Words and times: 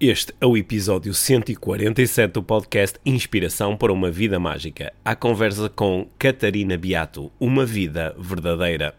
Este 0.00 0.32
é 0.40 0.46
o 0.46 0.56
episódio 0.56 1.12
147 1.12 2.34
do 2.34 2.40
podcast 2.40 3.00
Inspiração 3.04 3.76
para 3.76 3.92
uma 3.92 4.12
Vida 4.12 4.38
Mágica. 4.38 4.92
A 5.04 5.16
conversa 5.16 5.68
com 5.68 6.06
Catarina 6.16 6.76
Beato, 6.76 7.32
uma 7.40 7.66
vida 7.66 8.14
verdadeira. 8.16 8.94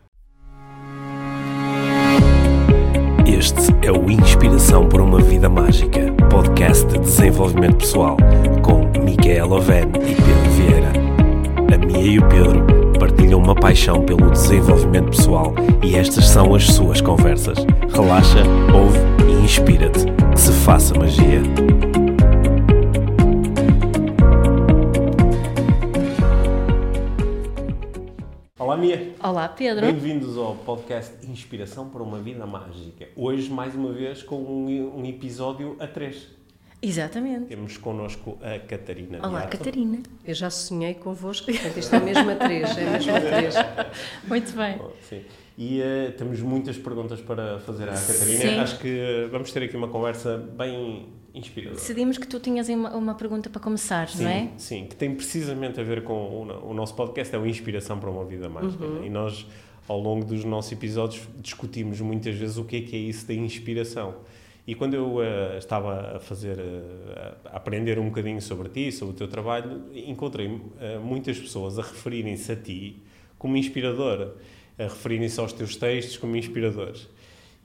Este 3.25 3.73
é 3.81 3.93
o 3.93 4.11
Inspiração 4.11 4.89
para 4.89 5.01
uma 5.01 5.21
Vida 5.21 5.47
Mágica, 5.47 6.11
podcast 6.29 6.85
de 6.87 6.99
desenvolvimento 6.99 7.77
pessoal, 7.77 8.17
com 8.61 8.83
Micaela 9.01 9.55
Oven 9.55 9.85
e 10.01 10.15
Pedro 10.15 10.51
Vieira. 10.57 10.91
A 11.73 11.77
Mia 11.77 12.11
e 12.11 12.19
o 12.19 12.27
Pedro 12.27 12.88
partilham 12.99 13.39
uma 13.39 13.55
paixão 13.55 14.03
pelo 14.05 14.29
desenvolvimento 14.29 15.11
pessoal 15.11 15.55
e 15.81 15.95
estas 15.95 16.27
são 16.27 16.53
as 16.53 16.65
suas 16.65 16.99
conversas. 16.99 17.57
Relaxa, 17.93 18.43
ouve 18.75 18.99
e 19.25 19.43
inspira-te. 19.45 20.05
Que 20.33 20.39
se 20.39 20.51
faça 20.51 20.93
magia. 20.93 21.41
Olá, 28.59 28.75
Mia. 28.75 29.15
Olá, 29.23 29.47
Pedro. 29.47 29.85
Bem-vindos 29.85 30.37
ao 30.37 30.55
podcast 30.55 31.25
Inspiração 31.25 31.89
para 31.89 32.03
uma 32.03 32.19
Vida 32.19 32.45
Mágica. 32.45 33.07
Hoje, 33.15 33.49
mais 33.49 33.73
uma 33.73 33.93
vez, 33.93 34.21
com 34.21 34.35
um, 34.35 34.99
um 34.99 35.05
episódio 35.05 35.77
a 35.79 35.87
três. 35.87 36.38
Exatamente. 36.81 37.45
Temos 37.45 37.77
connosco 37.77 38.37
a 38.41 38.59
Catarina. 38.59 39.19
Olá. 39.25 39.47
Catarina. 39.47 39.99
Eu 40.25 40.33
já 40.33 40.49
sonhei 40.49 40.93
convosco, 40.93 41.51
portanto 41.51 41.77
isto 41.77 41.93
é 41.93 41.99
mesmo 41.99 42.29
a 42.29 42.35
três, 42.35 42.77
é 42.77 42.89
mesmo 42.89 43.15
a 43.15 43.21
três. 43.21 43.55
Muito 44.27 44.51
bem. 44.53 44.79
Oh, 44.79 44.91
Sim. 45.01 45.21
E 45.57 45.81
eh, 45.81 46.13
temos 46.17 46.39
muitas 46.39 46.77
perguntas 46.77 47.19
para 47.19 47.59
fazer 47.59 47.83
à 47.83 47.91
Catarina. 47.91 48.39
Sim. 48.39 48.59
Acho 48.59 48.79
que 48.79 49.27
vamos 49.29 49.51
ter 49.51 49.63
aqui 49.63 49.75
uma 49.75 49.89
conversa 49.89 50.37
bem 50.37 51.09
inspiradora. 51.33 51.75
Decidimos 51.75 52.17
que 52.17 52.25
tu 52.25 52.39
tinhas 52.39 52.69
uma, 52.69 52.95
uma 52.95 53.13
pergunta 53.13 53.49
para 53.49 53.59
começar, 53.59 54.07
Sim, 54.07 54.23
não 54.23 54.29
é? 54.29 54.49
sim, 54.57 54.85
que 54.85 54.95
tem 54.95 55.13
precisamente 55.13 55.79
a 55.79 55.83
ver 55.83 56.03
com 56.03 56.13
o, 56.13 56.69
o 56.69 56.73
nosso 56.73 56.95
podcast, 56.95 57.35
é 57.35 57.37
o 57.37 57.45
Inspiração 57.45 57.99
para 57.99 58.09
uma 58.09 58.23
Vida 58.23 58.47
Mágica. 58.47 58.85
Uhum. 58.85 59.05
E 59.05 59.09
nós, 59.09 59.45
ao 59.85 59.99
longo 59.99 60.23
dos 60.23 60.45
nossos 60.45 60.71
episódios, 60.71 61.27
discutimos 61.39 61.99
muitas 61.99 62.35
vezes 62.35 62.57
o 62.57 62.63
que 62.63 62.77
é 62.77 62.81
que 62.81 62.95
é 62.95 62.99
isso 62.99 63.27
da 63.27 63.33
inspiração. 63.33 64.15
E 64.69 64.75
quando 64.75 64.93
eu 64.93 65.19
eh, 65.23 65.57
estava 65.57 66.17
a 66.17 66.19
fazer, 66.19 66.59
eh, 66.59 67.33
a 67.45 67.57
aprender 67.57 67.97
um 67.97 68.05
bocadinho 68.05 68.39
sobre 68.39 68.69
ti, 68.69 68.91
sobre 68.91 69.15
o 69.15 69.17
teu 69.17 69.27
trabalho, 69.27 69.81
encontrei 69.91 70.61
eh, 70.79 70.99
muitas 70.99 71.39
pessoas 71.39 71.79
a 71.79 71.81
referirem-se 71.81 72.51
a 72.51 72.55
ti 72.55 73.01
como 73.35 73.57
inspiradora, 73.57 74.35
a 74.77 74.83
referirem-se 74.83 75.39
aos 75.39 75.53
teus 75.53 75.75
textos 75.75 76.17
como 76.17 76.35
inspiradores. 76.35 77.09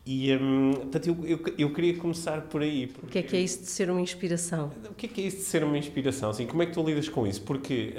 E, 0.06 0.34
hum, 0.34 0.72
portanto, 0.76 1.06
eu, 1.08 1.26
eu, 1.26 1.40
eu 1.58 1.72
queria 1.74 1.94
começar 1.94 2.40
por 2.40 2.62
aí. 2.62 2.90
O 3.02 3.06
que 3.06 3.18
é 3.18 3.22
que 3.22 3.36
é 3.36 3.40
isso 3.40 3.60
de 3.60 3.66
ser 3.66 3.90
uma 3.90 4.00
inspiração? 4.00 4.72
O 4.88 4.94
que 4.94 5.04
é 5.04 5.08
que 5.10 5.20
é 5.20 5.26
isso 5.26 5.36
de 5.36 5.42
ser 5.42 5.62
uma 5.62 5.76
inspiração? 5.76 6.30
Assim, 6.30 6.46
como 6.46 6.62
é 6.62 6.66
que 6.66 6.72
tu 6.72 6.82
lidas 6.82 7.06
com 7.10 7.26
isso? 7.26 7.42
Porque, 7.42 7.92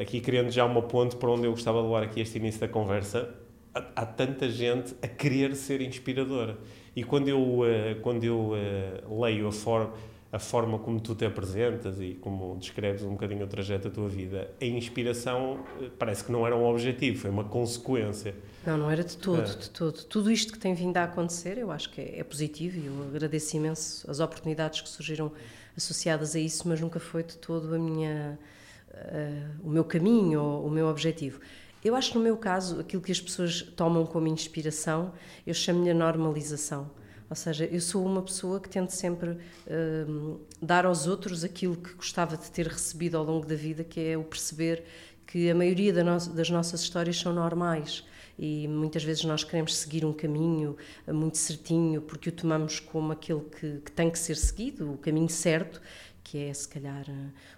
aqui 0.00 0.20
criando 0.20 0.50
já 0.50 0.64
uma 0.64 0.82
ponte 0.82 1.14
para 1.14 1.30
onde 1.30 1.44
eu 1.44 1.52
gostava 1.52 1.78
de 1.78 1.84
levar 1.84 2.02
aqui 2.02 2.20
este 2.20 2.38
início 2.38 2.60
da 2.60 2.66
conversa, 2.66 3.32
há, 3.74 4.06
tanta 4.06 4.48
gente 4.48 4.94
a 5.02 5.06
querer 5.08 5.54
ser 5.54 5.80
inspiradora. 5.80 6.58
E 6.94 7.04
quando 7.04 7.28
eu, 7.28 7.60
eh, 7.64 7.94
quando 8.02 8.24
eu 8.24 8.52
eh, 8.56 9.02
leio 9.08 9.48
a, 9.48 9.52
for, 9.52 9.92
a 10.32 10.38
forma 10.38 10.78
como 10.78 11.00
tu 11.00 11.14
te 11.14 11.24
apresentas 11.24 12.00
e 12.00 12.14
como 12.20 12.56
descreves 12.58 13.02
um 13.02 13.10
bocadinho 13.10 13.44
o 13.44 13.48
trajeto 13.48 13.88
da 13.88 13.94
tua 13.94 14.08
vida, 14.08 14.50
a 14.60 14.64
inspiração 14.64 15.60
eh, 15.80 15.88
parece 15.98 16.24
que 16.24 16.32
não 16.32 16.46
era 16.46 16.56
um 16.56 16.64
objetivo, 16.66 17.18
foi 17.20 17.30
uma 17.30 17.44
consequência. 17.44 18.34
Não, 18.66 18.76
não 18.76 18.90
era 18.90 19.04
de 19.04 19.16
todo, 19.16 19.40
É. 19.42 19.44
de 19.44 19.70
todo. 19.70 20.04
Tudo 20.04 20.30
isto 20.30 20.52
que 20.52 20.58
tem 20.58 20.74
vindo 20.74 20.96
a 20.96 21.04
acontecer, 21.04 21.56
eu 21.58 21.70
acho 21.70 21.90
que 21.90 22.00
é, 22.00 22.18
é 22.18 22.24
positivo 22.24 22.78
e 22.78 22.86
eu 22.86 23.02
agradeço 23.08 23.56
imenso 23.56 24.10
as 24.10 24.20
oportunidades 24.20 24.80
que 24.80 24.88
surgiram 24.88 25.32
associadas 25.76 26.34
a 26.34 26.40
isso, 26.40 26.68
mas 26.68 26.80
nunca 26.80 26.98
foi 26.98 27.22
de 27.22 27.36
todo 27.38 27.74
a 27.74 27.78
minha, 27.78 28.38
eh, 28.92 29.42
o 29.62 29.70
meu 29.70 29.84
caminho 29.84 30.42
ou 30.42 30.66
o 30.66 30.70
meu 30.70 30.88
objetivo. 30.88 31.40
Eu 31.84 31.94
acho 31.96 32.12
que 32.12 32.18
no 32.18 32.24
meu 32.24 32.36
caso, 32.36 32.80
aquilo 32.80 33.02
que 33.02 33.12
as 33.12 33.20
pessoas 33.20 33.62
tomam 33.62 34.04
como 34.04 34.26
inspiração, 34.28 35.12
eu 35.46 35.54
chamo-lhe 35.54 35.90
a 35.90 35.94
normalização. 35.94 36.90
Ou 37.28 37.36
seja, 37.36 37.64
eu 37.64 37.80
sou 37.80 38.04
uma 38.04 38.22
pessoa 38.22 38.60
que 38.60 38.68
tento 38.68 38.90
sempre 38.90 39.38
hum, 40.08 40.38
dar 40.60 40.84
aos 40.84 41.06
outros 41.06 41.44
aquilo 41.44 41.76
que 41.76 41.94
gostava 41.94 42.36
de 42.36 42.50
ter 42.50 42.66
recebido 42.66 43.16
ao 43.16 43.24
longo 43.24 43.46
da 43.46 43.54
vida, 43.54 43.84
que 43.84 44.00
é 44.00 44.18
o 44.18 44.24
perceber 44.24 44.82
que 45.26 45.48
a 45.48 45.54
maioria 45.54 45.92
da 45.92 46.02
no- 46.02 46.18
das 46.34 46.50
nossas 46.50 46.80
histórias 46.82 47.16
são 47.18 47.32
normais 47.32 48.04
e 48.38 48.66
muitas 48.66 49.04
vezes 49.04 49.22
nós 49.24 49.44
queremos 49.44 49.76
seguir 49.76 50.04
um 50.04 50.12
caminho 50.12 50.76
eh, 51.06 51.12
muito 51.12 51.38
certinho 51.38 52.00
porque 52.02 52.30
o 52.30 52.32
tomamos 52.32 52.80
como 52.80 53.12
aquele 53.12 53.40
que, 53.60 53.78
que 53.84 53.92
tem 53.92 54.10
que 54.10 54.18
ser 54.18 54.34
seguido, 54.36 54.92
o 54.94 54.98
caminho 54.98 55.28
certo, 55.28 55.80
que 56.22 56.38
é 56.38 56.54
se 56.54 56.68
calhar 56.68 57.04
eh, 57.08 57.12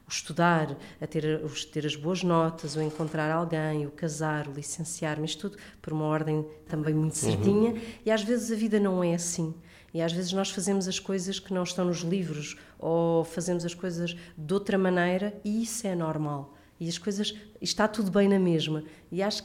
o 0.06 0.10
estudar, 0.10 0.76
a 1.00 1.06
ter, 1.06 1.42
os- 1.44 1.64
ter 1.64 1.84
as 1.86 1.94
boas 1.96 2.22
notas, 2.22 2.76
o 2.76 2.80
encontrar 2.82 3.30
alguém, 3.30 3.86
o 3.86 3.90
casar, 3.90 4.48
o 4.48 4.52
licenciar-me, 4.52 5.24
isto 5.26 5.48
tudo 5.50 5.62
por 5.80 5.92
uma 5.92 6.04
ordem 6.04 6.46
também 6.68 6.94
muito 6.94 7.16
certinha 7.16 7.74
e 8.04 8.10
às 8.10 8.22
vezes 8.22 8.50
a 8.50 8.54
vida 8.56 8.78
não 8.80 9.02
é 9.02 9.14
assim. 9.14 9.54
E 9.94 10.00
às 10.00 10.12
vezes 10.12 10.32
nós 10.32 10.48
fazemos 10.50 10.88
as 10.88 10.98
coisas 10.98 11.38
que 11.38 11.52
não 11.52 11.64
estão 11.64 11.84
nos 11.84 11.98
livros 12.00 12.56
ou 12.78 13.24
fazemos 13.24 13.64
as 13.64 13.74
coisas 13.74 14.16
de 14.38 14.54
outra 14.54 14.78
maneira 14.78 15.38
e 15.44 15.62
isso 15.62 15.86
é 15.86 15.94
normal. 15.94 16.54
E 16.80 16.88
as 16.88 16.96
coisas, 16.98 17.34
está 17.60 17.86
tudo 17.86 18.10
bem 18.10 18.26
na 18.26 18.38
mesma. 18.38 18.82
E 19.10 19.22
acho 19.22 19.44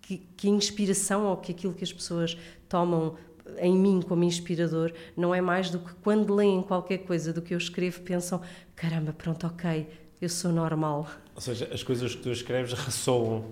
que, 0.00 0.18
que 0.36 0.46
a 0.46 0.50
inspiração 0.50 1.26
ou 1.26 1.36
que 1.36 1.50
aquilo 1.52 1.74
que 1.74 1.82
as 1.84 1.92
pessoas 1.92 2.38
tomam 2.68 3.16
em 3.58 3.76
mim 3.76 4.00
como 4.00 4.24
inspirador 4.24 4.92
não 5.16 5.34
é 5.34 5.40
mais 5.40 5.70
do 5.70 5.78
que 5.78 5.92
quando 6.02 6.34
leem 6.34 6.62
qualquer 6.62 6.98
coisa 6.98 7.32
do 7.32 7.40
que 7.42 7.54
eu 7.54 7.58
escrevo 7.58 8.00
pensam 8.02 8.40
caramba, 8.76 9.12
pronto, 9.12 9.46
ok, 9.46 9.88
eu 10.20 10.28
sou 10.28 10.52
normal. 10.52 11.08
Ou 11.34 11.40
seja, 11.40 11.68
as 11.72 11.82
coisas 11.82 12.14
que 12.14 12.22
tu 12.22 12.30
escreves 12.30 12.72
ressoam. 12.72 13.44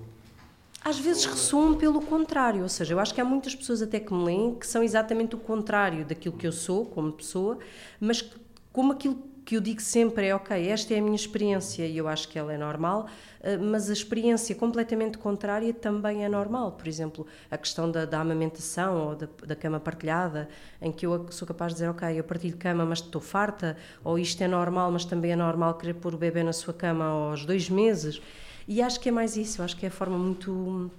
Às 0.84 0.98
vezes 0.98 1.24
ressoam 1.24 1.74
pelo 1.74 2.00
contrário, 2.00 2.62
ou 2.62 2.68
seja, 2.68 2.94
eu 2.94 3.00
acho 3.00 3.12
que 3.14 3.20
há 3.20 3.24
muitas 3.24 3.54
pessoas 3.54 3.82
até 3.82 3.98
que 4.00 4.12
me 4.14 4.24
leem 4.24 4.54
que 4.54 4.66
são 4.66 4.82
exatamente 4.82 5.34
o 5.34 5.38
contrário 5.38 6.04
daquilo 6.04 6.36
que 6.36 6.46
eu 6.46 6.52
sou 6.52 6.86
como 6.86 7.12
pessoa, 7.12 7.58
mas 8.00 8.22
que- 8.22 8.36
como 8.72 8.92
aquilo 8.92 9.16
que 9.48 9.56
eu 9.56 9.62
digo 9.62 9.80
sempre 9.80 10.26
é, 10.26 10.34
ok, 10.34 10.68
esta 10.68 10.92
é 10.92 10.98
a 10.98 11.00
minha 11.00 11.16
experiência 11.16 11.86
e 11.86 11.96
eu 11.96 12.06
acho 12.06 12.28
que 12.28 12.38
ela 12.38 12.52
é 12.52 12.58
normal, 12.58 13.06
eh, 13.40 13.56
mas 13.56 13.88
a 13.88 13.94
experiência 13.94 14.54
completamente 14.54 15.16
contrária 15.16 15.72
também 15.72 16.22
é 16.22 16.28
normal. 16.28 16.72
Por 16.72 16.86
exemplo, 16.86 17.26
a 17.50 17.56
questão 17.56 17.90
da, 17.90 18.04
da 18.04 18.20
amamentação 18.20 19.08
ou 19.08 19.16
da, 19.16 19.26
da 19.46 19.56
cama 19.56 19.80
partilhada, 19.80 20.50
em 20.82 20.92
que 20.92 21.06
eu 21.06 21.32
sou 21.32 21.48
capaz 21.48 21.72
de 21.72 21.76
dizer, 21.76 21.88
ok, 21.88 22.20
eu 22.20 22.24
partilho 22.24 22.58
cama, 22.58 22.84
mas 22.84 22.98
estou 22.98 23.22
farta, 23.22 23.74
ou 24.04 24.18
isto 24.18 24.44
é 24.44 24.46
normal, 24.46 24.92
mas 24.92 25.06
também 25.06 25.32
é 25.32 25.36
normal 25.36 25.78
querer 25.78 25.94
pôr 25.94 26.12
o 26.12 26.18
bebê 26.18 26.42
na 26.42 26.52
sua 26.52 26.74
cama 26.74 27.06
aos 27.06 27.46
dois 27.46 27.70
meses. 27.70 28.20
E 28.68 28.82
acho 28.82 29.00
que 29.00 29.08
é 29.08 29.12
mais 29.12 29.34
isso, 29.34 29.62
acho 29.62 29.74
que 29.78 29.86
é 29.86 29.88
a 29.88 29.90
forma 29.90 30.18
muito 30.18 30.90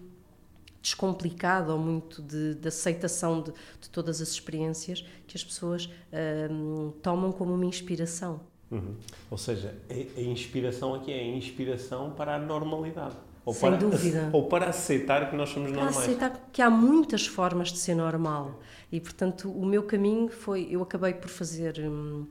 descomplicada 0.82 1.74
ou 1.74 1.80
muito 1.80 2.22
de, 2.22 2.56
de 2.56 2.68
aceitação 2.68 3.42
de, 3.42 3.52
de 3.82 3.90
todas 3.90 4.22
as 4.22 4.30
experiências 4.30 5.06
que 5.28 5.36
as 5.36 5.44
pessoas 5.44 5.90
hum, 6.52 6.92
tomam 7.02 7.32
como 7.32 7.54
uma 7.54 7.66
inspiração. 7.66 8.40
Uhum. 8.72 8.96
Ou 9.30 9.38
seja, 9.38 9.76
a, 9.90 10.20
a 10.20 10.24
inspiração 10.24 10.94
aqui 10.94 11.12
é 11.12 11.20
a 11.20 11.28
inspiração 11.28 12.12
para 12.12 12.36
a 12.36 12.40
normalidade. 12.40 13.16
Ou 13.46 13.54
Sem 13.54 13.70
para, 13.70 13.78
dúvida. 13.78 14.30
Ou 14.34 14.48
para 14.48 14.70
aceitar 14.70 15.30
que 15.30 15.36
nós 15.36 15.50
somos 15.50 15.72
Para 15.72 15.84
normais. 15.84 15.98
aceitar 15.98 16.50
que 16.52 16.62
há 16.62 16.70
muitas 16.70 17.26
formas 17.26 17.72
de 17.72 17.80
ser 17.80 17.96
normal. 17.96 18.60
E, 18.92 19.00
portanto, 19.00 19.52
o 19.52 19.66
meu 19.66 19.84
caminho 19.84 20.30
foi. 20.30 20.68
Eu 20.70 20.84
acabei 20.84 21.14
por 21.14 21.30
fazer 21.30 21.80
hum, 21.80 22.28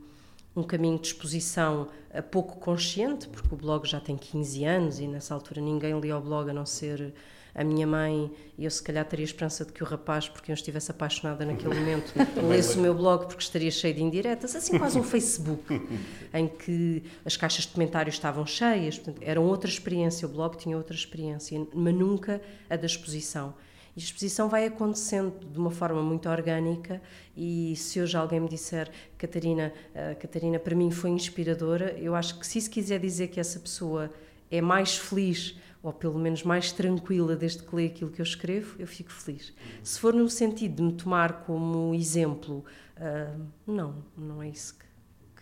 um 0.55 0.63
caminho 0.63 0.97
de 0.97 1.07
exposição 1.07 1.87
eh, 2.09 2.21
pouco 2.21 2.57
consciente, 2.59 3.27
porque 3.27 3.53
o 3.53 3.57
blog 3.57 3.87
já 3.87 3.99
tem 3.99 4.15
15 4.15 4.63
anos 4.65 4.99
e 4.99 5.07
nessa 5.07 5.33
altura 5.33 5.61
ninguém 5.61 5.99
lia 5.99 6.17
o 6.17 6.21
blog 6.21 6.49
a 6.49 6.53
não 6.53 6.65
ser 6.65 7.13
a 7.59 7.63
minha 7.63 7.85
mãe. 7.85 8.31
E 8.57 8.63
eu, 8.63 8.71
se 8.71 8.81
calhar, 8.81 9.05
teria 9.05 9.25
esperança 9.25 9.65
de 9.65 9.73
que 9.73 9.83
o 9.83 9.85
rapaz, 9.85 10.29
porque 10.29 10.49
eu 10.49 10.53
estivesse 10.53 10.91
apaixonada 10.91 11.45
naquele 11.45 11.75
momento, 11.75 12.13
lesse 12.47 12.77
o 12.77 12.81
meu 12.81 12.93
blog 12.93 13.25
porque 13.25 13.43
estaria 13.43 13.69
cheio 13.69 13.93
de 13.93 14.01
indiretas, 14.01 14.55
assim 14.55 14.77
quase 14.77 14.97
um 14.97 15.03
Facebook, 15.03 15.81
em 16.33 16.47
que 16.47 17.03
as 17.25 17.35
caixas 17.35 17.65
de 17.65 17.73
comentários 17.73 18.15
estavam 18.15 18.45
cheias. 18.45 18.97
Portanto, 18.97 19.21
era 19.21 19.41
outra 19.41 19.69
experiência, 19.69 20.25
o 20.25 20.31
blog 20.31 20.55
tinha 20.55 20.77
outra 20.77 20.95
experiência, 20.95 21.67
mas 21.73 21.93
nunca 21.93 22.41
a 22.69 22.77
da 22.77 22.85
exposição. 22.85 23.53
E 23.93 23.99
a 23.99 24.03
exposição 24.03 24.47
vai 24.47 24.65
acontecendo 24.65 25.33
de 25.45 25.59
uma 25.59 25.71
forma 25.71 26.01
muito 26.01 26.29
orgânica 26.29 27.01
e 27.35 27.75
se 27.75 27.99
hoje 27.99 28.15
alguém 28.15 28.39
me 28.39 28.47
disser 28.47 28.89
Catarina, 29.17 29.73
a 29.93 30.15
Catarina 30.15 30.59
para 30.59 30.75
mim 30.75 30.91
foi 30.91 31.09
inspiradora, 31.09 31.91
eu 31.97 32.15
acho 32.15 32.39
que 32.39 32.47
se 32.47 32.59
isso 32.59 32.69
quiser 32.69 32.99
dizer 32.99 33.27
que 33.27 33.39
essa 33.39 33.59
pessoa 33.59 34.09
é 34.49 34.61
mais 34.61 34.95
feliz 34.95 35.55
ou 35.81 35.93
pelo 35.93 36.19
menos 36.19 36.43
mais 36.43 36.71
tranquila 36.71 37.35
desde 37.35 37.63
que 37.63 37.75
lê 37.75 37.85
aquilo 37.85 38.11
que 38.11 38.21
eu 38.21 38.23
escrevo, 38.23 38.75
eu 38.79 38.87
fico 38.87 39.11
feliz. 39.11 39.53
Se 39.83 39.99
for 39.99 40.13
no 40.13 40.29
sentido 40.29 40.75
de 40.75 40.81
me 40.83 40.93
tomar 40.93 41.43
como 41.45 41.93
exemplo, 41.95 42.65
ah, 42.97 43.35
não, 43.65 43.95
não 44.17 44.43
é 44.43 44.49
isso 44.49 44.77
que... 44.77 44.85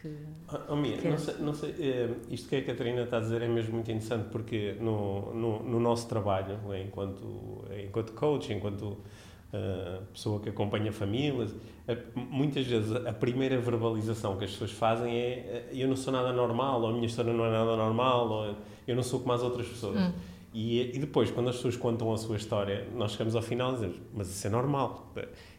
que... 0.01 0.15
Oh, 0.53 0.73
oh, 0.73 0.75
Mia, 0.75 0.97
Que 0.97 1.07
é? 1.07 1.11
não 1.11 1.17
sei, 1.17 1.35
não 1.39 1.53
sei, 1.53 1.75
eh, 1.79 2.13
isto 2.29 2.47
que 2.47 2.55
a 2.55 2.63
Catarina 2.63 3.01
está 3.01 3.17
a 3.17 3.19
dizer 3.19 3.41
é 3.41 3.47
mesmo 3.47 3.73
muito 3.73 3.89
interessante 3.89 4.29
porque 4.29 4.75
no, 4.79 5.33
no, 5.33 5.63
no 5.63 5.79
nosso 5.79 6.07
trabalho, 6.07 6.59
enquanto, 6.75 7.65
enquanto 7.83 8.13
coach, 8.13 8.53
enquanto 8.53 8.97
pessoa 10.11 10.39
que 10.39 10.49
acompanha 10.49 10.91
famílias. 10.91 11.55
Muitas 12.15 12.65
vezes 12.65 12.91
a 12.93 13.13
primeira 13.13 13.57
verbalização 13.59 14.37
que 14.37 14.45
as 14.45 14.51
pessoas 14.51 14.71
fazem 14.71 15.15
é 15.15 15.69
eu 15.71 15.87
não 15.87 15.95
sou 15.95 16.11
nada 16.11 16.33
normal, 16.33 16.81
ou 16.81 16.89
a 16.89 16.93
minha 16.93 17.05
história 17.05 17.33
não 17.33 17.45
é 17.45 17.51
nada 17.51 17.75
normal, 17.75 18.29
ou 18.29 18.55
eu 18.87 18.95
não 18.95 19.03
sou 19.03 19.19
como 19.19 19.33
as 19.33 19.41
outras 19.41 19.67
pessoas. 19.67 19.99
Hum. 19.99 20.11
E, 20.53 20.95
e, 20.95 20.99
depois, 20.99 21.29
quando 21.29 21.49
as 21.49 21.57
pessoas 21.57 21.77
contam 21.77 22.11
a 22.11 22.17
sua 22.17 22.35
história, 22.35 22.87
nós 22.95 23.11
chegamos 23.11 23.35
ao 23.35 23.41
final 23.41 23.71
e 23.71 23.73
dizemos, 23.75 23.97
mas 24.13 24.29
isso 24.29 24.47
é 24.47 24.49
normal. 24.49 25.13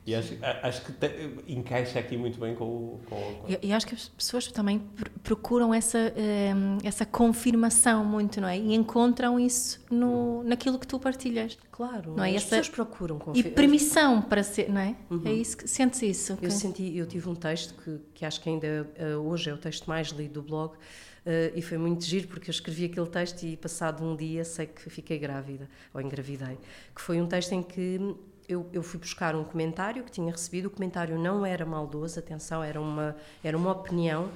E 0.08 0.14
acho, 0.14 0.38
acho 0.62 0.84
que 0.86 0.92
te, 0.92 1.06
encaixa 1.46 1.98
aqui 1.98 2.16
muito 2.16 2.40
bem 2.40 2.54
com 2.54 2.64
o. 2.64 3.00
Com, 3.10 3.16
com... 3.16 3.46
E, 3.62 3.70
acho 3.70 3.86
que 3.86 3.94
as 3.94 4.08
pessoas 4.08 4.46
também 4.46 4.80
procuram 5.22 5.74
essa, 5.74 5.98
ehm, 6.16 6.78
essa 6.82 7.04
confirmação 7.04 8.06
muito, 8.06 8.40
não 8.40 8.48
é? 8.48 8.56
E 8.56 8.74
encontram 8.74 9.38
isso 9.38 9.84
no, 9.90 10.42
naquilo 10.44 10.78
que 10.78 10.86
tu 10.86 10.98
partilhas. 10.98 11.58
Claro, 11.70 12.14
não 12.16 12.24
é? 12.24 12.30
as 12.30 12.36
essa, 12.36 12.56
pessoas 12.56 12.68
procuram 12.70 13.18
confirmação. 13.18 13.52
E 13.52 13.54
permissão 13.54 14.22
para 14.22 14.42
ser, 14.42 14.70
não 14.70 14.80
é? 14.80 14.96
Uhum. 15.10 15.20
É 15.26 15.32
isso 15.34 15.58
que 15.58 15.68
sentes 15.68 16.00
isso. 16.00 16.38
Eu, 16.40 16.50
senti, 16.50 16.96
eu 16.96 17.04
tive 17.04 17.28
um 17.28 17.34
texto 17.34 17.74
que, 17.74 18.00
que 18.14 18.24
acho 18.24 18.40
que 18.40 18.48
ainda 18.48 18.90
uh, 18.98 19.18
hoje 19.28 19.50
é 19.50 19.52
o 19.52 19.58
texto 19.58 19.86
mais 19.86 20.08
lido 20.08 20.40
do 20.40 20.42
blog. 20.42 20.72
Uh, 20.72 21.52
e 21.54 21.60
foi 21.60 21.76
muito 21.76 22.02
giro 22.02 22.28
porque 22.28 22.48
eu 22.48 22.52
escrevi 22.52 22.86
aquele 22.86 23.08
texto 23.08 23.42
e 23.42 23.58
passado 23.58 24.02
um 24.02 24.16
dia 24.16 24.42
sei 24.44 24.66
que 24.66 24.88
fiquei 24.88 25.18
grávida 25.18 25.68
ou 25.92 26.00
engravidei 26.00 26.56
que 26.94 27.02
foi 27.02 27.20
um 27.20 27.26
texto 27.26 27.52
em 27.52 27.62
que 27.62 28.16
eu, 28.48 28.66
eu, 28.72 28.82
fui 28.82 28.98
buscar 28.98 29.36
um 29.36 29.44
comentário 29.44 30.02
que 30.02 30.10
tinha 30.10 30.32
recebido, 30.32 30.66
o 30.66 30.70
comentário 30.70 31.18
não 31.18 31.44
era 31.44 31.66
maldoso, 31.66 32.18
atenção, 32.18 32.64
era 32.64 32.80
uma, 32.80 33.14
era 33.44 33.56
uma 33.56 33.70
opinião, 33.70 34.30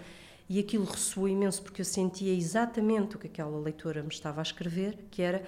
e 0.49 0.59
aquilo 0.59 0.85
ressoou 0.85 1.29
imenso 1.29 1.63
porque 1.63 1.81
eu 1.81 1.85
sentia 1.85 2.35
exatamente 2.35 3.17
o 3.17 3.19
que 3.19 3.27
aquela 3.27 3.59
leitora 3.59 4.03
me 4.03 4.11
estava 4.11 4.41
a 4.41 4.43
escrever, 4.43 4.99
que 5.11 5.23
era, 5.23 5.43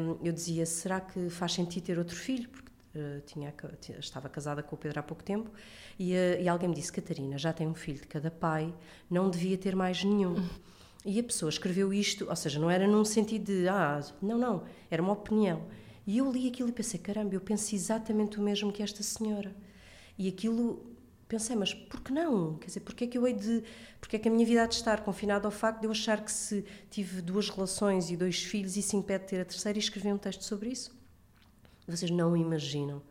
um, 0.00 0.16
eu 0.24 0.32
dizia, 0.32 0.64
será 0.64 1.00
que 1.00 1.28
faz 1.28 1.52
sentido 1.52 1.84
ter 1.84 1.98
outro 1.98 2.16
filho? 2.16 2.48
Porque 2.48 2.70
uh, 2.96 3.20
tinha, 3.26 3.52
estava 3.98 4.28
casada 4.28 4.62
com 4.62 4.74
o 4.74 4.78
Pedro 4.78 5.00
há 5.00 5.02
pouco 5.02 5.22
tempo, 5.22 5.50
e, 5.98 6.14
uh, 6.14 6.40
e, 6.40 6.48
alguém 6.48 6.68
me 6.68 6.74
disse, 6.74 6.90
Catarina, 6.90 7.36
já 7.36 7.52
tem 7.52 7.66
um 7.66 7.74
filho 7.74 8.00
de 8.00 8.06
cada 8.06 8.30
pai, 8.30 8.72
não 9.10 9.28
devia 9.28 9.58
ter 9.58 9.76
mais 9.76 10.02
nenhum. 10.02 10.42
E 11.04 11.20
a 11.20 11.22
pessoa 11.22 11.48
escreveu 11.48 11.92
isto, 11.92 12.26
ou 12.28 12.36
seja, 12.36 12.58
não 12.58 12.70
era 12.70 12.86
num 12.86 13.04
sentido 13.04 13.44
de, 13.44 13.68
ah, 13.68 14.00
não, 14.20 14.36
não, 14.36 14.64
era 14.90 15.00
uma 15.02 15.12
opinião. 15.12 15.62
E 16.08 16.16
eu 16.16 16.32
li 16.32 16.48
aquilo 16.48 16.70
e 16.70 16.72
pensei, 16.72 16.98
caramba, 16.98 17.34
eu 17.34 17.40
penso 17.40 17.74
exatamente 17.74 18.38
o 18.38 18.42
mesmo 18.42 18.72
que 18.72 18.82
esta 18.82 19.02
senhora. 19.02 19.54
E 20.16 20.26
aquilo, 20.26 20.96
pensei, 21.28 21.54
mas 21.54 21.74
por 21.74 22.00
que 22.00 22.10
não? 22.10 22.56
Quer 22.56 22.68
dizer, 22.68 22.80
porque 22.80 23.04
é 23.04 23.06
que 23.06 23.18
eu 23.18 23.26
hei 23.26 23.34
de... 23.34 23.62
Porque 24.00 24.16
é 24.16 24.18
que 24.18 24.26
a 24.26 24.30
minha 24.30 24.46
vida 24.46 24.62
há 24.62 24.66
de 24.66 24.74
estar 24.74 25.04
confinada 25.04 25.46
ao 25.46 25.50
facto 25.50 25.80
de 25.80 25.86
eu 25.86 25.90
achar 25.90 26.24
que 26.24 26.32
se 26.32 26.64
tive 26.90 27.20
duas 27.20 27.50
relações 27.50 28.10
e 28.10 28.16
dois 28.16 28.42
filhos, 28.42 28.78
isso 28.78 28.96
impede 28.96 29.24
de 29.24 29.28
ter 29.28 29.40
a 29.42 29.44
terceira 29.44 29.78
e 29.78 29.82
escrever 29.82 30.14
um 30.14 30.16
texto 30.16 30.44
sobre 30.44 30.70
isso? 30.70 30.96
Vocês 31.86 32.10
não 32.10 32.34
imaginam 32.34 33.02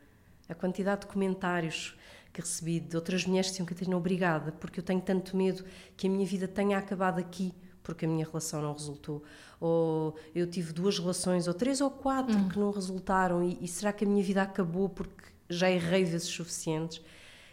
a 0.49 0.55
quantidade 0.55 1.01
de 1.01 1.07
comentários 1.07 1.95
que 2.33 2.41
recebi 2.41 2.79
de 2.79 2.95
outras 2.95 3.27
mulheres 3.27 3.49
que 3.49 3.57
diziam, 3.57 3.67
Catarina, 3.67 3.95
obrigada, 3.95 4.51
porque 4.53 4.79
eu 4.79 4.83
tenho 4.83 5.01
tanto 5.01 5.37
medo 5.37 5.63
que 5.95 6.07
a 6.07 6.09
minha 6.09 6.25
vida 6.25 6.47
tenha 6.47 6.79
acabado 6.79 7.19
aqui 7.19 7.53
porque 7.87 8.05
a 8.05 8.07
minha 8.07 8.25
relação 8.25 8.61
não 8.61 8.73
resultou, 8.73 9.23
ou 9.61 10.13
eu 10.35 10.45
tive 10.45 10.73
duas 10.73 10.99
relações, 10.99 11.47
ou 11.47 11.53
três 11.53 11.79
ou 11.79 11.89
quatro 11.89 12.37
hum. 12.37 12.49
que 12.49 12.59
não 12.59 12.69
resultaram, 12.69 13.41
e, 13.41 13.57
e, 13.61 13.67
será 13.67 13.93
que 13.93 14.03
a 14.03 14.07
minha 14.07 14.21
vida 14.21 14.41
acabou 14.41 14.89
porque 14.89 15.23
já 15.49 15.71
errei 15.71 16.03
vezes 16.03 16.27
suficientes? 16.27 17.01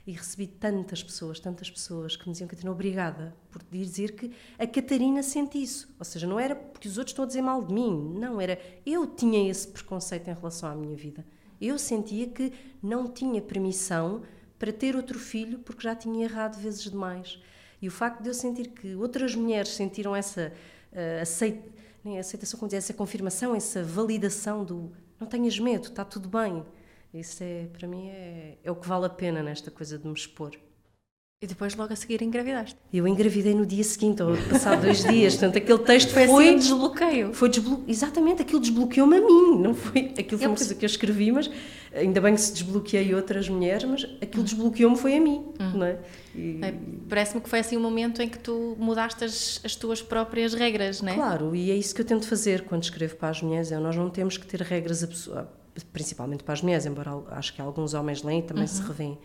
E 0.04 0.10
recebi 0.10 0.48
tantas 0.48 1.04
pessoas, 1.04 1.38
tantas 1.38 1.70
pessoas 1.70 2.16
que 2.16 2.26
me 2.26 2.32
diziam, 2.32 2.48
Catarina, 2.48 2.72
obrigada 2.72 3.34
por 3.48 3.62
dizer 3.70 4.16
que 4.16 4.32
a 4.58 4.66
Catarina 4.66 5.22
sente 5.22 5.62
isso. 5.62 5.88
Ou 6.00 6.04
seja, 6.04 6.26
não 6.26 6.38
era 6.38 6.56
porque 6.56 6.88
os 6.88 6.98
outros 6.98 7.12
estão 7.12 7.24
a 7.24 7.28
dizer 7.28 7.40
mal 7.40 7.62
de 7.62 7.72
mim, 7.72 8.12
não, 8.18 8.40
era 8.40 8.58
eu 8.84 9.06
tinha 9.06 9.48
esse 9.48 9.68
preconceito 9.68 10.28
em 10.28 10.34
relação 10.34 10.68
à 10.68 10.74
minha 10.74 10.96
vida. 10.96 11.24
Eu 11.60 11.78
sentia 11.78 12.26
que 12.26 12.52
não 12.82 13.06
tinha 13.06 13.40
permissão 13.40 14.22
para 14.58 14.72
ter 14.72 14.96
outro 14.96 15.18
filho 15.18 15.60
porque 15.60 15.84
já 15.84 15.94
tinha 15.94 16.24
errado 16.24 16.60
vezes 16.60 16.82
demais. 16.82 17.38
E 17.84 17.88
o 17.88 17.90
facto 17.90 18.22
de 18.22 18.30
eu 18.30 18.32
sentir 18.32 18.68
que 18.68 18.94
outras 18.94 19.34
mulheres 19.34 19.68
sentiram 19.68 20.16
essa 20.16 20.50
uh, 20.90 21.20
aceita, 21.20 21.68
nem 22.02 22.18
aceitação, 22.18 22.58
como 22.58 22.66
dizer, 22.66 22.78
essa 22.78 22.94
confirmação, 22.94 23.54
essa 23.54 23.84
validação 23.84 24.64
do 24.64 24.90
não 25.20 25.26
tenhas 25.26 25.58
medo, 25.58 25.88
está 25.88 26.02
tudo 26.02 26.26
bem. 26.26 26.64
Isso 27.12 27.44
é, 27.44 27.66
para 27.70 27.86
mim, 27.86 28.08
é, 28.08 28.56
é 28.64 28.70
o 28.70 28.74
que 28.74 28.88
vale 28.88 29.04
a 29.04 29.10
pena 29.10 29.42
nesta 29.42 29.70
coisa 29.70 29.98
de 29.98 30.06
me 30.06 30.14
expor. 30.14 30.52
E 31.42 31.46
depois 31.46 31.74
logo 31.74 31.92
a 31.92 31.96
seguir 31.96 32.22
engravidaste. 32.22 32.76
Eu 32.90 33.06
engravidei 33.06 33.54
no 33.54 33.66
dia 33.66 33.84
seguinte, 33.84 34.22
ou 34.22 34.34
passado 34.48 34.80
dois 34.80 35.04
dias. 35.04 35.34
Portanto, 35.34 35.58
aquele 35.58 35.78
texto 35.80 36.10
foi, 36.10 36.26
foi 36.26 36.48
assim 36.48 36.54
um 36.54 36.58
desbloqueio. 36.58 37.34
Foi 37.34 37.48
desblo... 37.50 37.84
Exatamente, 37.86 38.40
aquilo 38.40 38.60
desbloqueou-me 38.60 39.18
a 39.18 39.20
mim. 39.20 39.58
Não 39.60 39.74
foi... 39.74 40.14
Aquilo 40.18 40.38
foi 40.38 40.46
eu 40.46 40.50
uma 40.50 40.56
coisa 40.56 40.74
que 40.74 40.84
eu 40.84 40.86
escrevi, 40.86 41.30
mas 41.32 41.50
ainda 41.92 42.18
bem 42.20 42.34
que 42.34 42.40
se 42.40 42.52
desbloqueei 42.52 43.14
outras 43.14 43.46
mulheres, 43.48 43.84
mas 43.84 44.04
aquilo 44.22 44.42
desbloqueou-me 44.42 44.96
foi 44.96 45.16
a 45.16 45.20
mim. 45.20 45.44
Hum. 45.60 45.70
Não 45.74 45.86
é? 45.86 45.98
E... 46.34 46.60
é, 46.62 46.74
Parece-me 47.10 47.42
que 47.42 47.48
foi 47.50 47.58
assim 47.58 47.76
um 47.76 47.82
momento 47.82 48.22
em 48.22 48.28
que 48.28 48.38
tu 48.38 48.74
mudaste 48.78 49.24
as, 49.24 49.60
as 49.62 49.76
tuas 49.76 50.00
próprias 50.00 50.54
regras, 50.54 51.02
não 51.02 51.12
é? 51.12 51.14
Claro, 51.14 51.54
e 51.54 51.70
é 51.70 51.76
isso 51.76 51.94
que 51.94 52.00
eu 52.00 52.06
tento 52.06 52.26
fazer 52.26 52.62
quando 52.62 52.84
escrevo 52.84 53.16
para 53.16 53.28
as 53.28 53.42
mulheres. 53.42 53.70
É, 53.70 53.78
nós 53.78 53.94
não 53.96 54.08
temos 54.08 54.38
que 54.38 54.46
ter 54.46 54.62
regras, 54.62 55.06
principalmente 55.92 56.42
para 56.42 56.54
as 56.54 56.62
mulheres, 56.62 56.86
embora 56.86 57.10
acho 57.32 57.52
que 57.52 57.60
alguns 57.60 57.92
homens 57.92 58.22
leem 58.22 58.40
e 58.40 58.42
também 58.42 58.62
uhum. 58.62 58.68
se 58.68 58.82
revêem 58.82 59.18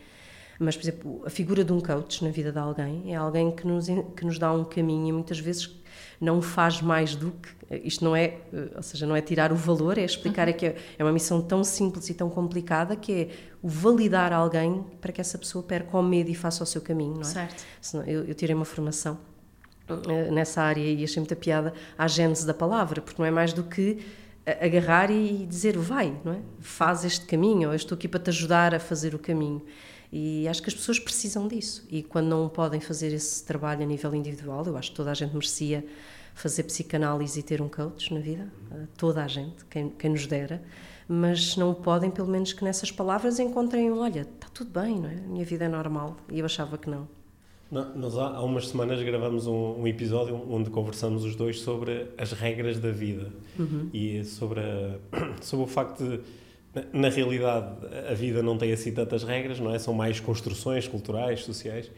mas, 0.60 0.76
por 0.76 0.84
exemplo, 0.84 1.22
a 1.26 1.30
figura 1.30 1.64
de 1.64 1.72
um 1.72 1.80
coach 1.80 2.22
na 2.22 2.30
vida 2.30 2.52
de 2.52 2.60
alguém 2.60 3.14
é 3.14 3.16
alguém 3.16 3.50
que 3.50 3.66
nos, 3.66 3.88
que 4.16 4.26
nos 4.26 4.38
dá 4.38 4.52
um 4.52 4.66
caminho 4.66 5.08
e 5.08 5.12
muitas 5.14 5.40
vezes 5.40 5.74
não 6.20 6.42
faz 6.42 6.82
mais 6.82 7.16
do 7.16 7.32
que. 7.32 7.78
Isto 7.88 8.04
não 8.04 8.14
é, 8.14 8.40
eh, 8.52 8.72
ou 8.76 8.84
seja, 8.84 9.06
não 9.06 9.16
é 9.16 9.22
tirar 9.22 9.54
o 9.54 9.56
valor, 9.56 9.98
é 9.98 10.04
explicar 10.04 10.48
uhum. 10.48 10.54
é 10.54 10.54
que 10.54 10.66
é, 10.66 10.76
é 10.98 11.04
uma 11.04 11.14
missão 11.14 11.42
tão 11.42 11.64
simples 11.64 12.10
e 12.10 12.14
tão 12.14 12.30
complicada 12.30 12.96
que 12.96 13.14
é 13.14 13.30
o 13.62 13.70
validar 13.70 14.34
alguém 14.34 14.84
para 15.00 15.14
que 15.14 15.22
essa 15.22 15.38
pessoa 15.38 15.64
perca 15.64 15.98
o 15.98 16.04
medo 16.04 16.30
e 16.30 16.36
faça 16.36 16.62
o 16.62 16.66
seu 16.66 16.82
caminho, 16.82 17.14
não 17.14 17.22
é? 17.22 17.24
Certo. 17.24 17.66
Eu, 18.06 18.26
eu 18.26 18.36
tirei 18.36 18.54
uma 18.54 18.66
formação 18.66 19.18
eh, 19.88 20.30
nessa 20.30 20.62
área 20.62 20.82
e 20.82 21.04
achei 21.04 21.22
muita 21.22 21.38
piada 21.38 21.74
à 21.98 22.06
gênese 22.06 22.46
da 22.46 22.54
palavra, 22.54 23.02
porque 23.02 23.22
não 23.22 23.26
é 23.26 23.32
mais 23.32 23.54
do 23.54 23.64
que 23.64 24.00
agarrar 24.60 25.12
e 25.12 25.46
dizer 25.46 25.78
vai, 25.78 26.12
não 26.26 26.34
é? 26.34 26.40
Faz 26.60 27.06
este 27.06 27.26
caminho, 27.26 27.68
ou 27.68 27.74
eu 27.74 27.78
estou 27.78 27.96
aqui 27.96 28.08
para 28.08 28.20
te 28.20 28.30
ajudar 28.30 28.74
a 28.74 28.80
fazer 28.80 29.14
o 29.14 29.20
caminho. 29.20 29.62
E 30.12 30.48
acho 30.48 30.62
que 30.62 30.70
as 30.70 30.74
pessoas 30.74 31.00
precisam 31.00 31.48
disso. 31.48 31.86
E 31.90 32.02
quando 32.02 32.28
não 32.28 32.50
podem 32.50 32.80
fazer 32.80 33.14
esse 33.14 33.44
trabalho 33.44 33.84
a 33.84 33.86
nível 33.86 34.14
individual, 34.16 34.66
eu 34.66 34.76
acho 34.76 34.90
que 34.90 34.96
toda 34.96 35.12
a 35.12 35.14
gente 35.14 35.34
merecia 35.34 35.86
fazer 36.34 36.64
psicanálise 36.64 37.40
e 37.40 37.44
ter 37.44 37.62
um 37.62 37.68
coach 37.68 38.14
na 38.14 38.20
vida, 38.20 38.52
eh, 38.72 38.86
toda 38.98 39.24
a 39.24 39.28
gente, 39.28 39.66
quem, 39.66 39.90
quem 39.90 40.10
nos 40.12 40.26
dera, 40.26 40.64
mas 41.08 41.58
não 41.58 41.74
podem, 41.74 42.10
pelo 42.10 42.30
menos 42.30 42.54
que 42.54 42.64
nessas 42.64 42.92
palavras 42.92 43.40
encontrem 43.40 43.92
olha, 43.92 44.22
está 44.22 44.48
tudo 44.54 44.72
bem, 44.72 45.00
não 45.00 45.10
é? 45.10 45.16
A 45.16 45.28
minha 45.28 45.46
vida 45.46 45.66
é 45.66 45.68
normal. 45.68 46.16
E 46.32 46.40
eu 46.40 46.46
achava 46.46 46.78
que 46.78 46.90
não. 46.90 47.08
não 47.70 47.96
nós 47.96 48.18
há, 48.18 48.40
umas 48.42 48.70
semanas 48.70 49.02
gravamos 49.04 49.48
um, 49.48 49.82
um, 49.82 49.88
episódio 49.88 50.42
onde 50.50 50.70
conversamos 50.70 51.26
os 51.26 51.36
dois 51.36 51.60
sobre 51.60 52.08
as 52.18 52.32
regras 52.32 52.80
da 52.80 52.92
vida 52.92 53.34
uhum. 53.58 53.90
e 53.94 54.24
sobre, 54.24 54.62
a, 54.62 54.98
sobre 55.42 55.66
o 55.66 55.68
facto 55.68 56.04
de 56.04 56.22
na 56.94 57.10
realidade, 57.10 57.68
a 58.10 58.14
vida 58.14 58.44
não 58.44 58.58
tem 58.58 58.72
assim 58.72 58.92
tantas 58.92 59.24
regras, 59.24 59.60
não 59.60 59.74
é? 59.74 59.80
São 59.80 59.94
mais 59.94 60.20
construções 60.20 60.88
culturais, 60.88 61.44
sociais, 61.44 61.90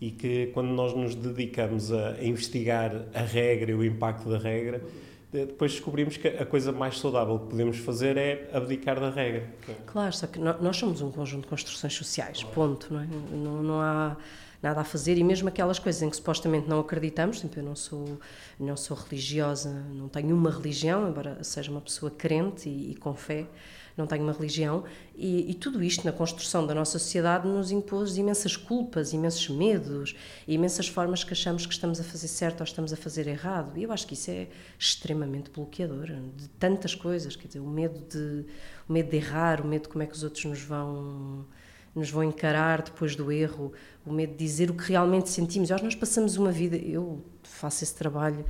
e 0.00 0.10
que 0.10 0.46
quando 0.54 0.68
nós 0.68 0.94
nos 0.94 1.14
dedicamos 1.14 1.92
a 1.92 2.22
investigar 2.22 3.06
a 3.12 3.20
regra 3.20 3.72
e 3.72 3.74
o 3.74 3.84
impacto 3.84 4.28
da 4.28 4.38
regra, 4.38 4.82
depois 5.32 5.72
descobrimos 5.72 6.16
que 6.16 6.26
a 6.26 6.44
coisa 6.44 6.72
mais 6.72 6.98
saudável 6.98 7.38
que 7.38 7.46
podemos 7.50 7.78
fazer 7.78 8.16
é 8.16 8.50
abdicar 8.52 8.98
da 8.98 9.10
regra. 9.10 9.48
Claro, 9.86 10.12
só 10.12 10.26
que 10.26 10.38
nós 10.38 10.76
somos 10.76 11.00
um 11.02 11.10
conjunto 11.10 11.42
de 11.42 11.48
construções 11.48 11.92
sociais, 11.92 12.42
ponto, 12.42 12.92
não 12.92 13.00
é? 13.00 13.06
Não, 13.32 13.62
não 13.62 13.80
há 13.80 14.16
nada 14.62 14.80
a 14.80 14.84
fazer 14.84 15.16
e 15.16 15.24
mesmo 15.24 15.48
aquelas 15.48 15.78
coisas 15.78 16.02
em 16.02 16.10
que 16.10 16.16
supostamente 16.16 16.68
não 16.68 16.80
acreditamos, 16.80 17.40
tipo, 17.40 17.58
eu 17.58 17.62
não 17.62 17.76
sou 17.76 18.18
não 18.58 18.76
sou 18.76 18.96
religiosa, 18.96 19.70
não 19.94 20.08
tenho 20.08 20.34
uma 20.34 20.50
religião, 20.50 21.08
embora 21.08 21.42
seja 21.42 21.70
uma 21.70 21.80
pessoa 21.80 22.10
crente 22.10 22.68
e, 22.68 22.92
e 22.92 22.94
com 22.96 23.14
fé, 23.14 23.46
não 23.96 24.06
tenho 24.06 24.22
uma 24.22 24.32
religião, 24.32 24.84
e, 25.14 25.50
e, 25.50 25.54
tudo 25.54 25.82
isto 25.82 26.04
na 26.04 26.12
construção 26.12 26.66
da 26.66 26.74
nossa 26.74 26.98
sociedade 26.98 27.46
nos 27.46 27.70
impôs 27.70 28.16
imensas 28.16 28.56
culpas, 28.56 29.12
imensos 29.12 29.48
medos, 29.48 30.16
imensas 30.48 30.88
formas 30.88 31.22
que 31.22 31.32
achamos 31.32 31.66
que 31.66 31.72
estamos 31.72 32.00
a 32.00 32.04
fazer 32.04 32.28
certo 32.28 32.60
ou 32.60 32.64
estamos 32.64 32.92
a 32.92 32.96
fazer 32.96 33.26
errado. 33.26 33.76
E 33.76 33.82
eu 33.82 33.92
acho 33.92 34.06
que 34.06 34.14
isso 34.14 34.30
é 34.30 34.48
extremamente 34.78 35.50
bloqueador 35.50 36.06
de 36.36 36.48
tantas 36.50 36.94
coisas, 36.94 37.36
quer 37.36 37.48
dizer, 37.48 37.60
o 37.60 37.68
medo 37.68 38.00
de, 38.08 38.46
o 38.88 38.92
medo 38.92 39.10
de 39.10 39.16
errar, 39.16 39.60
o 39.60 39.66
medo 39.66 39.82
de 39.82 39.88
como 39.88 40.02
é 40.02 40.06
que 40.06 40.14
os 40.14 40.22
outros 40.22 40.44
nos 40.44 40.62
vão 40.62 41.46
nos 41.94 42.08
vão 42.08 42.22
encarar 42.22 42.82
depois 42.82 43.16
do 43.16 43.32
erro, 43.32 43.72
o 44.06 44.12
medo 44.12 44.30
de 44.30 44.38
dizer 44.38 44.70
o 44.70 44.74
que 44.74 44.90
realmente 44.90 45.28
sentimos. 45.28 45.70
Nós 45.70 45.94
passamos 45.94 46.36
uma 46.36 46.52
vida, 46.52 46.76
eu 46.76 47.20
faço 47.42 47.82
esse 47.82 47.94
trabalho 47.94 48.44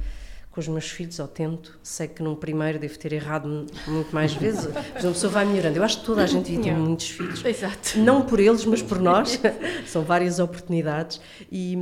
com 0.51 0.61
os 0.61 0.67
meus 0.67 0.91
filhos, 0.91 1.19
ou 1.19 1.29
tento. 1.29 1.79
Sei 1.83 2.09
que 2.09 2.23
num 2.23 2.35
primeiro 2.35 2.79
devo 2.79 2.99
ter 2.99 3.13
errado 3.13 3.67
muito 3.87 4.13
mais 4.15 4.33
vezes, 4.35 4.69
mas 4.95 5.05
uma 5.05 5.13
pessoa 5.13 5.33
vai 5.33 5.45
melhorando. 5.45 5.77
Eu 5.79 5.85
acho 5.85 6.01
que 6.01 6.07
toda 6.07 6.23
a 6.23 6.27
gente 6.27 6.47
devia 6.47 6.65
ter 6.65 6.77
muitos 6.77 7.11
filhos. 7.11 7.45
Exato. 7.45 7.99
Não 7.99 8.23
por 8.23 8.41
eles, 8.41 8.65
mas 8.65 8.83
por 8.83 8.99
nós. 8.99 9.41
São 9.87 10.03
várias 10.03 10.41
oportunidades. 10.41 11.21
E, 11.53 11.77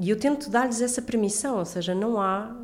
e 0.00 0.10
eu 0.10 0.18
tento 0.18 0.50
dar-lhes 0.50 0.80
essa 0.80 1.00
permissão, 1.00 1.58
ou 1.58 1.64
seja, 1.64 1.94
não 1.94 2.20
há, 2.20 2.56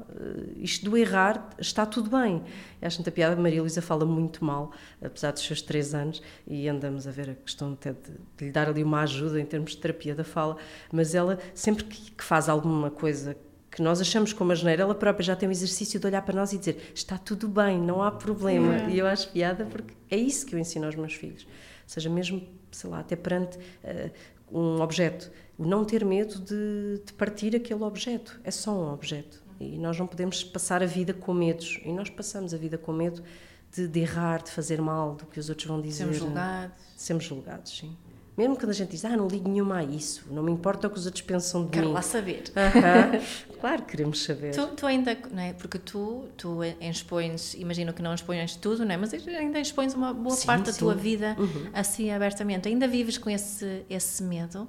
isto 0.56 0.88
do 0.90 0.96
errar 0.96 1.50
está 1.58 1.86
tudo 1.86 2.10
bem. 2.10 2.42
Acho 2.82 2.98
muita 2.98 3.10
piada, 3.12 3.40
Maria 3.40 3.60
Luísa 3.60 3.82
fala 3.82 4.04
muito 4.04 4.44
mal, 4.44 4.72
apesar 5.02 5.32
dos 5.32 5.42
seus 5.42 5.62
três 5.62 5.94
anos, 5.94 6.22
e 6.46 6.68
andamos 6.68 7.06
a 7.06 7.10
ver 7.10 7.30
a 7.30 7.34
questão 7.34 7.72
até 7.72 7.92
de, 7.92 8.12
de 8.36 8.44
lhe 8.46 8.50
dar 8.50 8.68
ali 8.68 8.82
uma 8.82 9.02
ajuda 9.02 9.40
em 9.40 9.44
termos 9.44 9.72
de 9.72 9.78
terapia 9.78 10.14
da 10.14 10.24
fala, 10.24 10.56
mas 10.90 11.14
ela, 11.14 11.38
sempre 11.54 11.84
que, 11.84 12.10
que 12.10 12.24
faz 12.24 12.48
alguma 12.48 12.90
coisa 12.90 13.36
que 13.76 13.82
nós 13.82 14.00
achamos 14.00 14.32
como 14.32 14.52
a 14.52 14.54
geneira, 14.54 14.84
ela 14.84 14.94
própria 14.94 15.22
já 15.22 15.36
tem 15.36 15.46
o 15.46 15.52
exercício 15.52 16.00
de 16.00 16.06
olhar 16.06 16.22
para 16.22 16.34
nós 16.34 16.50
e 16.50 16.56
dizer 16.56 16.92
está 16.94 17.18
tudo 17.18 17.46
bem, 17.46 17.78
não 17.78 18.02
há 18.02 18.10
problema. 18.10 18.74
É. 18.74 18.88
E 18.88 18.98
eu 18.98 19.06
acho 19.06 19.30
piada 19.30 19.66
porque 19.66 19.92
é 20.10 20.16
isso 20.16 20.46
que 20.46 20.54
eu 20.54 20.58
ensino 20.58 20.86
aos 20.86 20.94
meus 20.94 21.12
filhos. 21.12 21.42
Ou 21.42 21.48
seja, 21.88 22.08
mesmo, 22.08 22.42
sei 22.72 22.88
lá, 22.88 23.00
até 23.00 23.14
perante 23.14 23.58
uh, 23.58 24.10
um 24.50 24.80
objeto, 24.80 25.30
não 25.58 25.84
ter 25.84 26.06
medo 26.06 26.38
de, 26.38 27.02
de, 27.04 27.12
partir 27.12 27.54
aquele 27.54 27.82
objeto. 27.82 28.40
É 28.42 28.50
só 28.50 28.72
um 28.72 28.94
objeto. 28.94 29.44
E 29.60 29.76
nós 29.76 29.98
não 29.98 30.06
podemos 30.06 30.42
passar 30.42 30.82
a 30.82 30.86
vida 30.86 31.12
com 31.12 31.34
medos. 31.34 31.78
E 31.84 31.92
nós 31.92 32.08
passamos 32.08 32.54
a 32.54 32.56
vida 32.56 32.78
com 32.78 32.94
medo 32.94 33.22
de, 33.70 33.86
de 33.86 34.00
errar, 34.00 34.42
de 34.42 34.52
fazer 34.52 34.80
mal, 34.80 35.16
do 35.16 35.26
que 35.26 35.38
os 35.38 35.50
outros 35.50 35.68
vão 35.68 35.82
dizer. 35.82 36.04
Sermos 36.04 36.16
julgados. 36.16 36.76
Sermos 36.96 37.24
julgados, 37.24 37.76
sim. 37.76 37.94
Mesmo 38.36 38.54
quando 38.54 38.70
a 38.70 38.74
gente 38.74 38.90
diz, 38.90 39.04
ah, 39.04 39.16
não 39.16 39.26
ligo 39.26 39.48
nenhuma 39.48 39.78
a 39.78 39.84
isso, 39.84 40.26
não 40.30 40.42
me 40.42 40.52
importa 40.52 40.86
o 40.86 40.90
que 40.90 40.98
os 40.98 41.06
outros 41.06 41.22
pensam 41.22 41.64
de 41.64 41.70
Quero 41.70 41.86
mim. 41.86 41.92
lá 41.94 42.02
saber. 42.02 42.44
Uh 42.50 43.16
-huh. 43.48 43.58
claro 43.60 43.82
que 43.82 43.92
queremos 43.92 44.22
saber. 44.22 44.54
Tu, 44.54 44.66
tu, 44.68 44.86
ainda, 44.86 45.16
não 45.32 45.42
é? 45.42 45.54
Porque 45.54 45.78
tu, 45.78 46.28
tu 46.36 46.58
expões, 46.80 47.54
imagino 47.54 47.94
que 47.94 48.02
não 48.02 48.12
expões 48.12 48.54
tudo, 48.56 48.84
não 48.84 48.92
é? 48.92 48.96
Mas 48.98 49.14
ainda 49.14 49.58
expões 49.58 49.94
uma 49.94 50.12
boa 50.12 50.36
sim, 50.36 50.46
parte 50.46 50.66
sim. 50.66 50.72
da 50.72 50.78
tua 50.78 50.94
vida 50.94 51.34
uhum. 51.38 51.70
assim 51.72 52.10
abertamente. 52.10 52.68
Ainda 52.68 52.86
vives 52.86 53.16
com 53.16 53.30
esse, 53.30 53.84
esse 53.88 54.22
medo? 54.22 54.68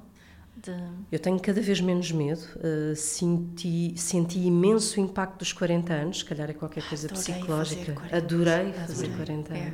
De... 0.56 0.74
Eu 1.12 1.20
tenho 1.20 1.40
cada 1.40 1.62
vez 1.62 1.82
menos 1.82 2.12
medo. 2.12 2.42
Uh, 2.56 2.96
senti, 2.96 3.94
senti 3.98 4.40
imenso 4.40 5.00
impacto 5.00 5.40
dos 5.40 5.52
40 5.52 5.94
anos, 5.94 6.20
se 6.20 6.26
calhar 6.26 6.50
é 6.50 6.54
qualquer 6.54 6.88
coisa 6.88 7.08
Adorei 7.08 7.22
psicológica. 7.22 7.82
Fazer 7.82 7.94
40, 7.94 8.18
Adorei 8.18 8.74
fazer 8.74 9.10
40 9.10 9.54
é. 9.54 9.74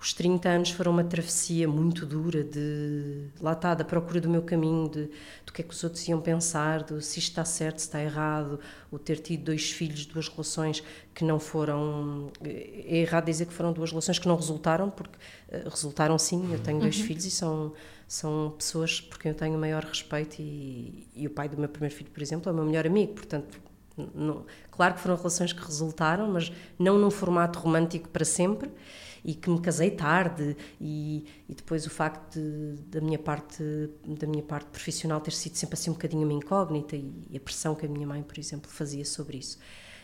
Os 0.00 0.12
30 0.12 0.48
anos 0.48 0.70
foram 0.70 0.92
uma 0.92 1.04
travessia 1.04 1.66
muito 1.66 2.04
dura 2.04 2.44
de 2.44 3.28
lá 3.40 3.52
está, 3.52 3.74
da 3.74 3.84
procura 3.84 4.20
do 4.20 4.28
meu 4.28 4.42
caminho, 4.42 4.88
de, 4.88 5.10
do 5.44 5.52
que 5.52 5.62
é 5.62 5.64
que 5.64 5.72
os 5.72 5.82
outros 5.82 6.06
iam 6.06 6.20
pensar, 6.20 6.84
de 6.84 7.02
se 7.02 7.18
isto 7.18 7.30
está 7.30 7.44
certo, 7.44 7.78
se 7.78 7.86
está 7.86 8.02
errado, 8.02 8.60
o 8.90 8.98
ter 8.98 9.18
tido 9.18 9.44
dois 9.44 9.70
filhos, 9.70 10.04
duas 10.04 10.28
relações 10.28 10.82
que 11.14 11.24
não 11.24 11.40
foram. 11.40 12.30
É 12.42 12.98
errado 12.98 13.24
dizer 13.24 13.46
que 13.46 13.52
foram 13.52 13.72
duas 13.72 13.90
relações 13.90 14.18
que 14.18 14.28
não 14.28 14.36
resultaram, 14.36 14.90
porque 14.90 15.16
uh, 15.16 15.68
resultaram 15.68 16.18
sim. 16.18 16.52
Eu 16.52 16.58
tenho 16.58 16.78
dois 16.78 16.98
uhum. 16.98 17.04
filhos 17.04 17.24
e 17.24 17.30
são, 17.30 17.72
são 18.06 18.54
pessoas 18.56 19.00
por 19.00 19.18
quem 19.18 19.30
eu 19.30 19.36
tenho 19.36 19.56
o 19.56 19.58
maior 19.58 19.82
respeito, 19.82 20.36
e, 20.40 21.08
e 21.14 21.26
o 21.26 21.30
pai 21.30 21.48
do 21.48 21.56
meu 21.56 21.68
primeiro 21.68 21.94
filho, 21.94 22.10
por 22.10 22.22
exemplo, 22.22 22.50
é 22.50 22.52
o 22.52 22.54
meu 22.54 22.64
melhor 22.64 22.86
amigo, 22.86 23.14
portanto. 23.14 23.60
Não, 24.14 24.44
claro 24.70 24.92
que 24.92 25.00
foram 25.00 25.16
relações 25.16 25.54
que 25.54 25.64
resultaram, 25.64 26.30
mas 26.30 26.52
não 26.78 26.98
num 26.98 27.10
formato 27.10 27.58
romântico 27.58 28.10
para 28.10 28.26
sempre 28.26 28.70
e 29.26 29.34
que 29.34 29.50
me 29.50 29.60
casei 29.60 29.90
tarde 29.90 30.56
e, 30.80 31.26
e 31.48 31.54
depois 31.54 31.84
o 31.84 31.90
facto 31.90 32.38
de, 32.38 32.76
da 32.82 33.00
minha 33.00 33.18
parte 33.18 33.60
da 34.06 34.24
minha 34.24 34.42
parte 34.44 34.68
profissional 34.68 35.20
ter 35.20 35.32
sido 35.32 35.56
sempre 35.56 35.74
assim 35.74 35.90
um 35.90 35.94
bocadinho 35.94 36.22
uma 36.22 36.32
incógnita 36.32 36.94
e, 36.94 37.12
e 37.28 37.36
a 37.36 37.40
pressão 37.40 37.74
que 37.74 37.84
a 37.84 37.88
minha 37.88 38.06
mãe, 38.06 38.22
por 38.22 38.38
exemplo, 38.38 38.70
fazia 38.70 39.04
sobre 39.04 39.38
isso. 39.38 39.58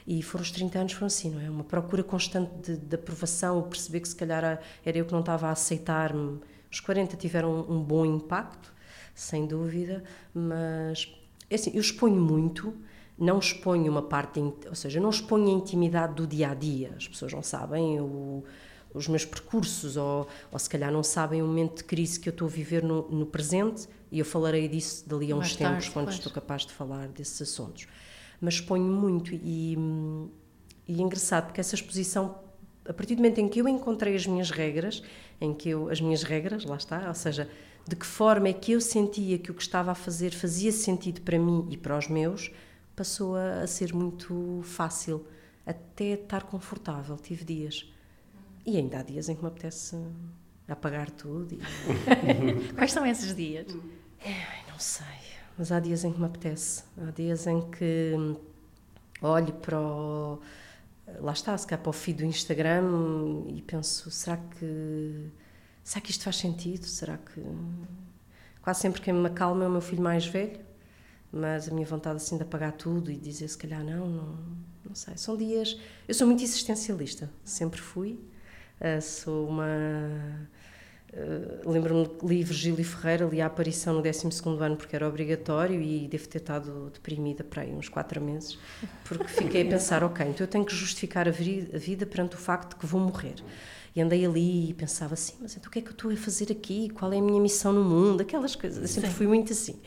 E 0.04 0.20
foram 0.24 0.42
os 0.42 0.50
30 0.50 0.76
anos, 0.76 0.92
foram 0.94 1.06
assim, 1.06 1.30
não 1.30 1.40
é? 1.40 1.48
Uma 1.48 1.62
procura 1.62 2.02
constante 2.02 2.50
de, 2.60 2.76
de 2.76 2.96
aprovação, 2.96 3.62
perceber 3.62 4.00
que 4.00 4.08
se 4.08 4.16
calhar 4.16 4.60
era 4.84 4.98
eu 4.98 5.04
que 5.04 5.12
não 5.12 5.20
estava 5.20 5.46
a 5.46 5.52
aceitar-me. 5.52 6.40
Os 6.68 6.80
40 6.80 7.16
tiveram 7.16 7.60
um, 7.70 7.80
bom 7.80 8.04
impacto, 8.04 8.74
sem 9.14 9.46
dúvida, 9.46 10.02
mas 10.34 11.14
é 11.48 11.54
assim, 11.54 11.70
eu 11.72 11.80
exponho 11.80 12.20
muito, 12.20 12.74
não 13.16 13.38
exponho 13.38 13.88
uma 13.88 14.02
parte, 14.02 14.40
ou 14.40 14.74
seja, 14.74 14.98
não 14.98 15.10
exponho 15.10 15.46
a 15.46 15.52
intimidade 15.52 16.14
do 16.14 16.26
dia 16.26 16.50
a 16.50 16.54
dia. 16.54 16.92
As 16.96 17.06
pessoas 17.06 17.32
não 17.32 17.42
sabem, 17.42 17.94
eu 17.94 18.42
os 18.94 19.08
meus 19.08 19.24
percursos, 19.24 19.96
ou, 19.96 20.28
ou 20.50 20.58
se 20.58 20.68
calhar 20.68 20.92
não 20.92 21.02
sabem 21.02 21.42
o 21.42 21.46
momento 21.46 21.78
de 21.78 21.84
crise 21.84 22.18
que 22.20 22.28
eu 22.28 22.32
estou 22.32 22.46
a 22.46 22.50
viver 22.50 22.82
no, 22.82 23.08
no 23.10 23.26
presente, 23.26 23.88
e 24.10 24.18
eu 24.18 24.24
falarei 24.24 24.68
disso 24.68 25.08
dali 25.08 25.32
a 25.32 25.36
uns 25.36 25.40
Mais 25.40 25.56
tempos, 25.56 25.72
tarde, 25.72 25.90
quando 25.90 26.04
pois. 26.06 26.16
estou 26.16 26.32
capaz 26.32 26.66
de 26.66 26.72
falar 26.72 27.08
desses 27.08 27.40
assuntos. 27.42 27.86
Mas 28.40 28.54
exponho 28.54 28.84
muito, 28.84 29.34
e, 29.34 29.76
e 30.86 31.00
é 31.00 31.02
engraçado, 31.02 31.46
porque 31.46 31.60
essa 31.60 31.74
exposição, 31.74 32.38
a 32.86 32.92
partir 32.92 33.14
do 33.14 33.22
momento 33.22 33.38
em 33.38 33.48
que 33.48 33.60
eu 33.60 33.68
encontrei 33.68 34.14
as 34.14 34.26
minhas 34.26 34.50
regras, 34.50 35.02
em 35.40 35.54
que 35.54 35.70
eu, 35.70 35.88
as 35.88 36.00
minhas 36.00 36.22
regras, 36.22 36.64
lá 36.64 36.76
está, 36.76 37.08
ou 37.08 37.14
seja, 37.14 37.48
de 37.86 37.96
que 37.96 38.06
forma 38.06 38.48
é 38.48 38.52
que 38.52 38.72
eu 38.72 38.80
sentia 38.80 39.38
que 39.38 39.50
o 39.50 39.54
que 39.54 39.62
estava 39.62 39.92
a 39.92 39.94
fazer 39.94 40.32
fazia 40.32 40.70
sentido 40.70 41.20
para 41.22 41.38
mim 41.38 41.66
e 41.70 41.76
para 41.76 41.96
os 41.96 42.08
meus, 42.08 42.50
passou 42.94 43.36
a, 43.36 43.62
a 43.62 43.66
ser 43.66 43.94
muito 43.94 44.60
fácil, 44.62 45.26
até 45.64 46.12
estar 46.12 46.42
confortável. 46.42 47.16
Tive 47.16 47.44
dias 47.44 47.91
e 48.64 48.76
ainda 48.76 48.98
há 48.98 49.02
dias 49.02 49.28
em 49.28 49.34
que 49.34 49.42
me 49.42 49.48
apetece 49.48 49.96
apagar 50.68 51.10
tudo. 51.10 51.54
E... 51.54 51.58
Quais 52.74 52.92
são 52.92 53.04
esses 53.04 53.34
dias? 53.34 53.66
É, 54.20 54.70
não 54.70 54.78
sei, 54.78 55.06
mas 55.58 55.72
há 55.72 55.80
dias 55.80 56.04
em 56.04 56.12
que 56.12 56.18
me 56.18 56.26
apetece. 56.26 56.84
Há 56.96 57.10
dias 57.10 57.46
em 57.46 57.60
que 57.70 58.14
olho 59.20 59.52
para 59.54 59.80
o. 59.80 60.40
Lá 61.20 61.32
está, 61.32 61.56
se 61.58 61.66
calhar 61.66 61.82
para 61.82 61.90
o 61.90 61.92
feed 61.92 62.18
do 62.18 62.24
Instagram 62.24 63.44
e 63.48 63.62
penso: 63.62 64.10
será 64.10 64.36
que. 64.36 65.30
Será 65.82 66.00
que 66.00 66.10
isto 66.12 66.24
faz 66.24 66.36
sentido? 66.36 66.86
Será 66.86 67.18
que. 67.18 67.42
Quase 68.62 68.80
sempre 68.80 69.00
quem 69.00 69.12
me 69.12 69.26
acalma 69.26 69.64
é 69.64 69.66
o 69.66 69.70
meu 69.70 69.80
filho 69.80 70.02
mais 70.02 70.24
velho, 70.24 70.60
mas 71.32 71.68
a 71.68 71.74
minha 71.74 71.86
vontade 71.86 72.16
assim 72.16 72.36
de 72.36 72.44
apagar 72.44 72.72
tudo 72.72 73.10
e 73.10 73.16
dizer 73.16 73.48
se 73.48 73.58
calhar 73.58 73.82
não, 73.82 74.06
não, 74.06 74.38
não 74.84 74.94
sei. 74.94 75.16
São 75.16 75.36
dias. 75.36 75.76
Eu 76.06 76.14
sou 76.14 76.28
muito 76.28 76.44
existencialista, 76.44 77.28
sempre 77.44 77.80
fui 77.80 78.20
Uh, 78.82 79.00
sou 79.00 79.48
uma. 79.48 80.48
Uh, 81.14 81.70
Lembro-me 81.70 82.04
de 82.04 82.26
li 82.26 82.42
Virgílio 82.42 82.84
Ferreira, 82.84 83.24
li 83.26 83.40
a 83.40 83.46
aparição 83.46 83.94
no 83.94 84.02
12 84.02 84.26
ano 84.60 84.76
porque 84.76 84.96
era 84.96 85.06
obrigatório 85.06 85.80
e 85.80 86.08
devo 86.08 86.26
ter 86.26 86.38
estado 86.38 86.90
deprimida 86.92 87.44
para 87.44 87.62
aí 87.62 87.72
uns 87.72 87.88
quatro 87.88 88.20
meses, 88.20 88.58
porque 89.04 89.28
fiquei 89.28 89.62
a 89.62 89.70
pensar: 89.70 90.02
ok, 90.04 90.26
então 90.26 90.44
eu 90.44 90.50
tenho 90.50 90.64
que 90.64 90.74
justificar 90.74 91.28
a, 91.28 91.30
vida, 91.30 91.76
a 91.76 91.78
vida 91.78 92.04
perante 92.04 92.34
o 92.34 92.38
facto 92.38 92.70
de 92.70 92.76
que 92.76 92.86
vou 92.86 93.00
morrer. 93.00 93.36
E 93.94 94.00
andei 94.00 94.26
ali 94.26 94.70
e 94.70 94.74
pensava 94.74 95.14
assim: 95.14 95.34
mas 95.40 95.56
então 95.56 95.68
o 95.68 95.72
que 95.72 95.78
é 95.78 95.82
que 95.82 95.88
eu 95.88 95.92
estou 95.92 96.10
a 96.10 96.16
fazer 96.16 96.50
aqui? 96.50 96.88
Qual 96.90 97.12
é 97.12 97.18
a 97.18 97.22
minha 97.22 97.40
missão 97.40 97.72
no 97.72 97.84
mundo? 97.84 98.22
Aquelas 98.22 98.56
coisas. 98.56 98.82
Eu 98.82 98.88
sempre 98.88 99.10
Sim. 99.10 99.16
fui 99.16 99.26
muito 99.28 99.52
assim. 99.52 99.80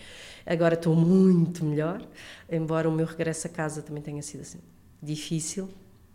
Agora 0.45 0.75
estou 0.75 0.95
muito 0.95 1.65
melhor, 1.65 2.01
embora 2.49 2.87
o 2.87 2.91
meu 2.93 3.05
regresso 3.05 3.47
a 3.47 3.49
casa 3.49 3.81
também 3.81 4.01
tenha 4.01 4.21
sido 4.21 4.41
assim 4.41 4.59
difícil, 5.05 5.69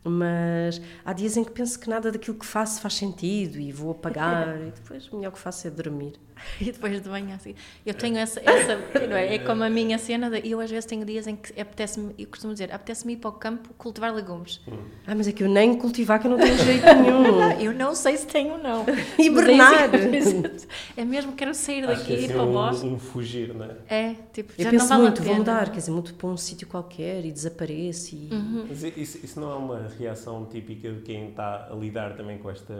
mas 0.05 0.81
há 1.05 1.13
dias 1.13 1.37
em 1.37 1.45
que 1.45 1.51
penso 1.51 1.79
que 1.79 1.89
nada 1.89 2.11
daquilo 2.11 2.39
que 2.39 2.47
faço 2.47 2.81
faz 2.81 2.95
sentido 2.95 3.59
e 3.59 3.71
vou 3.73 3.91
apagar 3.91 4.61
e 4.61 4.71
depois 4.71 5.09
o 5.09 5.17
melhor 5.17 5.33
que 5.33 5.39
faço 5.39 5.67
é 5.67 5.71
dormir. 5.71 6.15
E 6.61 6.65
depois 6.65 7.01
de 7.01 7.09
manhã, 7.09 7.37
assim. 7.37 7.55
Eu 7.85 7.95
tenho 7.95 8.19
essa. 8.19 8.41
essa 8.45 8.77
não 9.09 9.17
é? 9.17 9.37
é 9.37 9.39
como 9.39 9.65
a 9.65 9.71
minha 9.71 9.99
cena. 9.99 10.29
De, 10.31 10.47
eu 10.49 10.61
às 10.61 10.71
vezes 10.71 10.85
tenho 10.85 11.05
dias 11.05 11.27
em 11.27 11.37
que 11.37 11.59
apetece-me, 11.61 12.15
eu 12.19 12.27
costumo 12.27 12.53
dizer, 12.53 12.73
apetece-me 12.73 13.15
ir 13.15 13.17
para 13.17 13.31
o 13.31 13.33
campo 13.33 13.71
cultivar 13.79 14.15
legumes. 14.15 14.61
Ah, 15.07 15.15
mas 15.15 15.27
é 15.29 15.33
que 15.33 15.43
eu 15.43 15.49
nem 15.49 15.77
cultivar 15.77 16.21
que 16.21 16.27
eu 16.27 16.31
não 16.31 16.39
tenho 16.39 16.57
jeito 16.59 16.85
nenhum. 16.85 17.41
eu 17.61 17.73
não 17.73 17.95
sei 17.95 18.17
se 18.17 18.27
tenho 18.27 18.53
ou 18.53 18.59
não. 18.59 18.85
Hibernar! 19.19 19.91
É, 19.95 21.01
é 21.01 21.05
mesmo, 21.05 21.33
quero 21.33 21.55
sair 21.55 21.87
daqui 21.87 22.13
e 22.13 22.25
ir 22.25 22.33
para 22.33 22.43
o 22.43 22.53
bosque. 22.53 22.87
Um, 22.87 22.95
um 22.95 22.99
fugir, 22.99 23.55
não 23.55 23.65
é? 23.65 23.77
É, 23.89 24.15
tipo, 24.33 24.53
eu 24.59 24.65
já 24.65 24.71
penso 24.71 24.85
não 24.85 24.89
vale 24.89 25.03
muito, 25.03 25.23
vou 25.23 25.35
mudar, 25.37 25.71
quer 25.71 25.79
dizer, 25.79 25.91
muito 25.91 26.15
para 26.15 26.29
um 26.29 26.37
sítio 26.37 26.67
qualquer 26.69 27.25
e 27.25 27.33
desapareço. 27.33 28.15
E... 28.15 28.29
Uhum. 28.33 28.67
Mas 28.69 28.83
isso, 28.83 29.19
isso 29.25 29.41
não 29.41 29.51
é 29.51 29.55
uma 29.55 29.89
reação 29.99 30.45
típica 30.47 30.91
de 30.93 31.01
quem 31.03 31.31
está 31.31 31.69
a 31.71 31.75
lidar 31.75 32.17
também 32.17 32.39
com 32.39 32.51
esta 32.51 32.75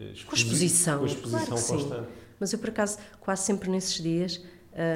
a 0.00 0.34
exposição, 0.34 1.00
com 1.00 1.06
exposição 1.06 1.46
claro 1.46 1.64
constante? 1.66 2.08
Mas 2.38 2.52
eu, 2.52 2.58
por 2.58 2.70
acaso, 2.70 2.98
quase 3.20 3.42
sempre 3.42 3.70
nesses 3.70 4.02
dias 4.02 4.42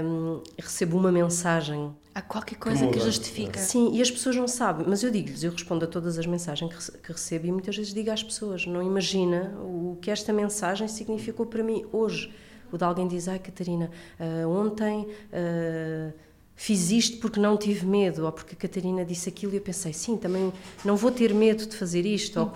um, 0.04 0.42
recebo 0.58 0.96
uma 0.96 1.12
mensagem. 1.12 1.94
Há 2.14 2.20
qualquer 2.20 2.56
coisa 2.56 2.86
que, 2.86 2.94
que 2.94 3.00
justifica. 3.00 3.58
Sim, 3.58 3.94
e 3.94 4.02
as 4.02 4.10
pessoas 4.10 4.34
não 4.34 4.48
sabem, 4.48 4.84
mas 4.88 5.02
eu 5.02 5.10
digo-lhes, 5.10 5.44
eu 5.44 5.52
respondo 5.52 5.84
a 5.84 5.88
todas 5.88 6.18
as 6.18 6.26
mensagens 6.26 6.90
que, 6.90 7.12
recebo 7.12 7.46
e 7.46 7.52
muitas 7.52 7.76
vezes 7.76 7.94
digo 7.94 8.10
às 8.10 8.22
pessoas: 8.22 8.66
não 8.66 8.82
imagina 8.82 9.56
o 9.60 9.96
que 10.02 10.10
esta 10.10 10.32
mensagem 10.32 10.88
significou 10.88 11.46
para 11.46 11.62
mim 11.62 11.86
hoje. 11.92 12.32
O 12.72 12.76
de 12.76 12.84
alguém 12.84 13.06
diz: 13.06 13.28
Ai, 13.28 13.38
Catarina, 13.38 13.90
uh, 14.18 14.48
ontem. 14.48 15.06
Uh, 15.32 16.28
fiz 16.58 16.90
isto 16.90 17.18
porque 17.18 17.38
não 17.38 17.56
tive 17.56 17.86
medo, 17.86 18.26
ou 18.26 18.32
porque 18.32 18.54
a 18.54 18.58
Catarina 18.58 19.04
disse 19.04 19.28
aquilo 19.28 19.52
e 19.52 19.56
eu 19.58 19.60
pensei, 19.60 19.92
sim, 19.92 20.16
também 20.16 20.52
não 20.84 20.96
vou 20.96 21.12
ter 21.12 21.32
medo 21.32 21.64
de 21.64 21.76
fazer 21.76 22.04
isto, 22.04 22.40
ou 22.40 22.46
uhum. 22.46 22.52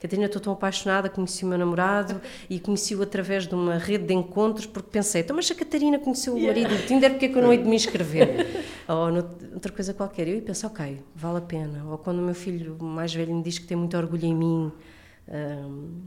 Catarina, 0.00 0.26
estou 0.26 0.40
tão 0.40 0.52
apaixonada, 0.52 1.08
conheci 1.08 1.44
o 1.44 1.48
meu 1.48 1.58
namorado 1.58 2.20
e 2.48 2.60
conheci-o 2.60 3.02
através 3.02 3.46
de 3.46 3.54
uma 3.54 3.78
rede 3.78 4.04
de 4.04 4.14
encontros, 4.14 4.66
porque 4.66 4.90
pensei, 4.90 5.22
então, 5.22 5.34
mas 5.34 5.50
a 5.50 5.54
Catarina 5.54 5.98
conheceu 5.98 6.34
o 6.34 6.40
marido 6.40 6.68
do 6.68 6.86
Tinder, 6.86 7.10
porque 7.10 7.26
é 7.26 7.28
que 7.28 7.36
eu 7.36 7.42
não 7.42 7.52
hei 7.52 7.58
de 7.58 7.68
me 7.68 7.76
inscrever? 7.76 8.64
Ou 8.88 9.12
outra 9.54 9.72
coisa 9.72 9.92
qualquer. 9.94 10.28
Eu 10.28 10.40
penso, 10.42 10.66
ok, 10.66 11.02
vale 11.14 11.38
a 11.38 11.40
pena. 11.40 11.84
Ou 11.86 11.98
quando 11.98 12.18
o 12.18 12.22
meu 12.22 12.34
filho 12.34 12.76
mais 12.80 13.12
velho 13.12 13.34
me 13.34 13.42
diz 13.42 13.58
que 13.58 13.66
tem 13.66 13.76
muito 13.76 13.96
orgulho 13.96 14.24
em 14.24 14.34
mim, 14.34 14.72
hum, 15.28 16.06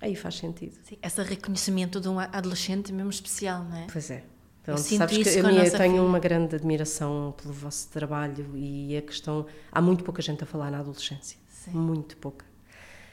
aí 0.00 0.14
faz 0.14 0.36
sentido. 0.36 0.76
Sim, 0.82 0.96
esse 1.02 1.22
reconhecimento 1.22 2.00
de 2.00 2.08
um 2.08 2.18
adolescente 2.18 2.92
mesmo 2.92 3.10
especial, 3.10 3.64
não 3.64 3.76
é? 3.76 3.86
Pois 3.92 4.10
é. 4.10 4.24
Então, 4.62 4.76
sabes 4.78 5.18
que 5.18 5.42
minha, 5.42 5.64
eu 5.64 5.70
tenho 5.70 5.92
filha. 5.92 6.02
uma 6.02 6.18
grande 6.18 6.56
admiração 6.56 7.32
pelo 7.40 7.54
vosso 7.54 7.88
trabalho 7.88 8.50
e 8.56 8.96
a 8.96 9.02
questão. 9.02 9.46
Há 9.70 9.80
muito 9.80 10.02
pouca 10.02 10.20
gente 10.20 10.42
a 10.42 10.46
falar 10.46 10.72
na 10.72 10.80
adolescência. 10.80 11.38
Sim. 11.48 11.70
Muito 11.70 12.16
pouca. 12.16 12.44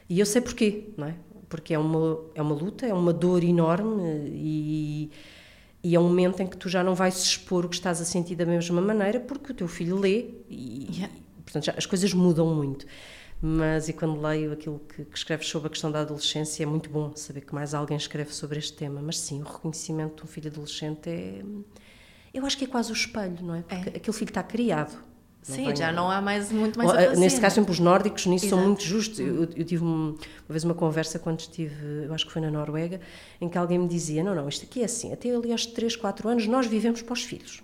E 0.10 0.19
eu 0.19 0.25
sei 0.25 0.41
porquê, 0.41 0.89
não 0.98 1.07
é? 1.07 1.15
Porque 1.50 1.74
é 1.74 1.79
uma, 1.79 2.19
é 2.36 2.41
uma 2.41 2.55
luta, 2.55 2.86
é 2.86 2.93
uma 2.93 3.13
dor 3.13 3.43
enorme 3.43 4.01
e, 4.31 5.12
e 5.83 5.95
é 5.95 6.00
um 6.00 6.03
momento 6.03 6.41
em 6.41 6.48
que 6.48 6.57
tu 6.57 6.67
já 6.67 6.83
não 6.83 6.95
vais 6.95 7.22
expor 7.22 7.65
o 7.65 7.69
que 7.69 7.75
estás 7.75 8.01
a 8.01 8.05
sentir 8.05 8.36
da 8.36 8.45
mesma 8.45 8.81
maneira 8.81 9.19
porque 9.19 9.51
o 9.51 9.55
teu 9.55 9.67
filho 9.67 9.98
lê 9.98 10.29
e, 10.50 10.88
yeah. 10.91 11.13
portanto, 11.43 11.65
já, 11.65 11.74
as 11.77 11.86
coisas 11.86 12.13
mudam 12.13 12.53
muito 12.53 12.86
mas 13.45 13.89
e 13.89 13.93
quando 13.93 14.22
leio 14.22 14.53
aquilo 14.53 14.79
que, 14.79 15.03
que 15.03 15.17
escreves 15.17 15.48
sobre 15.50 15.67
a 15.67 15.69
questão 15.69 15.91
da 15.91 16.00
adolescência 16.00 16.63
é 16.63 16.65
muito 16.65 16.89
bom 16.89 17.12
saber 17.13 17.41
que 17.41 17.53
mais 17.53 17.74
alguém 17.74 17.98
escreve 17.98 18.33
sobre 18.33 18.57
este 18.57 18.72
tema 18.72 19.01
mas 19.01 19.19
sim 19.19 19.41
o 19.41 19.45
reconhecimento 19.45 20.15
de 20.15 20.24
um 20.24 20.27
filho 20.27 20.50
adolescente 20.50 21.10
é 21.10 21.43
eu 22.33 22.45
acho 22.45 22.57
que 22.57 22.63
é 22.63 22.67
quase 22.67 22.89
o 22.91 22.93
espelho 22.93 23.43
não 23.43 23.55
é 23.55 23.62
porque 23.62 23.89
é. 23.89 23.98
aquele 23.98 24.17
filho 24.17 24.29
está 24.29 24.41
criado 24.41 24.98
Sim, 25.43 25.75
já 25.75 25.91
não 25.91 26.09
há 26.09 26.21
mais 26.21 26.51
muito 26.51 26.77
mais 26.77 26.89
a 26.89 27.15
Neste 27.15 27.39
caso, 27.39 27.55
sempre 27.55 27.71
os 27.71 27.79
nórdicos 27.79 28.25
nisso 28.25 28.45
Exato. 28.45 28.62
são 28.62 28.67
muito 28.67 28.83
justos. 28.83 29.19
Eu, 29.19 29.43
eu 29.43 29.65
tive 29.65 29.83
uma, 29.83 30.12
uma 30.12 30.17
vez 30.50 30.63
uma 30.63 30.73
conversa 30.73 31.19
quando 31.19 31.41
estive, 31.41 32.05
eu 32.05 32.13
acho 32.13 32.25
que 32.25 32.31
foi 32.31 32.41
na 32.41 32.50
Noruega, 32.50 33.01
em 33.41 33.50
que 33.50 33.57
alguém 33.57 33.77
me 33.77 33.88
dizia: 33.88 34.23
Não, 34.23 34.33
não, 34.33 34.47
isto 34.47 34.65
aqui 34.65 34.81
é 34.81 34.85
assim, 34.85 35.12
até 35.12 35.29
ali 35.29 35.51
aos 35.51 35.65
3, 35.65 35.95
4 35.95 36.29
anos 36.29 36.47
nós 36.47 36.65
vivemos 36.65 37.01
para 37.01 37.13
os 37.13 37.23
filhos. 37.23 37.62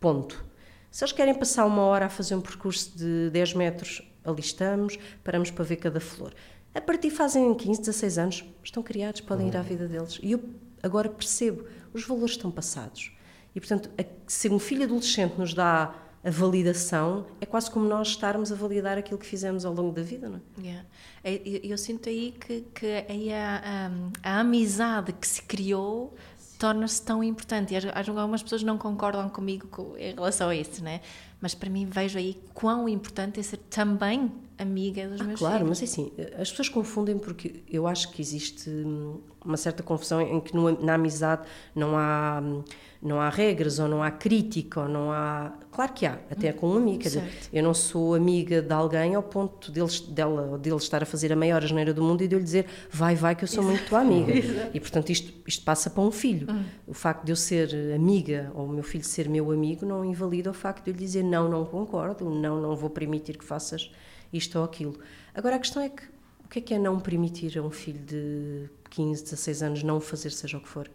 Ponto. 0.00 0.44
Se 0.90 1.04
eles 1.04 1.12
querem 1.12 1.34
passar 1.34 1.66
uma 1.66 1.82
hora 1.82 2.06
a 2.06 2.08
fazer 2.08 2.34
um 2.34 2.40
percurso 2.40 2.96
de 2.96 3.28
10 3.30 3.54
metros 3.54 4.02
ali 4.24 4.40
estamos, 4.40 4.98
paramos 5.22 5.50
para 5.50 5.64
ver 5.64 5.76
cada 5.76 6.00
flor. 6.00 6.32
A 6.74 6.80
partir 6.80 7.10
fazem 7.10 7.54
15, 7.54 7.80
16 7.80 8.18
anos, 8.18 8.44
estão 8.62 8.82
criados, 8.82 9.20
podem 9.20 9.48
ir 9.48 9.56
à 9.56 9.62
vida 9.62 9.86
deles. 9.86 10.18
E 10.22 10.32
eu 10.32 10.42
agora 10.82 11.08
percebo, 11.08 11.64
os 11.92 12.04
valores 12.04 12.32
estão 12.32 12.50
passados. 12.50 13.12
E, 13.54 13.60
portanto, 13.60 13.90
se 14.26 14.48
um 14.48 14.58
filho 14.58 14.84
adolescente 14.84 15.36
nos 15.38 15.54
dá 15.54 15.94
a 16.24 16.30
validação, 16.30 17.26
é 17.40 17.46
quase 17.46 17.70
como 17.70 17.86
nós 17.86 18.08
estarmos 18.08 18.50
a 18.50 18.54
validar 18.54 18.98
aquilo 18.98 19.18
que 19.18 19.26
fizemos 19.26 19.64
ao 19.64 19.72
longo 19.72 19.92
da 19.92 20.02
vida, 20.02 20.28
não 20.28 20.40
é? 20.58 20.60
Yeah. 20.60 20.86
Eu, 21.24 21.60
eu, 21.70 21.78
sinto 21.78 22.08
aí 22.08 22.34
que, 22.38 22.62
que 22.74 23.04
aí 23.08 23.32
a, 23.32 23.90
a, 24.24 24.36
a 24.36 24.40
amizade 24.40 25.12
que 25.12 25.26
se 25.26 25.42
criou 25.42 26.14
torna-se 26.58 27.00
tão 27.02 27.22
importante. 27.22 27.72
E 27.72 27.76
algumas 28.10 28.42
pessoas 28.42 28.62
não 28.62 28.76
concordam 28.76 29.28
comigo 29.28 29.68
com, 29.68 29.96
em 29.96 30.14
relação 30.14 30.48
a 30.48 30.56
isso, 30.56 30.82
né? 30.82 31.00
Mas 31.40 31.54
para 31.54 31.70
mim 31.70 31.86
vejo 31.86 32.18
aí 32.18 32.40
quão 32.52 32.88
importante 32.88 33.38
é 33.38 33.42
ser 33.42 33.58
também 33.58 34.32
amiga 34.58 35.08
dos 35.08 35.20
ah, 35.20 35.24
meus 35.24 35.38
claro, 35.38 35.58
filhos. 35.58 35.68
mas 35.68 35.82
é 35.82 35.84
assim, 35.84 36.12
as 36.38 36.50
pessoas 36.50 36.68
confundem 36.68 37.18
porque 37.18 37.62
eu 37.70 37.86
acho 37.86 38.10
que 38.10 38.20
existe 38.20 38.68
hum, 38.68 39.20
uma 39.44 39.56
certa 39.56 39.82
confusão 39.82 40.20
em 40.20 40.40
que 40.40 40.52
na 40.82 40.94
amizade 40.94 41.42
não 41.74 41.96
há 41.96 42.40
hum, 42.42 42.62
não 43.00 43.20
há 43.20 43.28
regras 43.28 43.78
ou 43.78 43.86
não 43.86 44.02
há 44.02 44.10
crítica 44.10 44.80
ou 44.80 44.88
não 44.88 45.12
há 45.12 45.52
claro 45.70 45.92
que 45.92 46.04
há 46.04 46.18
até 46.28 46.52
com 46.52 46.70
um 46.70 46.76
amigo 46.76 47.04
eu 47.52 47.62
não 47.62 47.72
sou 47.72 48.14
amiga 48.14 48.60
de 48.60 48.72
alguém 48.72 49.14
ao 49.14 49.22
ponto 49.22 49.70
deles 49.70 50.00
dela 50.00 50.58
dele 50.58 50.76
estar 50.76 51.02
a 51.02 51.06
fazer 51.06 51.32
a 51.32 51.36
maior 51.36 51.62
asneira 51.62 51.94
do 51.94 52.02
mundo 52.02 52.22
e 52.24 52.28
de 52.28 52.34
eu 52.34 52.40
lhe 52.40 52.44
dizer 52.44 52.66
vai 52.90 53.14
vai 53.14 53.36
que 53.36 53.44
eu 53.44 53.48
sou 53.48 53.62
Exato. 53.62 53.76
muito 53.76 53.88
tua 53.88 54.00
amiga 54.00 54.32
Exato. 54.36 54.70
e 54.74 54.80
portanto 54.80 55.10
isto 55.10 55.32
isto 55.46 55.64
passa 55.64 55.88
para 55.88 56.02
um 56.02 56.10
filho 56.10 56.50
hum. 56.50 56.64
o 56.88 56.94
facto 56.94 57.24
de 57.24 57.30
eu 57.30 57.36
ser 57.36 57.72
amiga 57.94 58.50
ou 58.54 58.66
o 58.66 58.68
meu 58.68 58.82
filho 58.82 59.04
ser 59.04 59.28
meu 59.28 59.52
amigo 59.52 59.86
não 59.86 60.04
invalida 60.04 60.50
o 60.50 60.54
facto 60.54 60.84
de 60.84 60.90
eu 60.90 60.94
lhe 60.94 60.98
dizer 60.98 61.22
não 61.22 61.48
não 61.48 61.64
concordo 61.64 62.28
não 62.28 62.60
não 62.60 62.74
vou 62.74 62.90
permitir 62.90 63.38
que 63.38 63.44
faças 63.44 63.92
isto 64.32 64.58
ou 64.58 64.64
aquilo. 64.64 64.98
Agora 65.34 65.56
a 65.56 65.58
questão 65.58 65.82
é 65.82 65.88
que 65.88 66.02
o 66.48 66.48
que 66.48 66.60
é 66.60 66.62
que 66.62 66.74
é 66.74 66.78
não 66.78 66.98
permitir 66.98 67.58
a 67.58 67.62
um 67.62 67.70
filho 67.70 68.00
de 68.00 68.70
15, 68.88 69.22
16 69.22 69.62
anos 69.62 69.82
não 69.82 70.00
fazer 70.00 70.30
seja 70.30 70.56
o 70.56 70.60
que 70.62 70.68
for? 70.68 70.90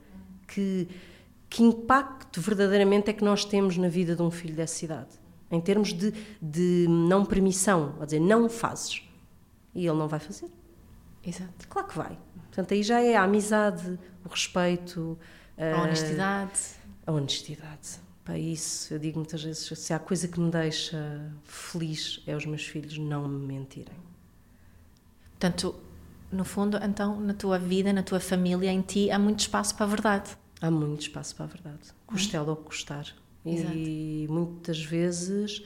Que, 0.47 0.87
que 1.47 1.61
impacto 1.61 2.41
verdadeiramente 2.41 3.11
é 3.11 3.13
que 3.13 3.23
nós 3.23 3.45
temos 3.45 3.77
na 3.77 3.87
vida 3.87 4.15
de 4.15 4.21
um 4.23 4.31
filho 4.31 4.55
dessa 4.55 4.83
idade? 4.83 5.11
Em 5.51 5.61
termos 5.61 5.93
de, 5.93 6.11
de 6.41 6.87
não 6.89 7.23
permissão, 7.23 7.95
a 8.01 8.05
dizer, 8.05 8.19
não 8.19 8.49
fazes. 8.49 9.03
E 9.75 9.85
ele 9.85 9.95
não 9.95 10.07
vai 10.07 10.19
fazer. 10.19 10.49
Exato. 11.23 11.67
Claro 11.69 11.87
que 11.87 11.97
vai. 11.97 12.17
Portanto, 12.47 12.73
aí 12.73 12.81
já 12.81 12.99
é 12.99 13.15
a 13.15 13.21
amizade, 13.21 13.99
o 14.25 14.29
respeito, 14.29 15.19
a, 15.55 15.79
a 15.79 15.83
honestidade. 15.83 16.59
A 17.05 17.11
honestidade. 17.11 17.99
Para 18.23 18.37
isso, 18.37 18.93
eu 18.93 18.99
digo 18.99 19.19
muitas 19.19 19.43
vezes: 19.43 19.77
se 19.77 19.93
há 19.93 19.99
coisa 19.99 20.27
que 20.27 20.39
me 20.39 20.49
deixa 20.49 21.29
feliz 21.43 22.21
é 22.25 22.35
os 22.35 22.45
meus 22.45 22.65
filhos 22.65 22.97
não 22.97 23.27
me 23.27 23.45
mentirem. 23.45 23.95
Portanto, 25.31 25.75
no 26.31 26.45
fundo, 26.45 26.77
então, 26.81 27.19
na 27.19 27.33
tua 27.33 27.59
vida, 27.59 27.91
na 27.91 28.01
tua 28.01 28.19
família, 28.19 28.71
em 28.71 28.81
ti, 28.81 29.12
há 29.12 29.19
muito 29.19 29.41
espaço 29.41 29.75
para 29.75 29.86
a 29.86 29.89
verdade. 29.89 30.38
Há 30.62 30.71
muito 30.71 31.01
espaço 31.01 31.36
para 31.36 31.45
a 31.45 31.47
verdade. 31.47 31.93
Custe 32.07 32.36
ela 32.36 32.49
ou 32.49 32.55
custar. 32.55 33.05
Exato. 33.45 33.75
E 33.75 34.25
muitas 34.29 34.81
vezes, 34.81 35.62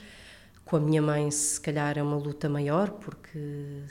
com 0.64 0.76
a 0.76 0.80
minha 0.80 1.00
mãe, 1.00 1.30
se 1.30 1.60
calhar 1.60 1.96
é 1.96 2.02
uma 2.02 2.16
luta 2.16 2.48
maior, 2.48 2.90
porque 2.90 3.84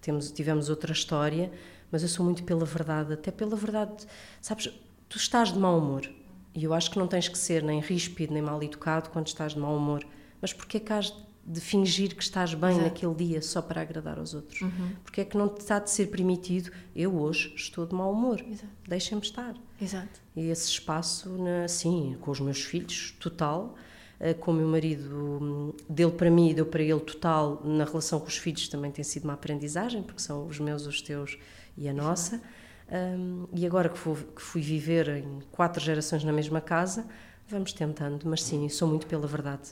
temos, 0.00 0.32
tivemos 0.32 0.68
outra 0.68 0.92
história, 0.92 1.52
mas 1.92 2.02
eu 2.02 2.08
sou 2.08 2.24
muito 2.24 2.42
pela 2.42 2.64
verdade, 2.64 3.12
até 3.12 3.30
pela 3.30 3.54
verdade. 3.54 4.04
Sabes, 4.42 4.68
tu 5.08 5.16
estás 5.16 5.52
de 5.52 5.58
mau 5.60 5.78
humor 5.78 6.10
e 6.54 6.64
eu 6.64 6.74
acho 6.74 6.90
que 6.90 6.98
não 6.98 7.06
tens 7.06 7.28
que 7.28 7.38
ser 7.38 7.62
nem 7.62 7.80
ríspido 7.80 8.32
nem 8.32 8.42
mal 8.42 8.62
educado 8.62 9.10
quando 9.10 9.28
estás 9.28 9.52
de 9.54 9.58
mau 9.58 9.76
humor. 9.76 10.04
Mas 10.40 10.52
porquê 10.52 10.78
é 10.78 10.80
que 10.80 10.92
has 10.92 11.14
de 11.44 11.60
fingir 11.60 12.14
que 12.14 12.22
estás 12.22 12.54
bem 12.54 12.70
Exato. 12.70 12.84
naquele 12.84 13.14
dia 13.14 13.42
só 13.42 13.62
para 13.62 13.80
agradar 13.80 14.18
aos 14.18 14.34
outros? 14.34 14.60
Uhum. 14.60 14.92
Porque 15.02 15.20
é 15.20 15.24
que 15.24 15.36
não 15.36 15.48
te 15.48 15.60
está 15.60 15.78
de 15.78 15.90
ser 15.90 16.06
permitido? 16.06 16.70
Eu 16.94 17.16
hoje 17.16 17.52
estou 17.56 17.86
de 17.86 17.94
mau 17.94 18.12
humor. 18.12 18.44
Deixem-me 18.86 19.22
estar. 19.22 19.54
Exato. 19.80 20.20
E 20.36 20.48
esse 20.48 20.68
espaço, 20.68 21.28
na, 21.30 21.66
sim, 21.68 22.16
com 22.20 22.30
os 22.30 22.40
meus 22.40 22.62
filhos, 22.62 23.16
total. 23.18 23.74
Eh, 24.18 24.34
com 24.34 24.50
o 24.50 24.54
meu 24.54 24.68
marido, 24.68 25.08
hum, 25.14 25.72
dele 25.88 26.12
para 26.12 26.30
mim 26.30 26.50
e 26.50 26.54
deu 26.54 26.66
para 26.66 26.82
ele 26.82 27.00
total. 27.00 27.62
Na 27.64 27.84
relação 27.84 28.20
com 28.20 28.28
os 28.28 28.36
filhos 28.36 28.68
também 28.68 28.92
tem 28.92 29.02
sido 29.02 29.24
uma 29.24 29.32
aprendizagem, 29.32 30.02
porque 30.02 30.20
são 30.20 30.46
os 30.46 30.60
meus, 30.60 30.86
os 30.86 31.00
teus 31.00 31.38
e 31.76 31.88
a 31.88 31.92
nossa. 31.92 32.36
Exato. 32.36 32.59
Um, 32.90 33.46
e 33.52 33.64
agora 33.64 33.88
que 33.88 33.96
fui, 33.96 34.16
que 34.34 34.42
fui, 34.42 34.60
viver 34.60 35.08
em 35.08 35.40
quatro 35.52 35.80
gerações 35.80 36.24
na 36.24 36.32
mesma 36.32 36.60
casa, 36.60 37.06
vamos 37.48 37.72
tentando, 37.72 38.28
mas 38.28 38.42
sim, 38.42 38.68
sou 38.68 38.88
muito 38.88 39.06
pela 39.06 39.26
verdade. 39.26 39.70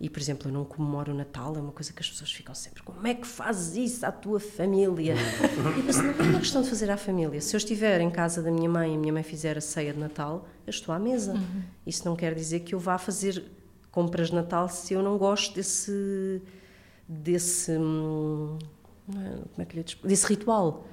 E, 0.00 0.10
por 0.10 0.18
exemplo, 0.20 0.48
eu 0.48 0.52
não 0.52 0.64
comemoro 0.64 1.12
o 1.12 1.14
Natal, 1.14 1.54
é 1.56 1.60
uma 1.60 1.72
coisa 1.72 1.92
que 1.92 2.00
as 2.00 2.10
pessoas 2.10 2.32
ficam 2.32 2.54
sempre: 2.54 2.82
como 2.82 3.06
é 3.06 3.14
que 3.14 3.26
fazes 3.26 3.76
isso 3.76 4.06
à 4.06 4.10
tua 4.10 4.40
família? 4.40 5.14
e 5.78 5.82
penso, 5.82 6.02
não 6.02 6.10
é 6.10 6.22
uma 6.22 6.40
questão 6.40 6.62
de 6.62 6.68
fazer 6.68 6.90
à 6.90 6.96
família. 6.96 7.40
Se 7.40 7.54
eu 7.54 7.58
estiver 7.58 8.00
em 8.00 8.10
casa 8.10 8.42
da 8.42 8.50
minha 8.50 8.68
mãe 8.68 8.92
e 8.92 8.96
a 8.96 8.98
minha 8.98 9.12
mãe 9.12 9.22
fizer 9.22 9.56
a 9.56 9.60
ceia 9.60 9.92
de 9.92 9.98
Natal, 9.98 10.48
eu 10.66 10.70
estou 10.70 10.94
à 10.94 10.98
mesa. 10.98 11.34
Uhum. 11.34 11.62
Isso 11.86 12.04
não 12.06 12.16
quer 12.16 12.34
dizer 12.34 12.60
que 12.60 12.74
eu 12.74 12.78
vá 12.78 12.98
fazer 12.98 13.44
compras 13.90 14.28
de 14.28 14.34
Natal 14.34 14.68
se 14.68 14.94
eu 14.94 15.02
não 15.02 15.16
gosto 15.16 15.54
desse. 15.54 16.42
desse. 17.06 17.72
Hum, 17.72 18.58
é, 19.10 19.36
como 19.52 19.62
é 19.62 19.64
que 19.64 19.76
lhe 19.76 19.84
desse 20.02 20.26
ritual. 20.26 20.86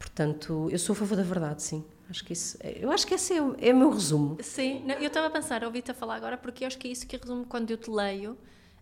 Portanto, 0.00 0.66
eu 0.72 0.78
sou 0.78 0.94
a 0.94 0.96
favor 0.96 1.14
da 1.14 1.22
verdade, 1.22 1.62
sim. 1.62 1.84
Acho 2.08 2.24
que 2.24 2.32
isso, 2.32 2.58
eu 2.64 2.90
acho 2.90 3.06
que 3.06 3.14
esse 3.14 3.34
é, 3.34 3.42
o, 3.42 3.54
é 3.60 3.70
o 3.72 3.76
meu 3.76 3.90
resumo. 3.90 4.38
Sim, 4.42 4.82
não, 4.86 4.94
eu 4.94 5.08
estava 5.08 5.26
a 5.26 5.30
pensar, 5.30 5.62
ouvi-te 5.62 5.90
a 5.90 5.94
falar 5.94 6.16
agora, 6.16 6.38
porque 6.38 6.64
eu 6.64 6.66
acho 6.66 6.78
que 6.78 6.88
é 6.88 6.90
isso 6.90 7.06
que 7.06 7.16
resumo 7.18 7.44
quando 7.44 7.70
eu 7.70 7.76
te 7.76 7.90
leio. 7.90 8.36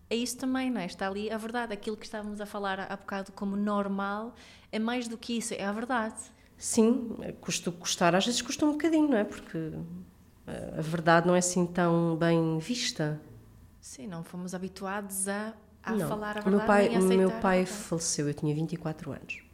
É 0.09 0.15
isso 0.15 0.37
também, 0.37 0.71
não 0.71 0.79
é? 0.79 0.85
Está 0.85 1.07
ali 1.07 1.29
a 1.29 1.37
verdade. 1.37 1.73
Aquilo 1.73 1.97
que 1.97 2.05
estávamos 2.05 2.39
a 2.39 2.45
falar 2.45 2.79
há 2.79 2.95
bocado 2.95 3.33
como 3.33 3.55
normal 3.55 4.33
é 4.71 4.79
mais 4.79 5.07
do 5.07 5.17
que 5.17 5.37
isso, 5.37 5.53
é 5.53 5.65
a 5.65 5.71
verdade. 5.73 6.19
Sim, 6.57 7.17
custa 7.41 7.69
custar, 7.69 8.15
às 8.15 8.25
vezes 8.25 8.41
custa 8.41 8.65
um 8.65 8.71
bocadinho, 8.71 9.09
não 9.09 9.17
é? 9.17 9.23
Porque 9.25 9.71
a 10.47 10.81
verdade 10.81 11.27
não 11.27 11.35
é 11.35 11.39
assim 11.39 11.65
tão 11.67 12.15
bem 12.15 12.57
vista. 12.59 13.21
Sim, 13.79 14.07
não 14.07 14.23
fomos 14.23 14.55
habituados 14.55 15.27
a, 15.27 15.53
a 15.83 15.95
falar 15.99 16.37
a 16.37 16.41
verdade. 16.41 16.47
O 16.47 16.49
meu 16.49 16.61
pai, 16.65 16.89
o 16.89 17.01
meu 17.03 17.31
pai 17.31 17.65
faleceu, 17.65 18.27
eu 18.27 18.33
tinha 18.33 18.55
24 18.55 19.11
anos. 19.11 19.48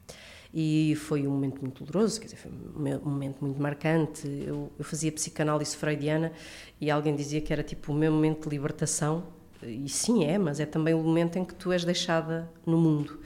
E 0.58 0.96
foi 0.96 1.28
um 1.28 1.32
momento 1.32 1.60
muito 1.60 1.84
doloroso, 1.84 2.18
quer 2.18 2.28
dizer, 2.28 2.38
foi 2.38 2.50
um 2.50 3.10
momento 3.10 3.44
muito 3.44 3.62
marcante. 3.62 4.26
Eu, 4.26 4.72
eu 4.80 4.86
fazia 4.86 5.12
psicanálise 5.12 5.76
freudiana 5.76 6.32
e 6.80 6.90
alguém 6.90 7.14
dizia 7.14 7.42
que 7.42 7.52
era 7.52 7.62
tipo 7.62 7.92
o 7.92 7.96
meu 7.96 8.10
momento 8.10 8.48
de 8.48 8.56
libertação. 8.56 9.26
E 9.62 9.90
sim, 9.90 10.24
é, 10.24 10.38
mas 10.38 10.62
é 10.62 10.66
também 10.66 10.94
o 10.94 11.00
momento 11.00 11.38
em 11.38 11.44
que 11.44 11.54
tu 11.54 11.74
és 11.74 11.84
deixada 11.84 12.50
no 12.66 12.78
mundo. 12.78 13.20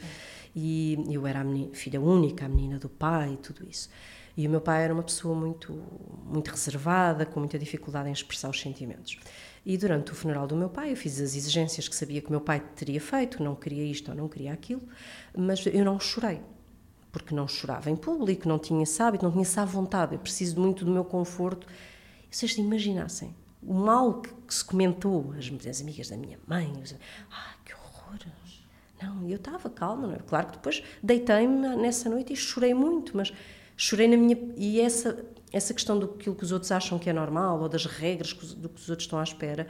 E 0.55 0.97
eu 1.07 1.27
era 1.27 1.41
a 1.41 1.43
menina, 1.43 1.69
filha 1.75 2.01
única, 2.01 2.47
a 2.47 2.49
menina 2.49 2.79
do 2.79 2.89
pai 2.89 3.33
e 3.33 3.37
tudo 3.37 3.63
isso. 3.69 3.91
E 4.35 4.47
o 4.47 4.49
meu 4.49 4.61
pai 4.61 4.83
era 4.83 4.91
uma 4.91 5.03
pessoa 5.03 5.35
muito, 5.35 5.79
muito 6.25 6.49
reservada, 6.49 7.27
com 7.27 7.39
muita 7.39 7.59
dificuldade 7.59 8.09
em 8.09 8.11
expressar 8.11 8.49
os 8.49 8.59
sentimentos. 8.59 9.19
E 9.63 9.77
durante 9.77 10.11
o 10.13 10.15
funeral 10.15 10.47
do 10.47 10.55
meu 10.55 10.69
pai, 10.69 10.93
eu 10.93 10.95
fiz 10.95 11.21
as 11.21 11.35
exigências 11.35 11.87
que 11.87 11.95
sabia 11.95 12.21
que 12.21 12.31
meu 12.31 12.41
pai 12.41 12.59
teria 12.75 12.99
feito, 12.99 13.43
não 13.43 13.53
queria 13.53 13.83
isto 13.83 14.09
ou 14.09 14.17
não 14.17 14.27
queria 14.27 14.51
aquilo, 14.51 14.81
mas 15.37 15.63
eu 15.67 15.85
não 15.85 15.99
chorei 15.99 16.41
porque 17.11 17.33
não 17.33 17.47
chorava 17.47 17.89
em 17.89 17.95
público, 17.95 18.47
não 18.47 18.59
tinha 18.59 18.83
esse 18.83 19.01
hábito, 19.01 19.25
não 19.25 19.31
tinha 19.31 19.41
essa 19.41 19.65
vontade. 19.65 20.13
Eu 20.13 20.19
preciso 20.19 20.59
muito 20.59 20.85
do 20.85 20.91
meu 20.91 21.03
conforto. 21.03 21.67
E 22.31 22.35
vocês 22.35 22.57
imaginassem 22.57 23.35
o 23.61 23.73
mal 23.73 24.21
que, 24.21 24.33
que, 24.33 24.53
se 24.53 24.63
comentou, 24.63 25.33
as, 25.37 25.67
as 25.67 25.81
amigas 25.81 26.09
da 26.09 26.17
minha 26.17 26.39
mãe, 26.47 26.71
os, 26.81 26.95
ah, 27.31 27.53
que 27.65 27.73
horror. 27.73 28.19
Não, 29.01 29.27
eu 29.29 29.37
estava 29.37 29.69
calma, 29.69 30.07
não 30.07 30.15
é? 30.15 30.19
Claro 30.19 30.47
que 30.47 30.53
depois 30.53 30.83
deitei-me 31.01 31.75
nessa 31.77 32.09
noite 32.09 32.33
e 32.33 32.35
chorei 32.35 32.73
muito, 32.73 33.15
mas 33.15 33.33
chorei 33.75 34.07
na 34.07 34.17
minha. 34.17 34.37
E 34.57 34.79
essa, 34.79 35.25
essa 35.51 35.73
questão 35.73 35.97
do 35.97 36.07
que 36.07 36.29
os 36.29 36.51
outros 36.51 36.71
acham 36.71 36.99
que 36.99 37.09
é 37.09 37.13
normal, 37.13 37.61
ou 37.61 37.69
das 37.69 37.85
regras 37.85 38.33
do 38.33 38.69
que 38.69 38.81
os 38.81 38.89
outros 38.89 39.05
estão 39.05 39.19
à 39.19 39.23
espera, 39.23 39.67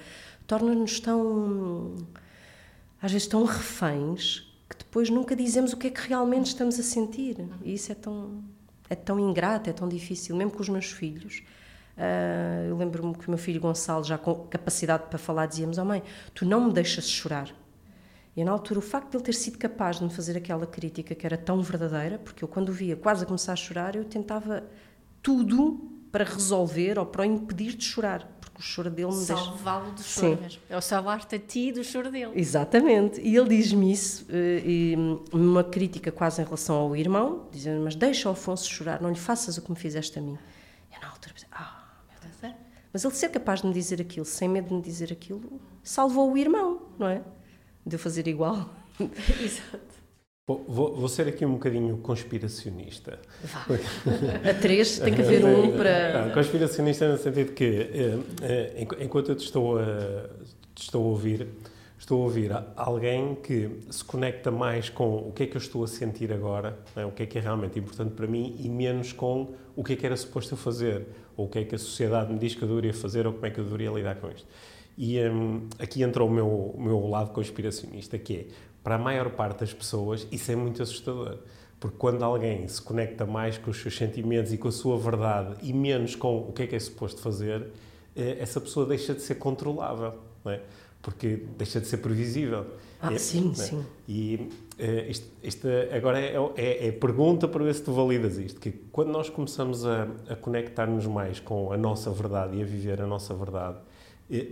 torna-nos 0.47 0.99
tão. 0.99 1.95
às 3.01 3.11
vezes 3.11 3.27
tão 3.27 3.45
reféns 3.45 4.48
que 4.69 4.77
depois 4.77 5.09
nunca 5.09 5.35
dizemos 5.35 5.73
o 5.73 5.77
que 5.77 5.87
é 5.87 5.89
que 5.89 6.07
realmente 6.07 6.47
estamos 6.47 6.79
a 6.79 6.83
sentir. 6.83 7.37
E 7.63 7.73
isso 7.73 7.91
é 7.91 7.95
tão, 7.95 8.43
é 8.89 8.95
tão 8.95 9.19
ingrato, 9.19 9.69
é 9.69 9.73
tão 9.73 9.89
difícil, 9.89 10.35
mesmo 10.35 10.51
com 10.51 10.61
os 10.61 10.69
meus 10.69 10.91
filhos. 10.91 11.43
Uh, 11.97 12.69
eu 12.69 12.77
lembro-me 12.77 13.13
que 13.15 13.27
o 13.27 13.31
meu 13.31 13.37
filho 13.37 13.59
Gonçalo, 13.59 14.03
já 14.03 14.17
com 14.17 14.47
capacidade 14.47 15.07
para 15.09 15.17
falar, 15.17 15.47
dizíamos: 15.47 15.77
Oh 15.77 15.85
mãe, 15.85 16.03
tu 16.33 16.45
não 16.45 16.65
me 16.65 16.73
deixas 16.73 17.09
chorar. 17.09 17.53
E 18.37 18.43
na 18.43 18.51
altura, 18.51 18.79
o 18.79 18.81
facto 18.81 19.09
de 19.11 19.17
ele 19.17 19.23
ter 19.25 19.33
sido 19.33 19.57
capaz 19.57 19.97
de 19.97 20.03
me 20.05 20.09
fazer 20.09 20.37
aquela 20.37 20.65
crítica 20.65 21.13
que 21.13 21.25
era 21.25 21.37
tão 21.37 21.61
verdadeira, 21.61 22.17
porque 22.19 22.43
eu, 22.43 22.47
quando 22.47 22.69
o 22.69 22.71
via 22.71 22.95
quase 22.95 23.23
a 23.23 23.25
começar 23.25 23.53
a 23.53 23.55
chorar, 23.55 23.95
eu 23.95 24.05
tentava 24.05 24.63
tudo 25.21 25.98
para 26.11 26.23
resolver 26.23 26.97
ou 26.97 27.05
para 27.05 27.21
o 27.21 27.25
impedir 27.25 27.75
de 27.75 27.83
chorar, 27.85 28.27
porque 28.41 28.59
o 28.59 28.61
choro 28.61 28.89
dele 28.89 29.11
me 29.11 29.17
deixa. 29.25 29.35
Salvá-lo 29.35 29.91
do 29.91 30.01
choro 30.01 30.35
Sim. 30.35 30.41
mesmo. 30.41 30.61
É 30.69 30.77
o 30.77 30.81
salvar-te 30.81 31.35
a 31.35 31.39
ti 31.39 31.71
do 31.71 31.83
choro 31.83 32.11
dele. 32.11 32.31
Exatamente. 32.35 33.21
E 33.21 33.35
ele 33.35 33.49
diz-me 33.49 33.91
isso, 33.91 34.25
eh, 34.29 34.61
e 34.65 34.95
uma 35.31 35.63
crítica 35.63 36.11
quase 36.11 36.41
em 36.41 36.45
relação 36.45 36.75
ao 36.75 36.95
irmão, 36.95 37.47
dizendo: 37.51 37.83
Mas 37.83 37.95
deixa 37.95 38.29
o 38.29 38.31
Afonso 38.31 38.69
chorar, 38.69 39.01
não 39.01 39.09
lhe 39.09 39.19
faças 39.19 39.57
o 39.57 39.61
que 39.61 39.69
me 39.69 39.77
fizeste 39.77 40.17
a 40.17 40.21
mim. 40.21 40.37
Eu, 40.93 41.01
na 41.01 41.09
altura, 41.09 41.33
pensei: 41.33 41.49
Ah, 41.51 41.83
meu 42.09 42.31
Deus. 42.41 42.55
Mas 42.91 43.03
ele 43.03 43.13
ser 43.13 43.29
capaz 43.29 43.61
de 43.61 43.67
me 43.67 43.73
dizer 43.73 44.01
aquilo, 44.01 44.25
sem 44.25 44.49
medo 44.49 44.69
de 44.69 44.73
me 44.73 44.81
dizer 44.81 45.13
aquilo, 45.13 45.61
salvou 45.83 46.31
o 46.31 46.37
irmão, 46.37 46.81
não 46.97 47.07
é? 47.07 47.21
de 47.85 47.95
eu 47.95 47.99
fazer 47.99 48.27
igual. 48.27 48.69
Exato. 48.99 49.88
Bom, 50.49 50.65
vou, 50.67 50.95
vou, 50.95 51.07
ser 51.07 51.27
aqui 51.27 51.45
um 51.45 51.53
bocadinho 51.53 51.97
conspiracionista. 51.97 53.19
Vá. 53.43 53.67
A 54.49 54.53
três 54.55 54.97
tem 54.97 55.13
que 55.13 55.21
haver 55.21 55.45
um 55.45 55.77
para. 55.77 56.25
Não, 56.25 56.33
conspiracionista 56.33 57.07
no 57.07 57.19
sentido 57.19 57.51
que, 57.53 57.65
eh, 57.65 58.17
eh, 58.41 58.87
enquanto 58.99 59.29
eu 59.29 59.35
te 59.35 59.45
estou 59.45 59.77
a, 59.77 60.27
te 60.73 60.81
estou 60.81 61.03
a 61.03 61.07
ouvir, 61.07 61.45
estou 61.99 62.19
a 62.19 62.23
ouvir 62.23 62.51
alguém 62.75 63.35
que 63.35 63.69
se 63.91 64.03
conecta 64.03 64.49
mais 64.49 64.89
com 64.89 65.17
o 65.17 65.31
que 65.31 65.43
é 65.43 65.45
que 65.45 65.55
eu 65.55 65.61
estou 65.61 65.83
a 65.83 65.87
sentir 65.87 66.33
agora, 66.33 66.79
é? 66.95 67.05
o 67.05 67.11
que 67.11 67.21
é 67.21 67.25
que 67.27 67.37
é 67.37 67.41
realmente 67.41 67.77
importante 67.77 68.15
para 68.15 68.25
mim, 68.25 68.55
e 68.59 68.67
menos 68.67 69.13
com 69.13 69.53
o 69.75 69.83
que 69.83 69.93
é 69.93 69.95
que 69.95 70.03
era 70.03 70.17
suposto 70.17 70.55
eu 70.55 70.57
fazer, 70.57 71.05
ou 71.37 71.45
o 71.45 71.47
que 71.47 71.59
é 71.59 71.63
que 71.63 71.75
a 71.75 71.77
sociedade 71.77 72.33
me 72.33 72.39
diz 72.39 72.55
que 72.55 72.63
eu 72.63 72.67
deveria 72.67 72.93
fazer, 72.95 73.27
ou 73.27 73.33
como 73.33 73.45
é 73.45 73.51
que 73.51 73.59
eu 73.59 73.63
deveria 73.63 73.91
lidar 73.91 74.15
com 74.15 74.31
isto. 74.31 74.47
E 74.97 75.17
um, 75.29 75.69
aqui 75.79 76.03
entra 76.03 76.21
o 76.21 76.29
meu, 76.29 76.45
o 76.45 76.81
meu 76.81 77.07
lado 77.07 77.31
conspiracionista, 77.31 78.17
que 78.17 78.35
é, 78.35 78.45
para 78.83 78.95
a 78.95 78.97
maior 78.97 79.29
parte 79.31 79.59
das 79.59 79.73
pessoas, 79.73 80.27
isso 80.31 80.51
é 80.51 80.55
muito 80.55 80.81
assustador. 80.81 81.37
Porque 81.79 81.95
quando 81.97 82.23
alguém 82.23 82.67
se 82.67 82.81
conecta 82.81 83.25
mais 83.25 83.57
com 83.57 83.71
os 83.71 83.81
seus 83.81 83.95
sentimentos 83.95 84.51
e 84.51 84.57
com 84.57 84.67
a 84.67 84.71
sua 84.71 84.97
verdade 84.97 85.55
e 85.61 85.71
menos 85.71 86.15
com 86.15 86.39
o 86.39 86.51
que 86.51 86.63
é 86.63 86.67
que 86.67 86.75
é 86.75 86.79
suposto 86.79 87.21
fazer, 87.21 87.67
eh, 88.15 88.37
essa 88.39 88.59
pessoa 88.59 88.85
deixa 88.85 89.13
de 89.13 89.21
ser 89.21 89.35
controlável, 89.35 90.13
não 90.43 90.51
é? 90.51 90.61
Porque 91.01 91.45
deixa 91.57 91.79
de 91.79 91.87
ser 91.87 91.97
previsível. 91.97 92.65
Ah, 93.01 93.13
é, 93.13 93.17
sim, 93.17 93.51
é? 93.51 93.55
sim. 93.55 93.85
E 94.07 94.49
isto, 95.07 95.27
isto, 95.41 95.67
agora 95.95 96.19
é, 96.19 96.35
é, 96.57 96.87
é, 96.87 96.91
pergunta 96.91 97.47
para 97.47 97.63
ver 97.63 97.73
se 97.73 97.81
tu 97.81 97.93
validas 97.93 98.37
isto, 98.37 98.59
que 98.59 98.71
quando 98.91 99.09
nós 99.09 99.29
começamos 99.29 99.85
a, 99.85 100.07
a 100.27 100.35
conectar-nos 100.35 101.05
mais 101.05 101.39
com 101.39 101.71
a 101.71 101.77
nossa 101.77 102.11
verdade 102.11 102.57
e 102.57 102.61
a 102.61 102.65
viver 102.65 103.01
a 103.01 103.07
nossa 103.07 103.33
verdade, 103.33 103.77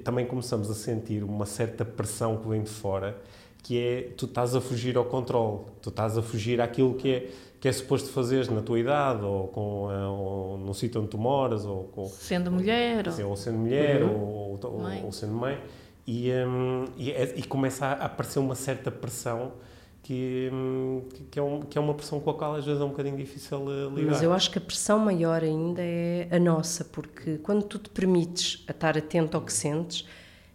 também 0.04 0.26
começamos 0.26 0.72
a 0.72 0.74
sentir 0.74 1.24
uma 1.24 1.46
certa 1.46 1.86
pressão 1.86 2.38
que 2.38 2.48
vem 2.48 2.64
de 2.64 2.70
fora, 2.70 3.18
que 3.64 3.80
é 3.80 4.02
tu 4.16 4.26
estás 4.26 4.56
a 4.56 4.62
fugir 4.62 4.98
ao 4.98 5.06
controle, 5.06 5.66
tu 5.82 5.90
estás 5.90 6.18
a 6.18 6.22
fugir 6.22 6.62
àquilo 6.62 6.94
que 6.96 7.12
é 7.12 7.30
que 7.60 7.68
é 7.68 7.72
suposto 7.72 8.10
fazeres 8.10 8.50
na 8.50 8.62
tua 8.62 8.80
idade 8.80 9.24
ou, 9.24 9.48
com, 9.48 9.88
ou 9.90 10.58
no 10.60 10.76
sítio 10.76 11.02
onde 11.02 11.10
tu 11.10 11.18
moras 11.18 11.66
ou 11.66 11.86
com, 11.86 12.06
sendo 12.06 12.52
mulher 12.52 13.08
ou, 13.08 13.30
ou 13.30 13.36
sendo 13.36 13.58
mulher 13.58 14.04
uhum. 14.04 14.12
ou, 14.12 14.60
ou, 14.64 15.06
ou, 15.06 15.12
sendo 15.12 15.34
mãe 15.34 15.60
e, 16.08 16.32
um, 16.32 16.86
e, 16.96 17.12
é, 17.12 17.34
e, 17.36 17.44
começa 17.44 17.86
a 17.86 18.06
aparecer 18.06 18.40
uma 18.40 18.56
certa 18.56 18.90
pressão 18.90 19.52
que, 20.02 20.50
que, 21.30 21.38
é 21.38 21.44
um, 21.44 21.62
que 21.62 21.78
é 21.78 21.82
uma 21.82 21.94
pressão 21.94 22.22
com 22.22 22.30
a 22.30 22.34
qual 22.34 22.56
às 22.56 22.64
vezes 22.64 22.80
é 22.80 22.84
um 22.86 22.90
bocadinho 22.90 23.18
difícil 23.18 23.66
eh, 23.70 23.90
lidar. 23.94 24.12
Mas 24.12 24.24
eu 24.24 24.32
acho 24.32 24.50
que 24.50 24.58
a 24.58 24.62
pressão 24.62 25.00
maior 25.00 25.44
ainda 25.44 25.82
é 25.82 26.30
a 26.32 26.40
nossa, 26.40 26.86
porque 26.86 27.40
quando 27.40 27.64
tu 27.64 27.78
te 27.78 27.90
permites 27.90 28.64
a 28.70 28.72
estar 28.72 28.98
atento 28.98 29.36
ao 29.36 29.44
que 29.44 29.52
sentes, 29.52 30.08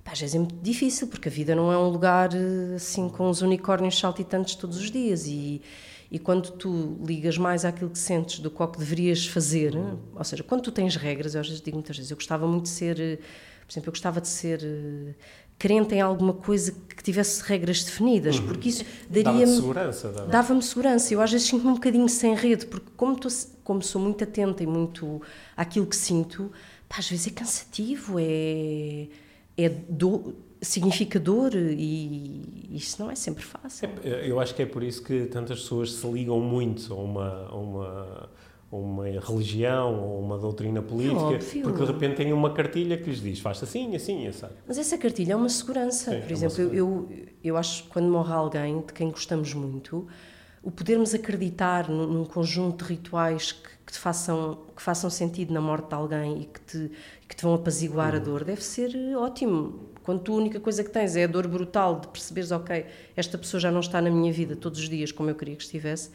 às 0.05 0.21
vezes 0.21 0.35
é 0.35 0.39
muito 0.39 0.57
difícil, 0.57 1.07
porque 1.07 1.29
a 1.29 1.33
vida 1.33 1.55
não 1.55 1.73
é 1.73 1.79
um 1.79 1.89
lugar 1.89 2.31
eh, 2.35 2.75
assim 2.77 3.09
com 3.09 3.31
os 3.31 3.41
unicórnios 3.41 3.99
saltitantes 3.99 4.55
todos 4.55 4.77
os 4.79 4.91
dias 4.91 5.27
e, 5.27 5.63
e 6.11 6.19
quando 6.19 6.51
tu 6.51 6.99
ligas 7.05 7.39
mais 7.39 7.65
àquilo 7.65 7.89
que 7.89 7.99
sentes 7.99 8.41
do 8.41 8.51
que 8.51 8.61
ao 8.61 8.69
que 8.69 8.79
deverias 8.79 9.27
fazer, 9.27 9.75
uhum. 9.75 9.99
ou 10.15 10.25
seja, 10.25 10.43
quando 10.43 10.63
tu 10.63 10.73
tens 10.73 10.97
regras, 10.97 11.35
eu 11.35 11.41
às 11.41 11.49
vezes 11.49 11.63
digo 11.63 11.77
muitas 11.77 11.97
vezes, 11.97 12.11
eu 12.11 12.17
gostava 12.17 12.47
muito 12.47 12.65
de 12.65 12.71
ser, 12.71 13.01
eh, 13.01 13.17
por 13.67 13.73
exemplo, 13.73 13.89
eu 13.89 13.93
gostava 13.93 14.21
de 14.21 14.29
ser 14.29 14.61
crente 15.63 15.95
em 15.95 16.01
alguma 16.01 16.33
coisa 16.33 16.73
que 16.73 17.03
tivesse 17.05 17.41
regras 17.45 17.85
definidas, 17.85 18.37
uhum. 18.37 18.47
porque 18.49 18.69
isso 18.69 18.85
daria-me... 19.09 19.47
Dava 19.47 19.53
segurança. 19.55 20.11
Dava-me 20.29 20.63
segurança. 20.63 21.15
Eu 21.15 21.21
às 21.21 21.31
vezes 21.31 21.47
sinto-me 21.47 21.71
um 21.71 21.75
bocadinho 21.75 22.09
sem 22.09 22.35
rede, 22.35 22.67
porque 22.67 22.91
como, 22.97 23.17
tô, 23.17 23.29
como 23.63 23.81
sou 23.81 24.03
muito 24.03 24.25
atenta 24.25 24.65
e 24.65 24.67
muito 24.67 25.23
àquilo 25.57 25.87
que 25.87 25.95
sinto, 25.95 26.51
pá, 26.89 26.97
às 26.99 27.09
vezes 27.09 27.29
é 27.29 27.31
cansativo, 27.31 28.17
é, 28.19 29.07
é 29.57 29.69
do, 29.69 30.35
significa 30.61 31.19
dor 31.19 31.55
e 31.55 32.71
isso 32.71 33.03
não 33.03 33.11
é 33.11 33.15
sempre 33.15 33.45
fácil. 33.45 33.89
É, 34.05 34.29
eu 34.29 34.41
acho 34.41 34.55
que 34.55 34.63
é 34.63 34.67
por 34.67 34.83
isso 34.83 35.03
que 35.03 35.27
tantas 35.27 35.61
pessoas 35.61 35.93
se 35.93 36.07
ligam 36.07 36.41
muito 36.41 36.93
a 36.93 36.97
uma... 36.97 37.47
A 37.47 37.57
uma 37.57 38.29
uma 38.73 39.05
religião 39.05 40.03
ou 40.03 40.21
uma 40.21 40.39
doutrina 40.39 40.81
política, 40.81 41.39
porque 41.63 41.85
de 41.85 41.93
repente 41.93 42.17
tem 42.17 42.33
uma 42.33 42.55
cartilha 42.55 42.97
que 42.97 43.11
lhes 43.11 43.21
diz 43.21 43.39
faz 43.39 43.63
assim, 43.63 43.95
assim, 43.95 44.27
assim. 44.27 44.47
Mas 44.67 44.79
essa 44.79 44.97
cartilha 44.97 45.35
é 45.35 45.37
uma 45.37 45.51
segurança. 45.51 46.11
Sim, 46.11 46.21
Por 46.23 46.31
é 46.31 46.33
exemplo, 46.33 46.57
segurança. 46.57 46.79
Eu, 46.79 47.09
eu 47.45 47.57
acho 47.59 47.83
que 47.83 47.91
quando 47.91 48.09
morre 48.09 48.33
alguém 48.33 48.81
de 48.81 48.93
quem 48.95 49.11
gostamos 49.11 49.53
muito, 49.53 50.07
o 50.63 50.71
podermos 50.71 51.15
acreditar 51.15 51.91
num, 51.91 52.07
num 52.07 52.25
conjunto 52.25 52.87
de 52.87 52.95
rituais 52.95 53.53
que, 53.53 53.69
que, 53.85 53.99
façam, 53.99 54.59
que 54.75 54.81
façam 54.81 55.11
sentido 55.11 55.53
na 55.53 55.61
morte 55.61 55.89
de 55.89 55.95
alguém 55.95 56.41
e 56.41 56.45
que 56.47 56.61
te, 56.61 56.91
que 57.33 57.37
te 57.37 57.45
vão 57.45 57.55
apaziguar 57.55 58.13
uhum. 58.13 58.21
a 58.21 58.23
dor 58.23 58.45
deve 58.45 58.63
ser 58.63 58.95
ótimo. 59.17 59.91
Quando 60.03 60.21
tu 60.21 60.35
a 60.35 60.37
única 60.37 60.61
coisa 60.61 60.85
que 60.85 60.91
tens 60.91 61.17
é 61.17 61.25
a 61.25 61.27
dor 61.27 61.49
brutal 61.49 61.99
de 61.99 62.09
perceberes, 62.09 62.51
ok, 62.51 62.85
esta 63.17 63.39
pessoa 63.39 63.59
já 63.59 63.71
não 63.71 63.81
está 63.81 64.03
na 64.03 64.11
minha 64.11 64.31
vida 64.31 64.55
todos 64.55 64.79
os 64.81 64.89
dias 64.89 65.11
como 65.11 65.31
eu 65.31 65.35
queria 65.35 65.57
que 65.57 65.63
estivesse, 65.63 66.11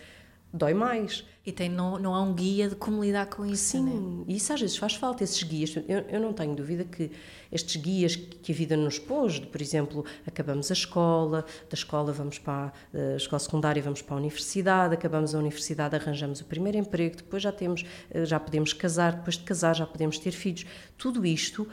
dói 0.58 0.74
mais. 0.74 1.24
E 1.46 1.52
tem, 1.54 1.70
não, 1.70 1.98
não 1.98 2.14
há 2.14 2.22
um 2.22 2.34
guia 2.34 2.68
de 2.68 2.76
como 2.76 3.02
lidar 3.02 3.28
com 3.28 3.46
isso, 3.46 3.78
Sim, 3.78 3.84
né? 3.84 4.26
e 4.28 4.36
isso 4.36 4.52
às 4.52 4.60
vezes 4.60 4.76
faz 4.76 4.96
falta, 4.96 5.24
esses 5.24 5.42
guias. 5.44 5.74
Eu, 5.88 6.00
eu 6.10 6.20
não 6.20 6.34
tenho 6.34 6.54
dúvida 6.54 6.84
que 6.84 7.10
estes 7.50 7.82
guias 7.82 8.18
que 8.18 8.52
a 8.52 8.56
vida 8.56 8.76
nos 8.76 9.00
pôs, 9.00 9.36
de, 9.36 9.46
por 9.46 9.62
exemplo, 9.62 10.04
acabamos 10.26 10.70
a 10.70 10.74
escola, 10.74 11.46
da 11.70 11.74
escola 11.74 12.12
vamos 12.12 12.38
para 12.38 12.74
a 12.94 13.16
escola 13.16 13.40
secundária, 13.40 13.82
vamos 13.82 14.02
para 14.02 14.16
a 14.16 14.20
universidade, 14.20 14.94
acabamos 14.94 15.34
a 15.34 15.40
universidade, 15.40 15.96
arranjamos 15.96 16.42
o 16.42 16.46
primeiro 16.46 16.80
emprego, 16.80 17.16
depois 17.16 17.42
já 17.42 17.52
temos, 17.54 17.86
eh, 18.12 18.26
já 18.26 18.42
podemos 18.42 18.74
casar, 18.74 19.16
depois 19.16 19.38
de 19.38 19.44
casar 19.44 19.74
já 19.74 19.86
podemos 19.86 20.20
ter 20.20 20.32
filhos. 20.32 20.66
Tudo 20.98 21.26
isto 21.26 21.66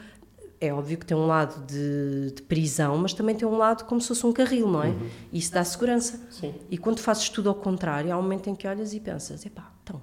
é 0.59 0.73
óbvio 0.73 0.97
que 0.97 1.05
tem 1.05 1.15
um 1.15 1.27
lado 1.27 1.65
de, 1.65 2.31
de, 2.31 2.41
prisão, 2.43 2.97
mas 2.97 3.13
também 3.13 3.35
tem 3.35 3.47
um 3.47 3.57
lado 3.57 3.85
como 3.85 3.99
se 3.99 4.07
fosse 4.07 4.25
um 4.25 4.31
carril, 4.31 4.67
não 4.67 4.83
é? 4.83 4.89
Uhum. 4.89 5.09
Isso 5.31 5.51
dá 5.51 5.63
segurança. 5.63 6.19
Sim. 6.29 6.53
E 6.69 6.77
quando 6.77 6.99
fazes 6.99 7.29
tudo 7.29 7.49
ao 7.49 7.55
contrário, 7.55 8.11
há 8.11 8.17
um 8.17 8.21
momento 8.21 8.49
em 8.49 8.55
que 8.55 8.67
olhas 8.67 8.93
e 8.93 8.99
pensas: 8.99 9.45
epá, 9.45 9.71
então, 9.83 10.01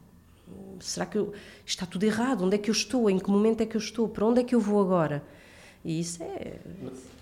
será 0.81 1.07
que 1.07 1.17
eu, 1.17 1.33
está 1.65 1.87
tudo 1.87 2.05
errado? 2.05 2.45
Onde 2.45 2.57
é 2.57 2.59
que 2.59 2.71
eu 2.71 2.73
estou? 2.73 3.09
Em 3.09 3.19
que 3.19 3.31
momento 3.31 3.63
é 3.63 3.67
que 3.67 3.77
eu 3.77 3.81
estou? 3.81 4.09
Para 4.09 4.27
onde 4.27 4.41
é 4.41 4.45
que 4.45 4.55
eu 4.55 4.61
vou 4.61 4.81
agora? 4.81 5.23
E 5.85 5.99
isso 5.99 6.23
é. 6.23 6.59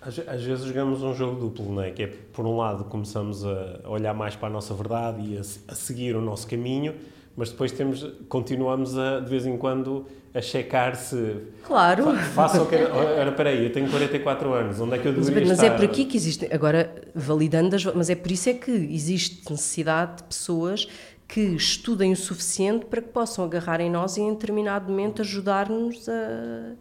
Às, 0.03 0.19
às 0.19 0.43
vezes 0.43 0.65
jogamos 0.65 1.03
um 1.03 1.15
jogo 1.15 1.41
duplo, 1.41 1.73
não 1.73 1.83
é? 1.83 1.91
Que 1.91 2.03
é, 2.03 2.07
por 2.07 2.45
um 2.47 2.57
lado, 2.57 2.85
começamos 2.85 3.45
a 3.45 3.81
olhar 3.87 4.13
mais 4.13 4.37
para 4.37 4.49
a 4.49 4.51
nossa 4.51 4.75
verdade 4.75 5.23
e 5.23 5.37
a, 5.39 5.41
a 5.41 5.75
seguir 5.75 6.15
o 6.15 6.21
nosso 6.21 6.47
caminho 6.47 6.95
mas 7.37 7.51
depois 7.51 7.73
temos, 7.73 8.07
continuamos 8.29 8.99
a, 8.99 9.21
de 9.21 9.31
vez 9.31 9.47
em 9.47 9.57
quando 9.57 10.07
a 10.33 10.41
checar 10.41 10.95
se 10.95 11.39
claro 11.65 12.15
faço 12.35 12.63
o 12.63 12.67
que 12.67 12.77
era, 12.77 13.33
peraí, 13.33 13.65
eu 13.65 13.73
tenho 13.73 13.91
44 13.91 14.53
anos, 14.53 14.81
onde 14.81 14.95
é 14.95 14.99
que 14.99 15.09
eu 15.09 15.13
deveria 15.13 15.49
mas, 15.49 15.59
estar? 15.59 15.65
Mas 15.65 15.75
é 15.75 15.77
por 15.77 15.85
aqui 15.85 16.05
que 16.05 16.17
existe, 16.17 16.49
agora 16.53 16.95
validando 17.15 17.75
as, 17.75 17.85
mas 17.87 18.11
é 18.11 18.15
por 18.15 18.31
isso 18.31 18.49
é 18.49 18.55
que 18.55 18.71
existe 18.71 19.51
necessidade 19.51 20.19
de 20.19 20.23
pessoas 20.25 20.89
que 21.27 21.41
estudem 21.41 22.13
o 22.13 22.17
suficiente 22.17 22.87
para 22.87 23.01
que 23.01 23.09
possam 23.09 23.45
agarrar 23.45 23.81
em 23.81 23.91
nós 23.91 24.17
e 24.17 24.21
em 24.21 24.33
determinado 24.33 24.91
momento 24.91 25.23
ajudar-nos 25.23 26.09
a 26.09 26.75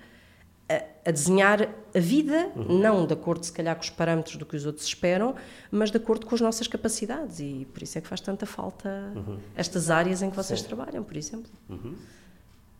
a, 1.05 1.11
desenhar 1.11 1.63
a 1.63 1.99
vida, 1.99 2.51
uhum. 2.55 2.79
não 2.79 3.07
de 3.07 3.13
acordo, 3.13 3.43
se 3.43 3.51
calhar, 3.51 3.75
com 3.75 3.81
os 3.81 3.89
parâmetros 3.89 4.35
do 4.35 4.45
que 4.45 4.55
os 4.55 4.65
outros 4.65 4.85
esperam, 4.85 5.35
mas 5.71 5.89
de 5.89 5.97
acordo 5.97 6.25
com 6.25 6.35
as 6.35 6.41
nossas 6.41 6.67
capacidades. 6.67 7.39
E 7.39 7.67
por 7.73 7.81
isso 7.81 7.97
é 7.97 8.01
que 8.01 8.07
faz 8.07 8.21
tanta 8.21 8.45
falta 8.45 9.11
uhum. 9.15 9.39
estas 9.55 9.89
áreas 9.89 10.21
em 10.21 10.29
que 10.29 10.35
vocês 10.35 10.61
Sim. 10.61 10.67
trabalham, 10.67 11.03
por 11.03 11.17
exemplo. 11.17 11.51
Uhum. 11.67 11.95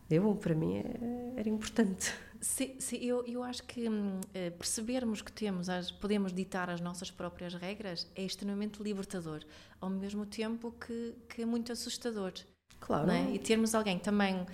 Eu, 0.09 0.35
para 0.35 0.55
mim, 0.55 0.77
é, 0.77 1.39
era 1.39 1.49
importante. 1.49 2.13
Sim, 2.41 2.75
sim, 2.79 2.97
eu, 2.97 3.23
eu 3.25 3.43
acho 3.43 3.63
que 3.63 3.89
hum, 3.89 4.21
eh, 4.33 4.49
percebermos 4.51 5.21
que 5.21 5.31
temos, 5.31 5.67
as, 5.67 5.91
podemos 5.91 6.31
ditar 6.31 6.69
as 6.69 6.79
nossas 6.79 7.11
próprias 7.11 7.53
regras 7.53 8.07
é 8.15 8.23
extremamente 8.23 8.81
libertador, 8.81 9.41
ao 9.79 9.89
mesmo 9.89 10.25
tempo 10.25 10.73
que, 10.79 11.13
que 11.27 11.41
é 11.41 11.45
muito 11.45 11.71
assustador. 11.71 12.31
Claro. 12.79 13.11
É? 13.11 13.33
E 13.33 13.39
termos 13.39 13.75
alguém 13.75 13.99
também 13.99 14.45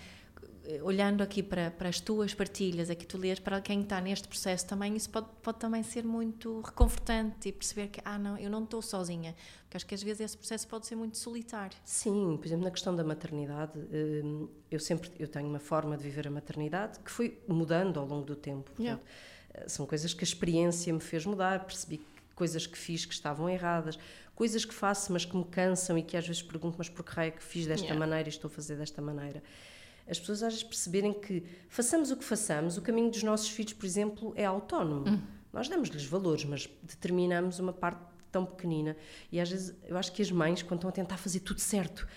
olhando 0.82 1.21
aqui 1.21 1.43
para, 1.43 1.71
para 1.71 1.89
as 1.89 1.99
tuas 1.99 2.34
partilhas, 2.34 2.89
aqui 2.89 3.06
tu 3.06 3.17
lês, 3.17 3.39
para 3.39 3.62
quem 3.62 3.82
está 3.82 4.01
neste 4.01 4.28
processo 4.28 4.65
também, 4.65 4.95
isso 4.95 5.10
pode, 5.10 5.28
pode 5.41 5.60
também 5.60 5.84
ser 5.84 6.04
muito 6.04 6.62
reconfortante 6.62 7.49
e 7.49 7.51
perceber 7.51 7.89
que, 7.89 8.01
ah, 8.04 8.17
não, 8.17 8.38
eu 8.38 8.49
não 8.49 8.63
estou 8.63 8.82
sozinha. 8.82 9.36
Porque 9.63 9.78
acho 9.78 9.86
que 9.86 9.95
às 9.95 10.01
vezes 10.01 10.21
esse 10.21 10.38
processo 10.38 10.67
pode 10.67 10.88
ser 10.88 10.95
muito 10.95 11.17
solitário. 11.17 11.78
Sim, 11.84 12.38
por 12.38 12.47
exemplo, 12.47 12.65
na 12.65 12.71
questão 12.71 12.95
da 12.95 13.04
maternidade, 13.04 13.78
hum, 13.78 14.47
eu 14.71 14.80
sempre 14.80 15.12
eu 15.19 15.28
tenho 15.28 15.47
uma 15.47 15.60
forma 15.60 15.97
de 15.97 16.04
viver 16.04 16.28
a 16.28 16.32
maternidade 16.32 16.99
que 16.99 17.12
foi 17.12 17.39
mudando 17.47 17.99
ao 17.99 18.06
longo 18.06 18.25
do 18.25 18.36
tempo. 18.36 18.71
Portanto, 18.71 18.82
yeah. 18.82 19.01
São 19.67 19.86
coisas 19.86 20.13
que 20.13 20.21
a 20.21 20.28
experiência 20.28 20.91
me 20.91 20.99
fez 20.99 21.25
mudar, 21.25 21.63
percebi 21.63 22.01
coisas 22.36 22.67
que 22.67 22.78
fiz 22.78 23.06
que 23.06 23.13
estavam 23.13 23.49
erradas, 23.49 23.97
coisas 24.36 24.65
que 24.65 24.73
faço 24.73 25.13
mas 25.13 25.23
que 25.23 25.36
me 25.36 25.45
cansam 25.45 25.97
e 25.97 26.04
que 26.04 26.17
às 26.17 26.28
vezes 26.28 26.41
pergunto, 26.41 26.75
mas 26.78 26.89
por 26.89 27.06
que 27.06 27.13
raio 27.13 27.30
é 27.30 27.32
que 27.32 27.41
fiz 27.41 27.65
desta 27.65 27.86
yeah. 27.86 27.99
maneira 27.99 28.28
e 28.28 28.32
estou 28.32 28.49
a 28.49 28.51
fazer 28.51 28.75
desta 28.75 29.01
maneira 29.01 29.41
as 30.07 30.19
pessoas 30.19 30.43
às 30.43 30.53
vezes 30.53 30.63
perceberem 30.63 31.13
que 31.13 31.43
façamos 31.67 32.11
o 32.11 32.17
que 32.17 32.23
façamos, 32.23 32.77
o 32.77 32.81
caminho 32.81 33.09
dos 33.09 33.23
nossos 33.23 33.49
filhos, 33.49 33.73
por 33.73 33.85
exemplo, 33.85 34.33
é 34.35 34.45
autónomo. 34.45 35.09
Hum. 35.09 35.21
Nós 35.51 35.67
damos-lhes 35.67 36.05
valores, 36.05 36.45
mas 36.45 36.69
determinamos 36.83 37.59
uma 37.59 37.73
parte 37.73 38.01
tão 38.31 38.45
pequenina. 38.45 38.95
E 39.31 39.39
às 39.39 39.49
vezes 39.49 39.75
eu 39.85 39.97
acho 39.97 40.11
que 40.11 40.21
as 40.21 40.29
mães, 40.29 40.61
quando 40.61 40.79
estão 40.79 40.89
a 40.89 40.93
tentar 40.93 41.17
fazer 41.17 41.39
tudo 41.39 41.59
certo, 41.61 42.07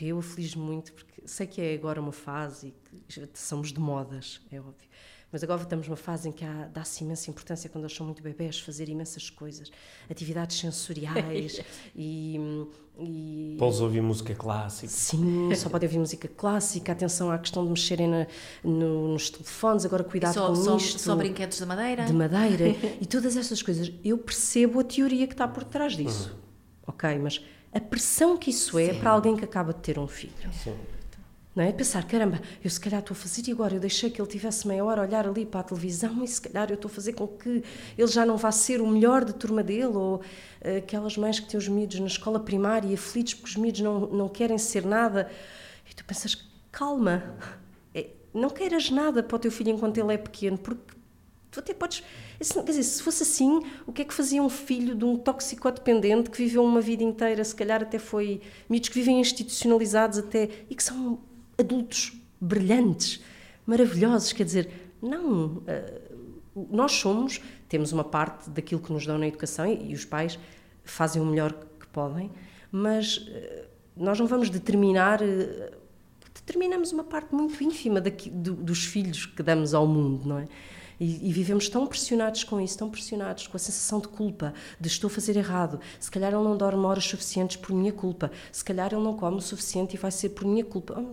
eu 0.00 0.18
aflijo 0.18 0.58
muito, 0.58 0.92
porque 0.92 1.22
sei 1.26 1.46
que 1.46 1.60
é 1.60 1.74
agora 1.74 2.00
uma 2.00 2.12
fase 2.12 2.74
e 2.92 3.04
que 3.06 3.38
somos 3.38 3.72
de 3.72 3.80
modas, 3.80 4.40
é 4.50 4.60
óbvio. 4.60 4.88
Mas 5.34 5.42
agora 5.42 5.60
estamos 5.62 5.88
numa 5.88 5.96
fase 5.96 6.28
em 6.28 6.32
que 6.32 6.44
dá-se 6.72 7.02
imensa 7.02 7.28
importância, 7.28 7.68
quando 7.68 7.82
eles 7.82 7.96
são 7.96 8.06
muito 8.06 8.22
bebés, 8.22 8.60
fazer 8.60 8.88
imensas 8.88 9.28
coisas, 9.30 9.68
atividades 10.08 10.60
sensoriais 10.60 11.60
e. 11.96 12.38
e 13.00 13.56
Podes 13.58 13.80
ouvir 13.80 14.00
música 14.00 14.32
clássica. 14.32 14.86
Sim, 14.92 15.52
só 15.56 15.68
podem 15.68 15.88
ouvir 15.88 15.98
música 15.98 16.28
clássica, 16.28 16.92
atenção 16.92 17.32
à 17.32 17.38
questão 17.38 17.64
de 17.64 17.70
mexerem 17.70 18.06
na, 18.06 18.28
no, 18.62 19.08
nos 19.08 19.28
telefones, 19.28 19.84
agora 19.84 20.04
cuidado 20.04 20.34
só, 20.34 20.46
com 20.46 20.54
só, 20.54 20.76
isto. 20.76 21.00
Só 21.00 21.16
brinquedos 21.16 21.58
de 21.58 21.66
madeira. 21.66 22.04
De 22.04 22.12
madeira 22.12 22.68
e 23.02 23.04
todas 23.04 23.36
essas 23.36 23.60
coisas. 23.60 23.92
Eu 24.04 24.16
percebo 24.16 24.78
a 24.78 24.84
teoria 24.84 25.26
que 25.26 25.34
está 25.34 25.48
por 25.48 25.64
trás 25.64 25.96
disso. 25.96 26.30
Uhum. 26.30 26.38
Ok, 26.94 27.18
mas 27.18 27.44
a 27.72 27.80
pressão 27.80 28.36
que 28.36 28.50
isso 28.50 28.78
é 28.78 28.92
Sim. 28.92 29.00
para 29.00 29.10
alguém 29.10 29.36
que 29.36 29.44
acaba 29.44 29.72
de 29.72 29.80
ter 29.80 29.98
um 29.98 30.06
filho. 30.06 30.32
Sim. 30.52 30.76
Não 31.54 31.62
é? 31.62 31.72
Pensar, 31.72 32.04
caramba, 32.04 32.40
eu 32.64 32.68
se 32.68 32.80
calhar 32.80 32.98
estou 32.98 33.14
a 33.14 33.16
fazer 33.16 33.48
e 33.48 33.52
agora 33.52 33.74
eu 33.74 33.80
deixei 33.80 34.10
que 34.10 34.20
ele 34.20 34.28
tivesse 34.28 34.66
meia 34.66 34.84
hora 34.84 35.02
a 35.02 35.04
olhar 35.04 35.26
ali 35.26 35.46
para 35.46 35.60
a 35.60 35.62
televisão 35.62 36.24
e 36.24 36.26
se 36.26 36.40
calhar 36.40 36.68
eu 36.68 36.74
estou 36.74 36.90
a 36.90 36.92
fazer 36.92 37.12
com 37.12 37.28
que 37.28 37.62
ele 37.96 38.08
já 38.08 38.26
não 38.26 38.36
vá 38.36 38.50
ser 38.50 38.80
o 38.80 38.86
melhor 38.86 39.24
de 39.24 39.32
turma 39.34 39.62
dele 39.62 39.84
ou 39.84 40.16
uh, 40.16 40.78
aquelas 40.78 41.16
mães 41.16 41.38
que 41.38 41.46
têm 41.46 41.56
os 41.56 41.68
miúdos 41.68 42.00
na 42.00 42.08
escola 42.08 42.40
primária 42.40 42.88
e 42.88 42.94
aflitos 42.94 43.34
porque 43.34 43.50
os 43.50 43.56
miúdos 43.56 43.80
não, 43.82 44.00
não 44.08 44.28
querem 44.28 44.58
ser 44.58 44.84
nada. 44.84 45.30
E 45.88 45.94
tu 45.94 46.04
pensas, 46.04 46.36
calma, 46.72 47.36
é, 47.94 48.08
não 48.32 48.50
queiras 48.50 48.90
nada 48.90 49.22
para 49.22 49.36
o 49.36 49.38
teu 49.38 49.52
filho 49.52 49.70
enquanto 49.70 49.96
ele 49.98 50.12
é 50.12 50.18
pequeno, 50.18 50.58
porque 50.58 50.92
tu 51.52 51.60
até 51.60 51.72
podes. 51.72 52.02
Quer 52.36 52.64
dizer, 52.64 52.82
se 52.82 53.00
fosse 53.00 53.22
assim, 53.22 53.62
o 53.86 53.92
que 53.92 54.02
é 54.02 54.04
que 54.04 54.12
fazia 54.12 54.42
um 54.42 54.48
filho 54.48 54.92
de 54.96 55.04
um 55.04 55.16
toxicodependente 55.16 56.30
que 56.30 56.38
viveu 56.38 56.64
uma 56.64 56.80
vida 56.80 57.04
inteira, 57.04 57.44
se 57.44 57.54
calhar 57.54 57.80
até 57.80 58.00
foi. 58.00 58.40
miúdos 58.68 58.88
que 58.88 58.94
vivem 58.96 59.20
institucionalizados 59.20 60.18
até 60.18 60.48
e 60.68 60.74
que 60.74 60.82
são 60.82 61.20
adultos 61.58 62.12
brilhantes, 62.40 63.22
maravilhosos. 63.66 64.32
Quer 64.32 64.44
dizer, 64.44 64.92
não. 65.00 65.58
Uh, 65.58 66.14
nós 66.70 66.92
somos, 66.92 67.40
temos 67.68 67.92
uma 67.92 68.04
parte 68.04 68.48
daquilo 68.48 68.80
que 68.80 68.92
nos 68.92 69.04
dão 69.04 69.18
na 69.18 69.26
educação 69.26 69.66
e, 69.66 69.92
os 69.92 70.04
pais 70.04 70.38
fazem 70.84 71.20
o 71.20 71.26
melhor 71.26 71.52
que 71.52 71.86
podem, 71.88 72.30
mas 72.70 73.16
uh, 73.16 73.66
nós 73.96 74.18
não 74.18 74.26
vamos 74.26 74.50
determinar. 74.50 75.20
Uh, 75.20 75.84
determinamos 76.34 76.92
uma 76.92 77.04
parte 77.04 77.34
muito 77.34 77.62
ínfima 77.62 78.00
daqui, 78.00 78.28
do, 78.28 78.54
dos 78.54 78.84
filhos 78.84 79.24
que 79.26 79.42
damos 79.42 79.72
ao 79.72 79.86
mundo, 79.86 80.28
não 80.28 80.38
é? 80.38 80.46
E, 81.00 81.28
e, 81.28 81.32
vivemos 81.32 81.68
tão 81.68 81.86
pressionados 81.86 82.44
com 82.44 82.60
isso, 82.60 82.78
tão 82.78 82.88
pressionados 82.88 83.46
com 83.46 83.56
a 83.56 83.60
sensação 83.60 83.98
de 83.98 84.08
culpa, 84.08 84.54
de 84.78 84.86
estou 84.86 85.08
a 85.08 85.10
fazer 85.10 85.36
errado. 85.36 85.80
Se 85.98 86.10
calhar 86.10 86.32
ele 86.32 86.42
não 86.42 86.56
dorme 86.56 86.84
horas 86.84 87.04
suficientes 87.04 87.56
por 87.56 87.74
minha 87.74 87.92
culpa. 87.92 88.30
Se 88.52 88.64
calhar 88.64 88.92
ele 88.92 89.02
não 89.02 89.16
come 89.16 89.38
o 89.38 89.40
suficiente 89.40 89.94
e 89.94 89.98
vai 89.98 90.10
ser 90.10 90.30
por 90.30 90.46
minha 90.46 90.64
culpa. 90.64 91.04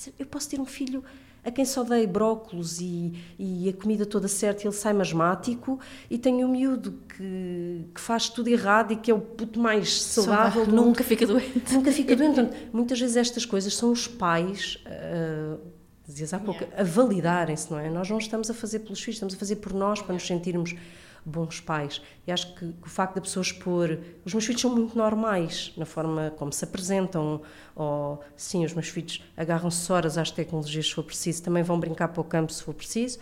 Dizer, 0.00 0.14
eu 0.18 0.24
posso 0.24 0.48
ter 0.48 0.58
um 0.58 0.64
filho 0.64 1.04
a 1.44 1.50
quem 1.50 1.64
só 1.66 1.84
dei 1.84 2.06
brócolos 2.06 2.80
e, 2.80 3.12
e 3.38 3.68
a 3.68 3.72
comida 3.74 4.06
toda 4.06 4.28
certa 4.28 4.62
e 4.62 4.66
ele 4.66 4.74
sai 4.74 4.94
masmático 4.94 5.78
e 6.08 6.16
tenho 6.16 6.46
um 6.46 6.50
miúdo 6.50 6.94
que, 7.06 7.84
que 7.94 8.00
faz 8.00 8.30
tudo 8.30 8.48
errado 8.48 8.92
e 8.92 8.96
que 8.96 9.10
é 9.10 9.14
o 9.14 9.20
puto 9.20 9.60
mais 9.60 10.00
saudável. 10.02 10.64
Nunca, 10.64 10.80
nunca 10.80 11.04
fica 11.04 11.26
doente. 11.26 11.74
Nunca 11.74 11.92
fica 11.92 12.16
doente. 12.16 12.50
muitas 12.72 12.98
vezes 12.98 13.16
estas 13.16 13.44
coisas 13.44 13.74
são 13.74 13.92
os 13.92 14.06
pais... 14.06 14.82
Uh, 14.86 15.58
dizias 16.08 16.34
há 16.34 16.40
pouco, 16.40 16.64
yeah. 16.64 16.80
a 16.80 16.84
validarem-se, 16.84 17.70
não 17.70 17.78
é? 17.78 17.88
Nós 17.88 18.10
não 18.10 18.18
estamos 18.18 18.50
a 18.50 18.54
fazer 18.54 18.80
pelos 18.80 19.00
filhos, 19.00 19.14
estamos 19.14 19.34
a 19.34 19.36
fazer 19.36 19.56
por 19.56 19.72
nós, 19.72 20.02
para 20.02 20.12
nos 20.12 20.26
sentirmos 20.26 20.74
bons 21.24 21.60
pais. 21.60 22.00
E 22.26 22.32
acho 22.32 22.54
que, 22.54 22.72
que, 22.72 22.86
o 22.86 22.88
facto 22.88 23.16
da 23.16 23.20
pessoa 23.20 23.42
expor. 23.42 23.98
Os 24.24 24.32
meus 24.32 24.44
filhos 24.44 24.60
são 24.60 24.74
muito 24.74 24.96
normais 24.96 25.72
na 25.76 25.84
forma 25.84 26.32
como 26.36 26.52
se 26.52 26.64
apresentam, 26.64 27.42
ou 27.74 28.20
sim, 28.36 28.64
os 28.64 28.72
meus 28.72 28.88
filhos 28.88 29.22
agarram-se 29.36 29.92
horas 29.92 30.18
às 30.18 30.30
tecnologias 30.30 30.86
se 30.86 30.94
for 30.94 31.04
preciso, 31.04 31.42
também 31.42 31.62
vão 31.62 31.78
brincar 31.78 32.08
para 32.08 32.20
o 32.20 32.24
campo 32.24 32.52
se 32.52 32.62
for 32.62 32.74
preciso. 32.74 33.18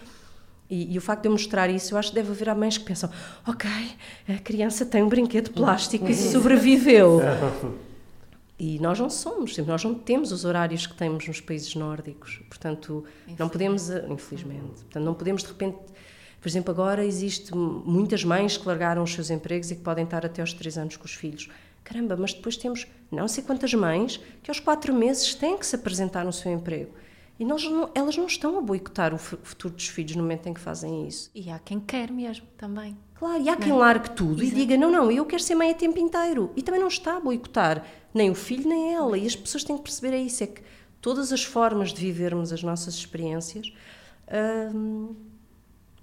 E, 0.71 0.95
e, 0.95 0.99
o 0.99 1.01
facto 1.01 1.23
de 1.23 1.29
eu 1.29 1.33
mostrar 1.33 1.71
isso, 1.71 1.95
eu 1.95 1.99
acho 1.99 2.11
que 2.11 2.15
deve 2.15 2.31
haver 2.31 2.55
mães 2.55 2.77
que 2.77 2.85
pensam: 2.85 3.11
ok, 3.47 3.71
a 4.29 4.39
criança 4.39 4.85
tem 4.85 5.03
um 5.03 5.09
brinquedo 5.09 5.51
plástico 5.51 6.09
e 6.09 6.15
sobreviveu. 6.15 7.21
E 8.61 8.81
nós 8.81 8.99
não 8.99 9.09
somos, 9.09 9.57
nós 9.59 9.85
não 9.85 9.95
temos 9.95 10.33
os 10.33 10.45
horários 10.45 10.85
que 10.85 10.95
temos 10.95 11.29
nos 11.29 11.41
países 11.41 11.77
nórdicos. 11.77 12.41
Portanto, 12.49 13.05
não 13.39 13.49
podemos, 13.49 13.89
infelizmente, 13.89 14.83
portanto, 14.83 15.05
não 15.05 15.15
podemos 15.15 15.43
de 15.43 15.49
repente 15.49 15.79
por 16.40 16.48
exemplo, 16.48 16.70
agora 16.70 17.05
existe 17.05 17.55
muitas 17.55 18.24
mães 18.24 18.57
que 18.57 18.66
largaram 18.66 19.03
os 19.03 19.12
seus 19.12 19.31
empregos 19.31 19.70
e 19.70 19.77
que 19.77 19.83
podem 19.83 20.05
estar 20.05 20.24
até 20.24 20.40
aos 20.40 20.53
três 20.53 20.79
anos 20.79 20.96
com 20.96 21.05
os 21.05 21.14
filhos. 21.14 21.48
Caramba, 21.83 22.16
mas 22.16 22.33
depois 22.33 22.57
temos 22.57 22.87
não 23.11 23.27
sei 23.27 23.42
quantas 23.42 23.72
mães 23.74 24.20
que 24.42 24.51
aos 24.51 24.61
quatro 24.61 24.94
meses 24.94 25.35
têm 25.35 25.57
que 25.57 25.66
se 25.66 25.74
apresentar 25.74 26.24
no 26.24 26.33
seu 26.33 26.53
emprego. 26.53 26.92
E 27.38 27.44
não, 27.44 27.57
elas 27.94 28.16
não 28.16 28.27
estão 28.27 28.59
a 28.59 28.61
boicotar 28.61 29.14
o 29.14 29.18
futuro 29.18 29.72
dos 29.72 29.87
filhos 29.87 30.16
no 30.16 30.22
momento 30.22 30.48
em 30.48 30.55
que 30.55 30.61
fazem 30.61 31.07
isso. 31.07 31.31
E 31.33 31.48
há 31.51 31.59
quem 31.59 31.79
quer 31.79 32.11
mesmo 32.11 32.46
também. 32.57 32.96
Claro, 33.14 33.40
e 33.40 33.48
há 33.48 33.57
quem 33.57 33.70
é? 33.70 33.74
largue 33.74 34.11
tudo 34.11 34.42
Exato. 34.42 34.57
e 34.57 34.61
diga: 34.61 34.77
não, 34.77 34.90
não, 34.90 35.11
eu 35.11 35.24
quero 35.24 35.42
ser 35.42 35.55
mãe 35.55 35.70
a 35.70 35.74
tempo 35.74 35.98
inteiro. 35.98 36.53
E 36.57 36.62
também 36.62 36.81
não 36.81 36.88
está 36.88 37.16
a 37.16 37.20
boicotar 37.20 37.85
nem 38.12 38.29
o 38.29 38.35
filho 38.35 38.68
nem 38.68 38.92
ela. 38.92 39.16
E 39.16 39.24
as 39.24 39.37
pessoas 39.37 39.62
têm 39.62 39.77
que 39.77 39.83
perceber 39.83 40.16
é 40.16 40.20
isso: 40.20 40.42
é 40.42 40.48
que 40.48 40.62
todas 41.01 41.33
as 41.33 41.44
formas 41.44 41.92
de 41.92 42.01
vivermos 42.01 42.53
as 42.53 42.62
nossas 42.62 42.94
experiências. 42.94 43.72
Hum, 44.74 45.14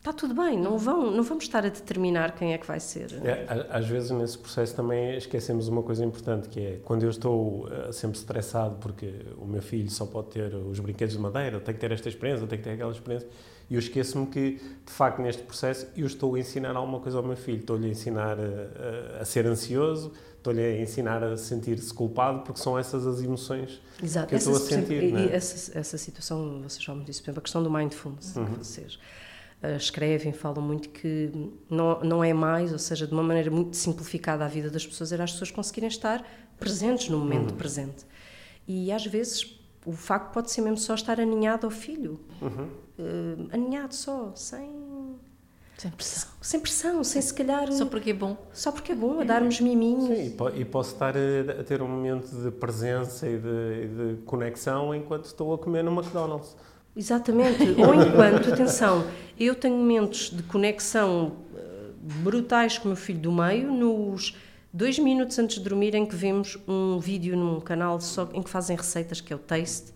está 0.05 0.13
tudo 0.13 0.35
bem, 0.35 0.59
não, 0.59 0.77
vão, 0.77 1.09
não 1.09 1.23
vamos 1.23 1.45
estar 1.45 1.65
a 1.65 1.69
determinar 1.69 2.35
quem 2.35 2.53
é 2.53 2.59
que 2.59 2.67
vai 2.67 2.79
ser. 2.79 3.11
É, 3.23 3.67
às 3.71 3.87
vezes 3.87 4.11
nesse 4.11 4.37
processo 4.37 4.75
também 4.75 5.17
esquecemos 5.17 5.67
uma 5.67 5.81
coisa 5.81 6.05
importante, 6.05 6.47
que 6.47 6.59
é 6.59 6.79
quando 6.83 7.01
eu 7.01 7.09
estou 7.09 7.65
uh, 7.65 7.91
sempre 7.91 8.19
estressado 8.19 8.75
porque 8.79 9.11
o 9.35 9.45
meu 9.47 9.63
filho 9.63 9.89
só 9.89 10.05
pode 10.05 10.27
ter 10.27 10.53
os 10.53 10.79
brinquedos 10.79 11.15
de 11.15 11.21
madeira, 11.21 11.59
tem 11.59 11.73
que 11.73 11.81
ter 11.81 11.91
esta 11.91 12.07
experiência, 12.07 12.45
tem 12.45 12.59
que 12.59 12.63
ter 12.63 12.71
aquela 12.71 12.91
experiência, 12.91 13.27
e 13.67 13.73
eu 13.73 13.79
esqueço-me 13.79 14.27
que, 14.27 14.61
de 14.85 14.91
facto, 14.91 15.23
neste 15.23 15.41
processo 15.41 15.87
eu 15.97 16.05
estou 16.05 16.35
a 16.35 16.39
ensinar 16.39 16.75
alguma 16.75 16.99
coisa 16.99 17.17
ao 17.17 17.23
meu 17.23 17.35
filho, 17.35 17.61
estou-lhe 17.61 17.87
a 17.87 17.89
ensinar 17.89 18.37
a, 18.39 19.21
a 19.21 19.25
ser 19.25 19.47
ansioso, 19.47 20.11
estou-lhe 20.37 20.61
a 20.61 20.79
ensinar 20.79 21.23
a 21.23 21.35
sentir-se 21.35 21.91
culpado, 21.91 22.41
porque 22.41 22.61
são 22.61 22.77
essas 22.77 23.07
as 23.07 23.23
emoções 23.23 23.81
Exato. 24.03 24.27
que 24.27 24.35
eu 24.35 24.37
estou 24.37 24.55
a 24.55 24.59
sentir. 24.59 25.03
Exemplo, 25.03 25.19
e, 25.19 25.29
é? 25.29 25.35
essa, 25.35 25.79
essa 25.79 25.97
situação, 25.97 26.61
vocês 26.61 26.83
já 26.83 26.93
me 26.93 27.03
disse, 27.03 27.23
por 27.23 27.29
exemplo, 27.29 27.39
a 27.39 27.41
questão 27.41 27.63
do 27.63 27.71
mindfulness, 27.71 28.35
uhum. 28.35 28.45
que 28.45 28.57
vocês 28.59 28.99
escrevem, 29.75 30.33
falam 30.33 30.61
muito 30.61 30.89
que 30.89 31.31
não, 31.69 31.99
não 32.01 32.23
é 32.23 32.33
mais, 32.33 32.71
ou 32.71 32.79
seja, 32.79 33.07
de 33.07 33.13
uma 33.13 33.23
maneira 33.23 33.49
muito 33.49 33.75
simplificada 33.75 34.45
a 34.45 34.47
vida 34.47 34.69
das 34.69 34.85
pessoas, 34.85 35.11
era 35.11 35.23
as 35.23 35.31
pessoas 35.31 35.51
conseguirem 35.51 35.89
estar 35.89 36.25
presentes 36.59 37.09
no 37.09 37.17
momento 37.17 37.51
uhum. 37.51 37.57
presente. 37.57 38.05
E 38.67 38.91
às 38.91 39.05
vezes 39.05 39.59
o 39.85 39.91
facto 39.91 40.33
pode 40.33 40.51
ser 40.51 40.61
mesmo 40.61 40.77
só 40.77 40.95
estar 40.95 41.19
aninhado 41.19 41.67
ao 41.67 41.71
filho, 41.71 42.19
uhum. 42.41 42.67
uh, 42.99 43.49
aninhado 43.51 43.93
só, 43.93 44.33
sem 44.35 44.85
sem 45.77 45.91
pressão. 45.91 46.29
Sem 46.41 46.59
pressão, 46.59 47.03
sem 47.03 47.21
se 47.21 47.33
calhar. 47.33 47.71
Só 47.71 47.85
porque 47.85 48.11
é 48.11 48.13
bom. 48.13 48.37
Só 48.53 48.71
porque 48.71 48.93
é 48.93 48.95
bom, 48.95 49.19
a 49.19 49.23
darmos 49.25 49.59
miminhos. 49.59 50.07
Sim, 50.07 50.35
e 50.55 50.65
posso 50.65 50.93
estar 50.93 51.13
a, 51.17 51.63
ter 51.63 51.81
um 51.81 51.87
momento 51.87 52.29
de 52.31 52.49
presença 52.51 53.27
e 53.27 53.37
de, 53.37 54.15
de, 54.15 54.21
conexão 54.23 54.95
enquanto 54.95 55.25
estou 55.25 55.53
a 55.53 55.57
comer 55.57 55.83
no 55.83 55.91
McDonald's. 55.91 56.55
Exatamente. 56.95 57.63
Ou 57.77 57.93
enquanto, 57.93 58.53
atenção, 58.53 59.05
eu 59.39 59.53
tenho 59.53 59.75
momentos 59.75 60.29
de 60.29 60.43
conexão 60.43 61.35
eh, 61.55 61.89
brutais 62.23 62.77
com 62.77 62.85
o 62.85 62.87
meu 62.89 62.95
filho 62.95 63.19
do 63.19 63.31
meio, 63.31 63.71
nos 63.71 64.37
dois 64.71 64.97
minutos 64.97 65.37
antes 65.37 65.57
de 65.57 65.63
dormir, 65.63 65.93
em 65.93 66.05
que 66.05 66.15
vemos 66.15 66.57
um 66.67 66.99
vídeo 66.99 67.35
num 67.35 67.59
canal 67.59 67.99
só 67.99 68.29
em 68.33 68.41
que 68.41 68.49
fazem 68.49 68.77
receitas, 68.77 69.19
que 69.19 69.33
é 69.33 69.35
o 69.35 69.39
Taste. 69.39 69.93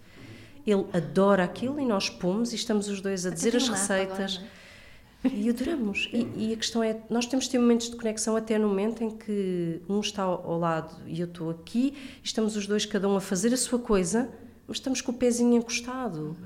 Ele 0.67 0.85
adora 0.91 1.43
aquilo 1.43 1.79
e 1.79 1.85
nós 1.85 2.09
pomos 2.09 2.51
e 2.51 2.55
estamos 2.55 2.89
os 2.89 2.99
dois 2.99 3.25
a 3.25 3.29
dizer 3.29 3.55
as 3.55 3.67
receitas. 3.69 4.37
Agora, 4.37 5.35
e 5.35 5.49
adoramos. 5.49 6.09
E, 6.13 6.27
e, 6.35 6.53
a 6.53 6.57
questão 6.57 6.81
é, 6.81 6.97
nós 7.09 7.25
temos 7.25 7.45
de 7.45 7.51
ter 7.51 7.59
momentos 7.59 7.89
de 7.89 7.95
conexão 7.95 8.35
até 8.35 8.57
no 8.57 8.69
momento 8.69 9.03
em 9.03 9.09
que 9.09 9.81
um 9.89 9.99
está 9.99 10.23
ao, 10.23 10.57
lado 10.57 10.95
e 11.07 11.19
eu 11.19 11.27
estou 11.27 11.49
aqui, 11.49 11.93
e 12.23 12.25
estamos 12.25 12.55
os 12.55 12.67
dois, 12.67 12.85
cada 12.85 13.07
um 13.07 13.17
a 13.17 13.21
fazer 13.21 13.53
a 13.53 13.57
sua 13.57 13.79
coisa, 13.79 14.29
Hoje 14.69 14.81
estamos 14.81 15.01
com 15.01 15.11
o 15.11 15.15
pezinho 15.15 15.55
encostado. 15.55 16.37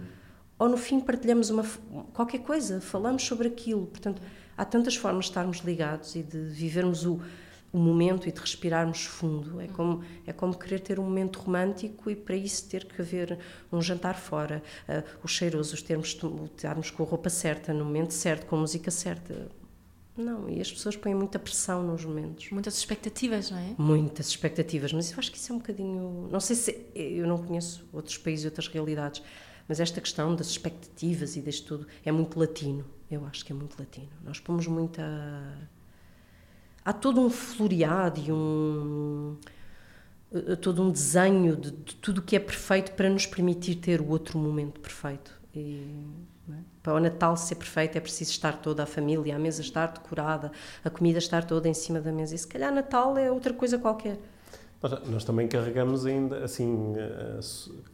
Ou 0.57 0.69
no 0.69 0.77
fim 0.77 0.99
partilhamos 0.99 1.49
uma, 1.49 1.63
qualquer 2.13 2.39
coisa, 2.39 2.79
falamos 2.79 3.23
sobre 3.23 3.47
aquilo. 3.47 3.87
Portanto, 3.87 4.21
há 4.57 4.63
tantas 4.63 4.95
formas 4.95 5.25
de 5.25 5.31
estarmos 5.31 5.57
ligados 5.59 6.15
e 6.15 6.23
de 6.23 6.37
vivermos 6.37 7.05
o, 7.05 7.19
o 7.71 7.77
momento 7.77 8.29
e 8.29 8.31
de 8.31 8.39
respirarmos 8.39 9.03
fundo. 9.05 9.59
É 9.59 9.67
como, 9.67 10.03
é 10.27 10.31
como 10.31 10.57
querer 10.57 10.79
ter 10.79 10.99
um 10.99 11.03
momento 11.03 11.39
romântico 11.39 12.09
e 12.09 12.15
para 12.15 12.35
isso 12.35 12.69
ter 12.69 12.85
que 12.85 13.01
haver 13.01 13.39
um 13.71 13.81
jantar 13.81 14.15
fora, 14.15 14.61
uh, 14.87 15.03
os 15.23 15.31
cheirosos, 15.31 15.81
termos, 15.81 16.17
estarmos 16.55 16.91
com 16.91 17.03
a 17.03 17.05
roupa 17.05 17.29
certa, 17.29 17.73
no 17.73 17.83
momento 17.83 18.13
certo, 18.13 18.45
com 18.45 18.55
a 18.55 18.59
música 18.59 18.91
certa. 18.91 19.49
Não, 20.15 20.47
e 20.47 20.61
as 20.61 20.71
pessoas 20.71 20.95
põem 20.95 21.15
muita 21.15 21.39
pressão 21.39 21.81
nos 21.81 22.05
momentos. 22.05 22.51
Muitas 22.51 22.77
expectativas, 22.77 23.49
não 23.49 23.57
é? 23.57 23.73
Muitas 23.79 24.27
expectativas, 24.27 24.93
mas 24.93 25.11
eu 25.11 25.17
acho 25.17 25.31
que 25.31 25.37
isso 25.37 25.51
é 25.51 25.55
um 25.55 25.57
bocadinho. 25.57 26.29
Não 26.31 26.39
sei 26.39 26.55
se. 26.55 26.85
Eu 26.93 27.25
não 27.25 27.39
conheço 27.39 27.83
outros 27.91 28.17
países 28.19 28.45
e 28.45 28.47
outras 28.47 28.67
realidades, 28.67 29.23
mas 29.67 29.79
esta 29.79 30.01
questão 30.01 30.35
das 30.35 30.47
expectativas 30.47 31.35
e 31.35 31.41
deste 31.41 31.65
tudo 31.65 31.87
é 32.05 32.11
muito 32.11 32.39
latino. 32.39 32.85
Eu 33.09 33.25
acho 33.25 33.45
que 33.45 33.51
é 33.51 33.55
muito 33.55 33.77
latino. 33.79 34.09
Nós 34.23 34.39
pomos 34.39 34.67
muita. 34.67 35.01
Há 36.83 36.91
todo 36.93 37.21
um 37.21 37.29
floreado 37.29 38.19
e 38.19 38.31
um. 38.31 39.37
Eh, 40.33 40.55
todo 40.55 40.81
um 40.81 40.91
desenho 40.91 41.55
de, 41.55 41.71
de 41.71 41.95
tudo 41.95 42.21
que 42.21 42.35
é 42.35 42.39
perfeito 42.39 42.93
para 42.93 43.09
nos 43.09 43.25
permitir 43.25 43.75
ter 43.75 44.01
o 44.01 44.09
outro 44.09 44.37
momento 44.37 44.79
perfeito. 44.79 45.39
E 45.55 46.07
é? 46.51 46.57
Para 46.81 46.93
o 46.95 46.99
Natal 46.99 47.37
ser 47.37 47.55
perfeito 47.55 47.97
é 47.97 48.01
preciso 48.01 48.31
estar 48.31 48.57
toda 48.57 48.83
a 48.83 48.85
família, 48.85 49.35
a 49.35 49.39
mesa 49.39 49.61
estar 49.61 49.87
decorada, 49.87 50.51
a 50.83 50.89
comida 50.89 51.17
estar 51.17 51.45
toda 51.45 51.69
em 51.69 51.73
cima 51.73 52.01
da 52.01 52.11
mesa. 52.11 52.35
E 52.35 52.37
se 52.37 52.47
calhar 52.47 52.73
Natal 52.73 53.17
é 53.17 53.31
outra 53.31 53.53
coisa 53.53 53.77
qualquer. 53.77 54.19
Nós, 54.83 54.99
nós 55.07 55.23
também 55.23 55.47
carregamos 55.47 56.05
ainda, 56.05 56.43
assim, 56.43 56.93
eh, 56.97 57.39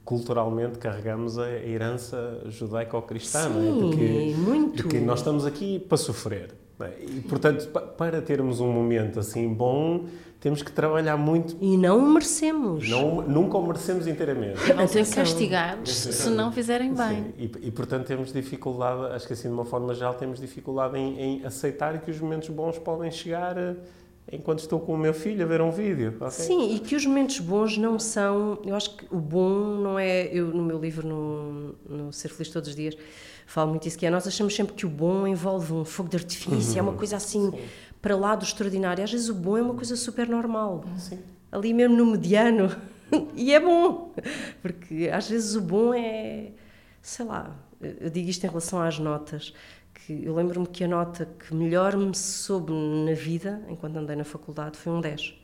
culturalmente 0.03 0.79
carregamos 0.79 1.37
a 1.37 1.47
herança 1.51 2.41
judaico-cristã, 2.47 3.47
Sim, 3.47 3.59
é? 3.59 3.89
de 3.91 3.95
que, 3.95 4.35
muito. 4.35 4.83
De 4.83 4.89
que 4.89 4.99
nós 4.99 5.19
estamos 5.19 5.45
aqui 5.45 5.77
para 5.77 5.97
sofrer. 5.97 6.55
É? 6.79 7.03
E, 7.03 7.21
portanto, 7.21 7.67
para 7.95 8.21
termos 8.21 8.59
um 8.59 8.71
momento 8.71 9.19
assim 9.19 9.53
bom, 9.53 10.05
temos 10.39 10.63
que 10.63 10.71
trabalhar 10.71 11.17
muito. 11.17 11.55
E 11.61 11.77
não 11.77 11.99
o 11.99 12.09
merecemos. 12.09 12.89
Não, 12.89 13.21
nunca 13.21 13.57
o 13.57 13.67
merecemos 13.67 14.07
inteiramente. 14.07 14.73
Não 14.73 14.87
ser 14.87 15.07
castigados 15.07 15.93
se 15.93 16.29
não 16.29 16.51
fizerem 16.51 16.93
bem. 16.93 17.33
E, 17.37 17.51
e, 17.67 17.71
portanto, 17.71 18.07
temos 18.07 18.31
dificuldade, 18.31 19.13
acho 19.13 19.27
que 19.27 19.33
assim, 19.33 19.49
de 19.49 19.53
uma 19.53 19.65
forma 19.65 19.93
geral, 19.93 20.13
temos 20.13 20.39
dificuldade 20.39 20.97
em, 20.97 21.19
em 21.19 21.45
aceitar 21.45 21.99
que 21.99 22.09
os 22.09 22.19
momentos 22.19 22.49
bons 22.49 22.79
podem 22.79 23.11
chegar 23.11 23.57
eh, 23.57 23.75
enquanto 24.31 24.59
estou 24.59 24.79
com 24.79 24.93
o 24.93 24.97
meu 24.97 25.13
filho 25.13 25.43
a 25.43 25.47
ver 25.47 25.61
um 25.61 25.71
vídeo. 25.71 26.15
Okay? 26.15 26.29
Sim, 26.31 26.75
e 26.75 26.79
que 26.79 26.95
os 26.95 27.05
momentos 27.05 27.39
bons 27.39 27.77
não 27.77 27.97
são. 27.99 28.59
Eu 28.65 28.75
acho 28.75 28.95
que 28.95 29.05
o 29.09 29.19
bom 29.19 29.75
não 29.81 29.99
é. 29.99 30.27
Eu, 30.27 30.47
no 30.47 30.63
meu 30.63 30.79
livro, 30.79 31.07
no, 31.07 31.75
no 31.87 32.13
Ser 32.13 32.29
Feliz 32.29 32.49
Todos 32.49 32.69
os 32.69 32.75
Dias, 32.75 32.95
falo 33.45 33.69
muito 33.71 33.87
isso, 33.87 33.97
que 33.97 34.05
é 34.05 34.09
nós 34.09 34.27
achamos 34.27 34.55
sempre 34.55 34.73
que 34.73 34.85
o 34.85 34.89
bom 34.89 35.27
envolve 35.27 35.73
um 35.73 35.83
fogo 35.83 36.09
de 36.09 36.17
artifício, 36.17 36.73
uhum. 36.73 36.79
é 36.79 36.81
uma 36.81 36.93
coisa 36.93 37.15
assim. 37.17 37.51
Sim 37.51 37.59
para 38.01 38.15
lá 38.15 38.35
do 38.35 38.43
extraordinário. 38.43 39.03
Às 39.03 39.11
vezes 39.11 39.29
o 39.29 39.33
bom 39.33 39.57
é 39.57 39.61
uma 39.61 39.73
coisa 39.73 39.95
super 39.95 40.27
normal. 40.27 40.83
Sim. 40.97 41.19
Ali 41.51 41.73
mesmo 41.73 41.95
no 41.95 42.05
mediano. 42.05 42.75
e 43.35 43.53
é 43.53 43.59
bom. 43.59 44.13
Porque 44.61 45.09
às 45.11 45.29
vezes 45.29 45.55
o 45.55 45.61
bom 45.61 45.93
é. 45.93 46.51
Sei 47.01 47.25
lá, 47.25 47.55
eu 47.81 48.09
digo 48.09 48.29
isto 48.29 48.43
em 48.43 48.47
relação 48.47 48.81
às 48.81 48.99
notas. 48.99 49.53
Que 50.09 50.25
eu 50.25 50.33
lembro-me 50.33 50.65
que 50.65 50.83
a 50.83 50.87
nota 50.87 51.27
que 51.37 51.53
melhor 51.53 51.95
me 51.95 52.15
soube 52.17 52.73
na 52.73 53.13
vida, 53.13 53.61
enquanto 53.69 53.95
andei 53.97 54.15
na 54.15 54.23
faculdade, 54.23 54.75
foi 54.75 54.91
um 54.91 54.99
10. 54.99 55.35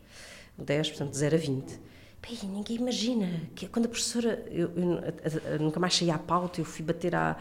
Um 0.58 0.64
10, 0.64 0.90
portanto, 0.90 1.12
de 1.12 1.18
0 1.18 1.36
a 1.36 1.38
20. 1.38 1.80
Bem, 2.20 2.50
ninguém 2.52 2.78
imagina 2.78 3.30
que 3.54 3.68
quando 3.68 3.86
a 3.86 3.90
professora. 3.90 4.44
Eu, 4.50 4.72
eu, 4.76 5.52
eu, 5.52 5.60
nunca 5.60 5.80
mais 5.80 5.96
saí 5.96 6.10
à 6.10 6.18
pauta, 6.18 6.62
eu 6.62 6.66
fui 6.66 6.84
bater 6.84 7.14
à 7.14 7.38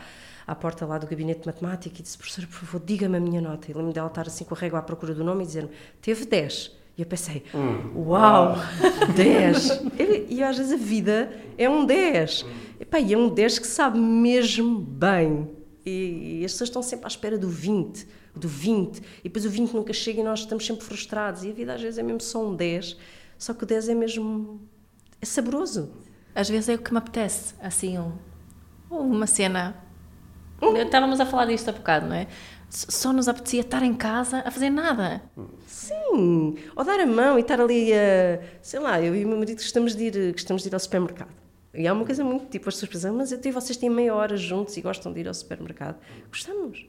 à 0.47 0.55
porta 0.55 0.85
lá 0.85 0.99
do 0.99 1.07
gabinete 1.07 1.41
de 1.41 1.47
matemática 1.47 1.99
e 1.99 2.03
disse: 2.03 2.19
professora, 2.19 2.47
por 2.47 2.57
favor, 2.57 2.83
diga-me 2.85 3.17
a 3.17 3.21
minha 3.21 3.41
nota. 3.41 3.71
E 3.71 3.73
lembro 3.73 3.95
dela 3.95 4.09
estar 4.09 4.27
assim 4.27 4.45
com 4.45 4.55
a 4.55 4.59
régua 4.59 4.81
à 4.81 4.83
procura 4.83 5.15
do 5.15 5.25
nome 5.25 5.45
e 5.45 5.47
dizer-me: 5.47 5.71
teve 6.03 6.27
10. 6.27 6.77
E 6.99 7.01
eu 7.01 7.07
pensei: 7.07 7.43
hum. 7.55 8.05
uau, 8.09 8.55
10. 9.17 9.83
e 10.29 10.43
às 10.43 10.59
vezes 10.59 10.73
a 10.75 10.77
vida 10.77 11.33
é 11.57 11.71
um 11.71 11.87
10. 11.87 12.45
E, 12.81 12.85
pá, 12.85 13.01
e 13.01 13.15
é 13.15 13.17
um 13.17 13.31
10 13.31 13.61
que 13.61 13.67
sabe 13.67 13.99
mesmo 13.99 14.79
bem. 14.79 15.49
E, 15.85 16.41
e 16.41 16.45
as 16.45 16.53
pessoas 16.53 16.69
estão 16.69 16.83
sempre 16.83 17.07
à 17.07 17.09
espera 17.09 17.39
do 17.39 17.49
20, 17.49 18.07
do 18.35 18.49
20. 18.49 18.99
E 18.99 19.23
depois 19.25 19.45
o 19.45 19.51
20 19.51 19.73
nunca 19.73 19.93
chega 19.93 20.21
e 20.21 20.25
nós 20.25 20.41
estamos 20.41 20.65
sempre 20.65 20.85
frustrados. 20.85 21.45
E 21.45 21.51
a 21.51 21.53
vida 21.53 21.75
às 21.75 21.83
vezes 21.83 21.99
é 21.99 22.03
mesmo 22.03 22.21
só 22.21 22.47
um 22.47 22.55
10. 22.55 22.97
Só 23.39 23.53
que 23.55 23.65
o 23.65 23.67
10 23.67 23.89
é 23.91 23.95
mesmo. 23.95 24.61
é 25.21 25.27
saboroso. 25.27 25.93
Às 26.35 26.49
vezes 26.49 26.69
é 26.69 26.75
o 26.75 26.79
que 26.79 26.93
me 26.93 26.99
apetece, 26.99 27.55
assim, 27.61 27.97
um, 27.97 28.13
uma 28.91 29.27
cena 29.27 29.85
Estávamos 30.73 31.21
a 31.21 31.27
falar 31.27 31.47
disto 31.47 31.69
há 31.69 31.73
bocado, 31.73 32.07
não 32.07 32.15
é? 32.15 32.27
Só 32.71 33.13
nos 33.13 33.29
apetecia 33.29 33.61
estar 33.61 33.83
em 33.83 33.95
casa 33.95 34.43
a 34.45 34.51
fazer 34.51 34.71
nada. 34.71 35.23
Sim, 35.67 36.57
ou 36.75 36.85
dar 36.85 36.99
a 36.99 37.07
mão 37.07 37.39
e 37.39 37.43
estar 37.43 37.61
ali 37.61 37.93
a. 37.93 38.41
Sei 38.63 38.81
lá, 38.81 39.01
eu 39.01 39.15
e 39.15 39.25
o 39.25 39.29
meu 39.29 39.39
marido 39.39 39.59
gostamos 39.59 39.95
de 39.95 40.05
ir, 40.05 40.33
gostamos 40.33 40.63
de 40.63 40.69
ir 40.69 40.75
ao 40.75 40.81
supermercado. 40.81 41.44
E 41.75 41.87
há 41.87 41.93
uma 41.93 42.05
coisa 42.05 42.23
muito 42.25 42.47
tipo, 42.47 42.69
as 42.69 42.75
pessoas 42.75 42.93
pensam, 42.93 43.15
mas 43.15 43.33
eu 43.33 43.41
e 43.45 43.51
vocês 43.51 43.77
têm 43.77 43.91
meia 43.91 44.15
hora 44.15 44.37
juntos 44.37 44.77
e 44.77 44.81
gostam 44.81 45.13
de 45.13 45.21
ir 45.21 45.29
ao 45.29 45.35
supermercado. 45.35 45.99
Gostamos. 46.29 46.87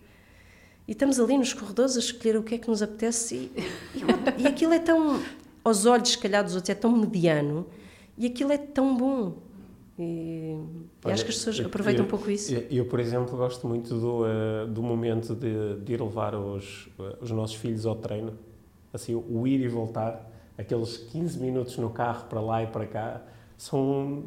E 0.87 0.91
estamos 0.91 1.19
ali 1.19 1.37
nos 1.37 1.53
corredores 1.53 1.95
a 1.95 1.99
escolher 1.99 2.37
o 2.37 2.43
que 2.43 2.55
é 2.55 2.57
que 2.57 2.67
nos 2.67 2.81
apetece 2.81 3.35
e, 3.35 3.51
e, 4.37 4.43
e 4.43 4.47
aquilo 4.47 4.73
é 4.73 4.79
tão, 4.79 5.19
aos 5.63 5.85
olhos, 5.85 6.09
se 6.09 6.17
calhar, 6.17 6.43
dos 6.43 6.53
outros, 6.53 6.69
é 6.69 6.75
tão 6.75 6.95
mediano 6.95 7.65
e 8.17 8.27
aquilo 8.27 8.51
é 8.51 8.57
tão 8.57 8.95
bom. 8.95 9.37
E, 9.97 10.57
Olha, 11.03 11.13
acho 11.13 11.23
que 11.23 11.31
as 11.31 11.37
pessoas 11.37 11.59
aproveitam 11.59 12.03
eu, 12.03 12.07
um 12.07 12.09
pouco 12.09 12.29
isso. 12.29 12.53
Eu, 12.53 12.67
eu, 12.69 12.85
por 12.85 12.99
exemplo, 12.99 13.35
gosto 13.37 13.67
muito 13.67 13.95
do, 13.95 14.23
uh, 14.23 14.67
do 14.67 14.83
momento 14.83 15.33
de, 15.33 15.79
de 15.79 15.93
ir 15.93 16.01
levar 16.01 16.35
os, 16.35 16.87
uh, 16.99 17.17
os 17.21 17.31
nossos 17.31 17.55
filhos 17.55 17.85
ao 17.85 17.95
treino. 17.95 18.33
Assim, 18.93 19.15
o 19.15 19.47
ir 19.47 19.61
e 19.61 19.67
voltar, 19.67 20.31
aqueles 20.57 20.97
15 20.97 21.39
minutos 21.39 21.77
no 21.77 21.89
carro 21.89 22.27
para 22.27 22.39
lá 22.39 22.63
e 22.63 22.67
para 22.67 22.85
cá, 22.85 23.21
são 23.57 24.25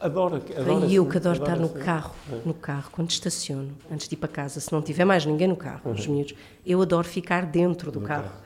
Adoro, 0.00 0.36
adoro. 0.36 0.86
E 0.86 0.94
eu 0.94 1.06
que 1.06 1.18
adoro, 1.18 1.42
adoro 1.42 1.64
estar 1.64 1.78
no 1.78 1.84
carro, 1.84 2.14
no 2.44 2.54
carro, 2.54 2.90
quando 2.90 3.10
estaciono, 3.10 3.76
antes 3.90 4.08
de 4.08 4.14
ir 4.14 4.18
para 4.18 4.28
casa, 4.28 4.58
se 4.58 4.72
não 4.72 4.80
tiver 4.80 5.04
mais 5.04 5.24
ninguém 5.24 5.46
no 5.46 5.56
carro, 5.56 5.82
uhum. 5.84 5.92
os 5.92 6.06
miúdos, 6.06 6.34
eu 6.64 6.80
adoro 6.80 7.06
ficar 7.06 7.44
dentro 7.44 7.92
do, 7.92 8.00
carro. 8.00 8.24
carro. 8.24 8.42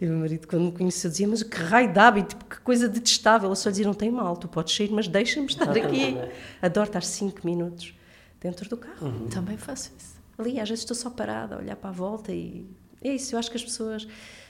E 0.00 0.06
o 0.06 0.08
meu 0.08 0.18
marido, 0.20 0.48
quando 0.48 0.64
me 0.64 0.72
conheceu, 0.72 1.10
dizia: 1.10 1.28
Mas 1.28 1.42
que 1.42 1.56
raio 1.56 1.92
de 1.92 1.98
hábito, 1.98 2.36
que 2.36 2.60
coisa 2.60 2.88
detestável. 2.88 3.50
Eu 3.50 3.56
só 3.56 3.70
dizia: 3.70 3.86
Não 3.86 3.94
tem 3.94 4.10
mal, 4.10 4.36
tu 4.36 4.48
podes 4.48 4.74
sair, 4.74 4.90
mas 4.90 5.06
deixa-me 5.06 5.46
estar 5.46 5.70
aqui. 5.70 6.16
adoro 6.62 6.86
estar 6.86 7.02
5 7.02 7.40
minutos 7.44 7.94
dentro 8.40 8.68
do 8.68 8.76
carro. 8.76 9.06
Uhum. 9.06 9.28
Também 9.28 9.58
faço 9.58 9.92
isso. 9.98 10.18
Ali, 10.38 10.58
às 10.58 10.68
vezes 10.68 10.82
estou 10.82 10.96
só 10.96 11.10
parada, 11.10 11.56
a 11.56 11.58
olhar 11.58 11.76
para 11.76 11.90
a 11.90 11.92
volta 11.92 12.32
e. 12.32 12.66
É 13.02 13.14
isso, 13.14 13.34
eu 13.34 13.38
acho 13.38 13.50
que 13.50 13.56
as 13.56 13.64
pessoas 13.64 14.06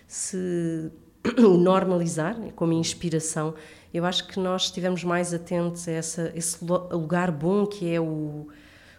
se 0.07 0.91
normalizar, 1.39 2.39
né, 2.39 2.53
como 2.55 2.73
inspiração, 2.73 3.55
eu 3.93 4.05
acho 4.05 4.27
que 4.29 4.39
nós 4.39 4.65
estivemos 4.65 5.05
mais 5.05 5.35
atentos 5.35 5.89
a 5.89 5.93
essa, 5.93 6.33
esse 6.35 6.65
lugar 6.65 7.31
bom 7.31 7.67
que 7.67 7.93
é 7.93 8.01
o, 8.01 8.49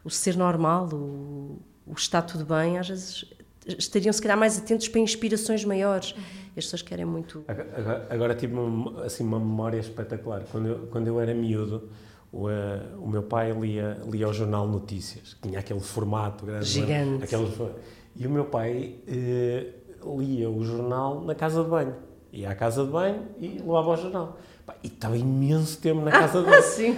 o 0.04 0.10
ser 0.10 0.36
normal, 0.36 0.90
o, 0.94 1.60
o 1.88 1.94
estar 1.94 2.22
tudo 2.22 2.46
bem, 2.46 2.78
às 2.78 2.90
vezes 2.90 3.26
estariam 3.66 4.12
se 4.12 4.22
calhar 4.22 4.38
mais 4.38 4.58
atentos 4.58 4.88
para 4.88 5.00
inspirações 5.00 5.64
maiores. 5.64 6.12
Uhum. 6.12 6.24
As 6.50 6.66
pessoas 6.66 6.82
querem 6.82 7.06
muito. 7.06 7.46
Agora, 7.48 8.08
agora 8.10 8.36
tive 8.36 8.56
uma, 8.56 9.06
assim, 9.06 9.24
uma 9.24 9.40
memória 9.40 9.78
espetacular. 9.80 10.44
Quando 10.52 10.68
eu, 10.68 10.88
quando 10.88 11.08
eu 11.08 11.20
era 11.20 11.34
miúdo, 11.34 11.90
o, 12.32 12.48
uh, 12.48 12.52
o 13.00 13.08
meu 13.08 13.24
pai 13.24 13.54
lia, 13.54 14.02
lia 14.06 14.28
o 14.28 14.34
jornal 14.34 14.68
Notícias, 14.68 15.38
tinha 15.42 15.60
aquele 15.60 15.80
formato 15.80 16.46
grande. 16.46 16.66
É? 16.66 16.68
Gigante. 16.68 17.24
Aquele, 17.24 17.72
e 18.16 18.28
o 18.28 18.30
meu 18.30 18.46
pai 18.46 19.00
uh, 19.08 20.20
lia 20.20 20.50
o 20.50 20.64
jornal 20.64 21.22
na 21.22 21.36
casa 21.36 21.64
de 21.64 21.70
banho. 21.70 21.96
Ia 22.32 22.52
à 22.52 22.56
casa 22.56 22.86
de 22.86 22.92
banho 22.92 23.28
e 23.40 23.60
levava 23.60 23.90
o 23.92 23.96
jornal. 23.98 24.38
E 24.84 24.88
estava 24.88 25.18
imenso 25.18 25.78
tempo 25.80 26.02
na 26.02 26.12
casa 26.12 26.42
dele. 26.42 26.62
Sim. 26.64 26.98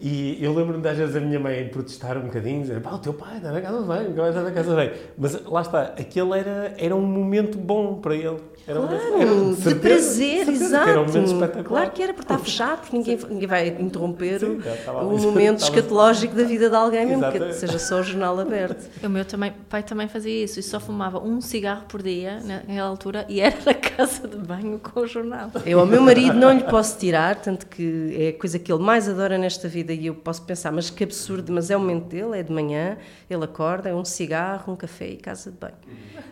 E 0.00 0.42
eu 0.42 0.54
lembro-me 0.54 0.82
das 0.82 0.96
vezes 0.96 1.16
a 1.16 1.20
minha 1.20 1.38
mãe 1.38 1.68
protestar 1.68 2.16
um 2.16 2.22
bocadinho, 2.22 2.62
dizer, 2.62 2.80
pá, 2.80 2.92
o 2.92 2.98
teu 2.98 3.12
pai 3.12 3.36
está 3.36 3.52
na 3.52 3.60
casa 3.60 3.82
de 3.82 4.20
o 4.20 4.26
está 4.28 4.42
na 4.42 4.50
casa 4.50 4.70
de 4.70 4.76
banho. 4.76 4.92
Mas 5.18 5.44
lá 5.44 5.60
está, 5.62 5.82
aquele 5.82 6.38
era, 6.38 6.74
era 6.78 6.96
um 6.96 7.02
momento 7.02 7.58
bom 7.58 7.96
para 8.00 8.14
ele. 8.14 8.38
Era 8.66 8.80
claro, 8.80 9.14
um 9.14 9.20
era, 9.20 9.54
de, 9.56 9.62
de 9.62 9.74
prazer, 9.76 10.48
exato. 10.48 10.84
Que 10.84 10.90
era 10.90 11.00
um 11.00 11.06
momento 11.06 11.26
espetacular. 11.26 11.64
Claro 11.64 11.90
que 11.90 12.02
era, 12.02 12.14
porque 12.14 12.32
está 12.32 12.38
fechado, 12.44 12.80
porque 12.80 12.96
ninguém, 12.96 13.18
ninguém 13.28 13.48
vai 13.48 13.68
interromper 13.68 14.40
Sim, 14.40 14.60
o 15.02 15.18
momento 15.18 15.60
escatológico 15.60 16.34
da 16.34 16.44
vida 16.44 16.68
de 16.68 16.76
alguém, 16.76 17.06
mesmo 17.06 17.24
Exato. 17.24 17.38
que 17.46 17.52
seja 17.54 17.78
só 17.78 18.00
o 18.00 18.02
jornal 18.02 18.38
aberto. 18.38 18.88
O 19.02 19.08
meu 19.08 19.24
também, 19.24 19.52
pai 19.68 19.82
também 19.82 20.08
fazia 20.08 20.44
isso, 20.44 20.60
e 20.60 20.62
só 20.62 20.78
fumava 20.78 21.18
um 21.18 21.40
cigarro 21.40 21.84
por 21.88 22.02
dia, 22.02 22.40
naquela 22.44 22.88
altura, 22.88 23.24
e 23.28 23.40
era 23.40 23.56
na 23.64 23.74
casa 23.74 24.28
de 24.28 24.36
banho 24.36 24.78
com 24.78 25.00
o 25.00 25.06
jornal. 25.06 25.50
Eu 25.66 25.80
ao 25.80 25.86
meu 25.86 26.02
marido 26.02 26.34
não 26.34 26.52
lhe 26.52 26.64
posso 26.64 26.79
posso 26.80 26.98
tirar, 26.98 27.36
tanto 27.36 27.66
que 27.66 28.16
é 28.18 28.28
a 28.28 28.32
coisa 28.32 28.58
que 28.58 28.72
ele 28.72 28.82
mais 28.82 29.06
adora 29.08 29.36
nesta 29.36 29.68
vida 29.68 29.92
e 29.92 30.06
eu 30.06 30.14
posso 30.14 30.42
pensar, 30.42 30.72
mas 30.72 30.88
que 30.88 31.04
absurdo, 31.04 31.52
mas 31.52 31.70
é 31.70 31.76
o 31.76 31.80
momento 31.80 32.04
dele, 32.06 32.38
é 32.38 32.42
de 32.42 32.50
manhã, 32.52 32.96
ele 33.28 33.44
acorda, 33.44 33.90
é 33.90 33.94
um 33.94 34.04
cigarro, 34.04 34.72
um 34.72 34.76
café 34.76 35.08
e 35.10 35.16
casa 35.16 35.50
de 35.50 35.58
banho. 35.58 35.74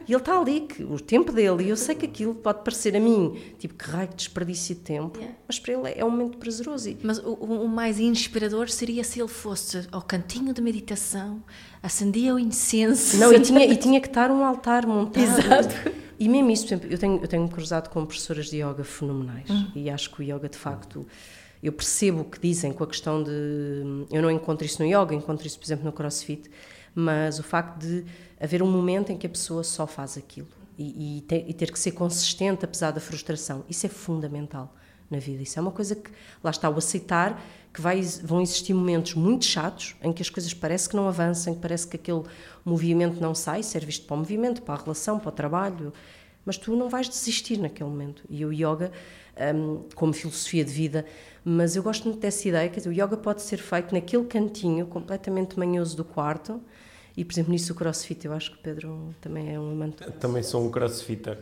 E 0.07 0.13
ele 0.13 0.21
está 0.21 0.39
ali, 0.41 0.61
que, 0.63 0.83
o 0.83 0.99
tempo 0.99 1.31
dele, 1.33 1.65
e 1.65 1.69
eu 1.69 1.77
sei 1.77 1.95
que 1.95 2.07
aquilo 2.07 2.35
pode 2.35 2.65
parecer 2.65 2.97
a 2.97 3.01
mim, 3.01 3.39
tipo, 3.59 3.75
que 3.75 3.85
raio 3.91 4.09
de 4.09 4.17
desperdício 4.17 4.75
de 4.75 4.81
tempo, 4.81 5.19
Yeah. 5.19 5.37
mas 5.47 5.59
para 5.59 5.75
ele 5.75 5.93
é 5.97 6.05
um 6.05 6.11
momento 6.11 6.39
prazeroso. 6.39 6.97
Mas 7.03 7.19
o, 7.19 7.31
o- 7.33 7.65
o 7.65 7.69
mais 7.69 7.99
inspirador 8.01 8.69
seria 8.71 9.05
se 9.05 9.21
ele 9.21 9.29
fosse 9.29 9.87
ao 9.93 10.01
cantinho 10.01 10.55
de 10.55 10.63
meditação, 10.63 11.43
acendia 11.83 12.35
o 12.35 12.39
incenso. 12.39 13.17
Não, 13.19 13.33
e 13.33 13.41
tinha, 13.41 13.65
e 13.67 13.77
tinha 13.77 14.01
que 14.01 14.07
estar 14.09 14.31
um 14.31 14.45
altar 14.45 14.87
montado. 14.87 15.23
Exato. 15.23 16.08
E 16.19 16.29
mesmo 16.29 16.51
isso, 16.51 16.65
por 16.67 16.75
exemplo, 16.75 16.91
eu 16.91 16.99
tenho, 16.99 17.21
eu 17.23 17.29
tenho 17.29 17.43
me 17.45 17.49
cruzado 17.49 17.89
com 17.91 18.05
professoras 18.05 18.47
de 18.51 18.57
yoga 18.57 18.83
fenomenais 18.83 19.49
Hum. 19.49 19.71
e 19.75 19.89
acho 19.89 20.11
que 20.11 20.21
o 20.21 20.23
yoga, 20.23 20.49
de 20.49 20.59
facto, 20.59 21.07
eu 21.63 21.73
percebo 21.73 22.23
o 22.23 22.25
que 22.25 22.41
dizem 22.41 22.73
com 22.73 22.85
a 22.85 22.87
questão 22.87 23.23
de. 23.23 23.31
Eu 24.11 24.23
não 24.23 24.31
encontro 24.31 24.65
isso 24.67 24.83
no 24.83 24.89
yoga, 24.89 25.15
encontro 25.15 25.47
isso, 25.47 25.59
por 25.59 25.67
exemplo, 25.67 25.85
no 25.85 25.93
crossfit, 25.93 26.51
mas 26.95 27.39
o 27.39 27.43
facto 27.43 27.79
de 27.81 28.05
haver 28.41 28.63
um 28.63 28.71
momento 28.71 29.11
em 29.11 29.17
que 29.17 29.27
a 29.27 29.31
pessoa 29.31 29.63
só 29.63 29.87
faz 29.87 30.17
aquilo 30.17 30.49
e, 30.79 31.19
e, 31.19 31.21
ter, 31.23 31.45
e 31.49 31.53
ter 31.53 31.73
que 31.73 31.79
ser 31.79 31.93
consistente 31.93 32.65
apesar 32.65 32.91
da 32.93 33.01
frustração, 33.01 33.65
isso 33.69 33.87
é 33.87 33.89
fundamental 33.89 34.75
na 35.11 35.19
vida. 35.19 35.43
Isso 35.43 35.59
é 35.59 35.63
uma 35.63 35.73
coisa 35.73 35.97
que, 35.97 36.11
lá 36.43 36.51
está, 36.51 36.69
o 36.69 36.77
aceitar 36.77 37.43
que 37.73 37.81
vai, 37.81 38.01
vão 38.23 38.41
existir 38.41 38.75
momentos 38.75 39.15
muito 39.15 39.45
chatos 39.45 39.95
em 40.03 40.13
que 40.13 40.23
as 40.23 40.31
coisas 40.31 40.53
parece 40.55 40.89
que 40.89 40.97
não 40.97 41.09
avançam, 41.09 41.55
que 41.55 41.61
parece 41.61 41.87
que 41.87 41.97
aquele 41.97 42.23
movimento 42.65 43.21
não 43.21 43.35
sai, 43.35 43.63
ser 43.63 43.85
visto 43.85 44.07
para 44.07 44.15
o 44.15 44.19
movimento, 44.19 44.63
para 44.63 44.75
a 44.75 44.83
relação, 44.83 45.19
para 45.19 45.29
o 45.29 45.33
trabalho, 45.33 45.93
mas 46.45 46.57
tu 46.57 46.75
não 46.75 46.89
vais 46.89 47.09
desistir 47.09 47.59
naquele 47.59 47.91
momento. 47.91 48.25
E 48.29 48.45
o 48.45 48.53
yoga, 48.53 48.91
hum, 49.55 49.85
como 49.95 50.13
filosofia 50.13 50.65
de 50.65 50.73
vida, 50.73 51.05
mas 51.45 51.77
eu 51.77 51.83
gosto 51.83 52.05
muito 52.05 52.21
dessa 52.21 52.49
ideia, 52.49 52.69
dizer, 52.69 52.89
o 52.89 52.93
yoga 52.93 53.17
pode 53.17 53.43
ser 53.43 53.59
feito 53.59 53.95
naquele 53.95 54.25
cantinho 54.25 54.87
completamente 54.87 55.59
manhoso 55.59 55.97
do 55.97 56.05
quarto, 56.05 56.61
e 57.19 57.25
por 57.25 57.33
exemplo 57.33 57.51
nisso 57.51 57.73
o 57.73 57.75
crossfit, 57.75 58.25
eu 58.25 58.33
acho 58.33 58.53
que 58.53 58.59
o 58.59 58.61
Pedro 58.61 59.13
também 59.21 59.53
é 59.53 59.59
um 59.59 59.73
amante 59.73 60.05
Também 60.21 60.41
sou 60.41 60.65
um 60.65 60.71
crossfitter. 60.71 61.37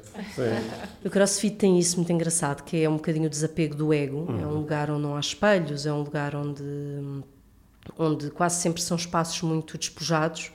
O 1.04 1.10
CrossFit 1.10 1.54
tem 1.56 1.78
isso 1.78 1.96
muito 1.96 2.10
engraçado, 2.10 2.64
que 2.64 2.82
é 2.82 2.88
um 2.88 2.96
bocadinho 2.96 3.26
o 3.26 3.28
desapego 3.28 3.74
do 3.74 3.92
ego. 3.92 4.26
É 4.40 4.46
um 4.46 4.54
lugar 4.54 4.90
onde 4.90 5.02
não 5.02 5.14
há 5.14 5.20
espelhos, 5.20 5.84
é 5.84 5.92
um 5.92 6.00
lugar 6.00 6.34
onde, 6.34 6.64
onde 7.98 8.30
quase 8.30 8.62
sempre 8.62 8.80
são 8.80 8.96
espaços 8.96 9.42
muito 9.42 9.76
despojados. 9.76 10.50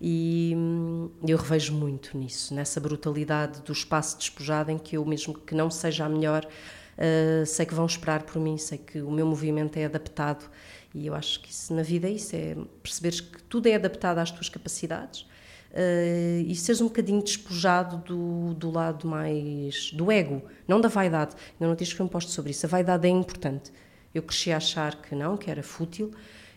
E 0.00 0.54
hum, 0.56 1.10
eu 1.28 1.36
revejo 1.36 1.74
muito 1.74 2.16
nisso, 2.16 2.54
nessa 2.54 2.80
brutalidade 2.80 3.60
do 3.60 3.72
espaço 3.72 4.16
despojado, 4.16 4.70
em 4.70 4.78
que 4.78 4.96
eu, 4.96 5.04
mesmo 5.04 5.34
que 5.34 5.54
não 5.54 5.70
seja 5.70 6.06
a 6.06 6.08
melhor, 6.08 6.46
uh, 6.46 7.44
sei 7.44 7.66
que 7.66 7.74
vão 7.74 7.84
esperar 7.84 8.22
por 8.22 8.40
mim, 8.40 8.56
sei 8.56 8.78
que 8.78 9.02
o 9.02 9.10
meu 9.10 9.26
movimento 9.26 9.76
é 9.76 9.84
adaptado. 9.84 10.50
E 10.94 11.06
eu 11.06 11.14
acho 11.14 11.40
que 11.40 11.50
isso 11.50 11.72
na 11.74 11.82
vida 11.82 12.08
é 12.08 12.12
isso: 12.12 12.34
é 12.36 12.56
perceberes 12.82 13.20
que 13.20 13.42
tudo 13.44 13.66
é 13.66 13.74
adaptado 13.74 14.18
às 14.18 14.30
tuas 14.30 14.48
capacidades 14.48 15.26
Uh, 15.72 16.44
e 16.46 16.54
seres 16.54 16.82
um 16.82 16.84
bocadinho 16.84 17.22
despojado 17.22 17.96
do, 18.04 18.52
do 18.52 18.70
lado 18.70 19.08
mais 19.08 19.90
do 19.92 20.12
ego, 20.12 20.42
não 20.68 20.78
da 20.78 20.88
vaidade. 20.88 21.34
Eu 21.58 21.66
não 21.66 21.74
tinha 21.74 21.86
escrever 21.86 22.04
um 22.04 22.08
post 22.08 22.30
sobre 22.30 22.50
isso. 22.50 22.66
A 22.66 22.68
vaidade 22.68 23.06
é 23.06 23.10
importante. 23.10 23.72
Eu 24.14 24.22
cresci 24.22 24.52
a 24.52 24.58
achar 24.58 25.00
que 25.00 25.14
não, 25.14 25.34
que 25.34 25.50
era 25.50 25.62
fútil, 25.62 26.10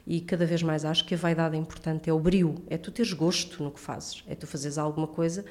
e 0.05 0.19
cada 0.19 0.45
vez 0.45 0.61
mais 0.61 0.83
acho 0.83 1.05
que 1.05 1.15
a 1.15 1.17
vaidade 1.17 1.55
é 1.55 1.57
importante. 1.57 2.09
É 2.09 2.13
o 2.13 2.19
brio, 2.19 2.55
é 2.67 2.77
tu 2.77 2.91
teres 2.91 3.13
gosto 3.13 3.63
no 3.63 3.71
que 3.71 3.79
fazes, 3.79 4.21
é 4.27 4.35
tu 4.35 4.45
fazeres 4.45 4.77
alguma 4.77 5.07
coisa 5.07 5.45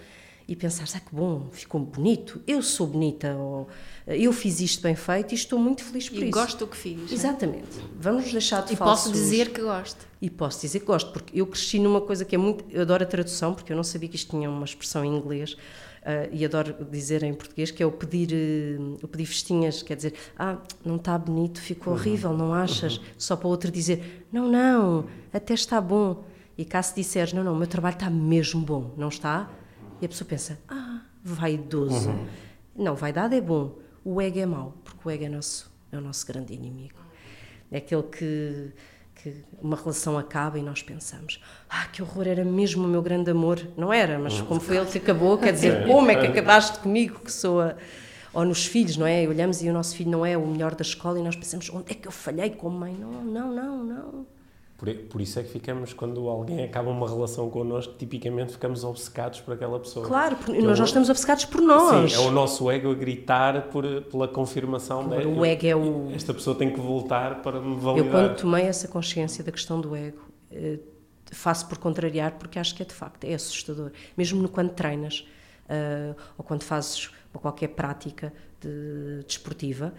e 0.47 0.55
pensares, 0.55 0.95
ah, 0.95 1.01
que 1.01 1.15
bom, 1.15 1.49
ficou 1.51 1.81
bonito, 1.81 2.41
eu 2.47 2.61
sou 2.63 2.87
bonita, 2.87 3.35
ou 3.35 3.67
eu 4.07 4.33
fiz 4.33 4.61
isto 4.61 4.83
bem 4.83 4.95
feito 4.95 5.33
e 5.33 5.35
estou 5.35 5.59
muito 5.59 5.83
feliz 5.83 6.09
por 6.09 6.19
E 6.19 6.25
isso. 6.25 6.31
gosto 6.31 6.59
do 6.59 6.67
que 6.67 6.77
fiz. 6.77 6.99
né? 6.99 7.07
Exatamente. 7.11 7.69
Vamos 7.99 8.31
deixar 8.31 8.63
de 8.63 8.75
E 8.75 8.77
falsos... 8.77 9.07
posso 9.07 9.13
dizer 9.15 9.51
que 9.53 9.63
gosto. 9.63 10.07
E 10.21 10.29
posso 10.29 10.61
dizer 10.61 10.81
que 10.81 10.87
gosto, 10.87 11.13
porque 11.13 11.39
eu 11.39 11.47
cresci 11.47 11.79
numa 11.79 12.01
coisa 12.01 12.25
que 12.25 12.35
é 12.35 12.39
muito. 12.39 12.65
Eu 12.71 12.83
adoro 12.83 13.03
a 13.03 13.07
tradução, 13.07 13.55
porque 13.55 13.73
eu 13.73 13.77
não 13.77 13.83
sabia 13.85 14.09
que 14.09 14.17
isto 14.17 14.31
tinha 14.31 14.49
uma 14.51 14.65
expressão 14.65 15.03
em 15.05 15.17
inglês 15.17 15.57
ah, 16.05 16.29
e 16.31 16.45
adoro 16.45 16.75
dizer 16.91 17.23
em 17.23 17.33
português, 17.33 17.71
que 17.71 17.83
é 17.83 17.87
o 17.87 17.93
pedir, 17.93 18.29
eh, 18.33 18.77
o 19.03 19.09
pedir 19.09 19.25
festinhas, 19.27 19.83
quer 19.83 19.97
dizer, 19.97 20.13
ah, 20.39 20.59
não 20.85 20.97
está 20.97 21.17
bonito, 21.17 21.59
ficou 21.61 21.95
horrível, 21.95 22.35
não 22.35 22.53
achas? 22.53 23.01
Só 23.17 23.35
para 23.37 23.49
outro 23.49 23.71
dizer, 23.71 24.27
não, 24.31 24.47
não, 24.51 25.07
até 25.33 25.55
está 25.55 25.81
bom. 25.81 26.23
E 26.57 26.65
cá 26.67 26.83
se 26.83 26.95
disseres, 26.95 27.33
não, 27.33 27.43
não, 27.43 27.55
o 27.55 27.57
meu 27.57 27.67
trabalho 27.67 27.95
está 27.95 28.09
mesmo 28.11 28.61
bom, 28.61 28.93
não 28.97 29.09
está? 29.09 29.51
E 30.01 30.07
a 30.07 30.09
pessoa 30.09 30.29
pensa, 30.29 30.59
ah, 30.69 31.03
vaidoso. 31.23 32.15
Não, 32.77 32.95
vaidade 32.95 33.37
é 33.37 33.41
bom, 33.41 33.79
o 34.05 34.21
ego 34.21 34.39
é 34.39 34.47
mau, 34.47 34.75
porque 34.85 35.09
o 35.09 35.11
ego 35.11 35.25
é, 35.25 35.29
nosso, 35.29 35.73
é 35.91 35.97
o 35.97 36.01
nosso 36.01 36.27
grande 36.27 36.53
inimigo. 36.53 36.99
É 37.71 37.79
aquele 37.79 38.03
que, 38.03 38.73
que 39.15 39.45
uma 39.61 39.77
relação 39.77 40.19
acaba 40.19 40.59
e 40.59 40.63
nós 40.63 40.83
pensamos, 40.83 41.41
ah, 41.71 41.87
que 41.87 42.03
horror, 42.03 42.27
era 42.27 42.45
mesmo 42.45 42.85
o 42.85 42.89
meu 42.89 43.01
grande 43.01 43.31
amor. 43.31 43.61
Não 43.77 43.93
era, 43.93 44.19
mas 44.19 44.41
como 44.43 44.61
foi 44.61 44.77
ele 44.77 44.87
que 44.87 44.99
acabou, 44.99 45.39
quer 45.39 45.53
dizer, 45.53 45.87
como 45.89 46.11
é 46.11 46.17
que 46.17 46.27
acabaste 46.27 46.79
comigo, 46.81 47.21
que 47.21 47.33
sou 47.33 47.61
a... 47.61 47.77
Ou 48.33 48.45
nos 48.45 48.67
filhos, 48.67 48.97
não 48.97 49.07
é? 49.07 49.27
Olhamos 49.29 49.63
e 49.63 49.71
o 49.71 49.73
nosso 49.73 49.95
filho 49.95 50.11
não 50.11 50.27
é 50.27 50.37
o 50.37 50.45
melhor 50.45 50.75
da 50.75 50.83
escola 50.83 51.21
e 51.21 51.23
nós 51.23 51.37
pensamos, 51.37 51.71
onde 51.71 51.93
é 51.93 51.95
que 51.95 52.09
eu 52.09 52.11
falhei 52.11 52.51
como 52.51 52.81
mãe? 52.81 52.93
Não, 52.93 53.25
não, 53.25 53.53
não, 53.53 53.85
não. 53.85 54.27
Por, 54.77 54.93
por 54.93 55.21
isso 55.21 55.39
é 55.39 55.43
que 55.45 55.51
ficamos, 55.51 55.93
quando 55.93 56.29
alguém 56.29 56.65
acaba 56.65 56.91
uma 56.91 57.09
relação 57.09 57.49
connosco, 57.49 57.95
tipicamente 57.97 58.53
ficamos 58.53 58.83
obcecados 58.83 59.41
por 59.41 59.55
aquela 59.55 59.79
pessoa. 59.79 60.05
Claro, 60.07 60.35
porque 60.37 60.53
Que 60.53 60.59
é 60.59 60.63
nós 60.63 60.81
o- 60.81 60.85
estamos 60.85 61.09
obcecados 61.09 61.45
por 61.45 61.61
nós. 61.61 62.13
Sim, 62.13 62.17
é 62.25 62.27
o 62.27 62.31
nosso 62.33 62.69
ego 62.71 62.91
a 62.91 62.95
gritar 62.95 63.69
por, 63.69 63.85
pela 64.03 64.27
confirmação 64.27 65.05
Claro, 65.05 65.23
dela. 65.23 65.41
o 65.41 65.45
ego 65.45 65.67
é 65.67 65.77
o- 65.77 66.11
Esta 66.13 66.35
pessoa 66.35 66.57
tem 66.57 66.71
que 66.73 66.81
voltar 66.81 67.41
para 67.41 67.61
me 67.61 67.75
Eu, 67.75 67.79
validar. 67.79 68.11
quando 68.11 68.37
tomei 68.37 68.65
essa 68.65 68.89
consciência 68.89 69.45
da 69.45 69.53
questão 69.53 69.81
do 69.81 69.95
ego, 69.95 70.19
eh, 70.51 70.81
faço 71.31 71.69
por 71.69 71.79
contrariar, 71.79 72.33
porque 72.33 72.59
acho 72.59 72.75
que 72.75 72.83
é 72.83 72.87
de 72.87 72.95
facto, 72.95 73.25
é 73.25 73.35
assustador. 73.35 73.93
Mesmo 74.17 74.43
no 74.43 74.49
quando 74.49 74.71
treinas, 74.71 75.25
eh, 75.69 76.15
ou 76.37 76.45
quando 76.45 76.65
fazes 76.65 77.11
qualquer 77.33 77.69
prática 77.69 78.33
de, 78.61 79.23
desportiva, 79.27 79.95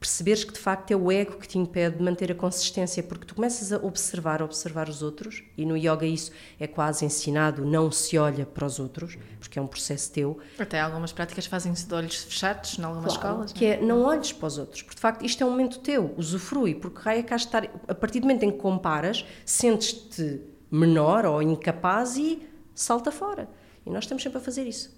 perceberes 0.00 0.44
que 0.44 0.52
de 0.52 0.60
facto 0.60 0.90
é 0.92 0.96
o 0.96 1.10
ego 1.10 1.36
que 1.36 1.48
te 1.48 1.58
impede 1.58 1.96
de 1.96 2.02
manter 2.02 2.30
a 2.30 2.34
consistência, 2.34 3.02
porque 3.02 3.26
tu 3.26 3.34
começas 3.34 3.72
a 3.72 3.78
observar, 3.78 4.40
observar 4.42 4.88
os 4.88 5.02
outros, 5.02 5.42
e 5.56 5.66
no 5.66 5.76
yoga 5.76 6.06
isso 6.06 6.30
é 6.58 6.66
quase 6.66 7.04
ensinado, 7.04 7.64
não 7.64 7.90
se 7.90 8.16
olha 8.16 8.46
para 8.46 8.64
os 8.64 8.78
outros, 8.78 9.18
porque 9.40 9.58
é 9.58 9.62
um 9.62 9.66
processo 9.66 10.12
teu, 10.12 10.38
Até 10.58 10.80
algumas 10.80 11.12
práticas 11.12 11.46
fazem-se 11.46 11.86
de 11.86 11.94
olhos 11.94 12.14
fechados, 12.14 12.78
em 12.78 12.84
algumas 12.84 13.16
Claro, 13.16 13.28
escolas. 13.28 13.52
Que 13.52 13.64
é 13.66 13.80
não 13.80 14.02
olhes 14.02 14.32
para 14.32 14.46
os 14.46 14.58
outros, 14.58 14.82
porque 14.82 14.94
de 14.94 15.00
facto 15.00 15.24
isto 15.24 15.42
é 15.42 15.46
um 15.46 15.50
momento 15.50 15.80
teu, 15.80 16.14
usufrui, 16.16 16.74
porque 16.74 17.00
raio 17.00 17.20
é 17.20 17.22
cá 17.24 17.36
estar. 17.36 17.68
A 17.88 17.94
partir 17.94 18.20
do 18.20 18.26
momento 18.26 18.44
em 18.44 18.52
que 18.52 18.58
comparas, 18.58 19.24
sentes-te 19.44 20.40
menor 20.70 21.24
ou 21.26 21.42
incapaz 21.42 22.16
e 22.16 22.46
salta 22.74 23.10
fora. 23.10 23.48
E 23.84 23.90
nós 23.90 24.04
estamos 24.04 24.22
sempre 24.22 24.38
a 24.38 24.40
fazer 24.40 24.64
isso. 24.64 24.97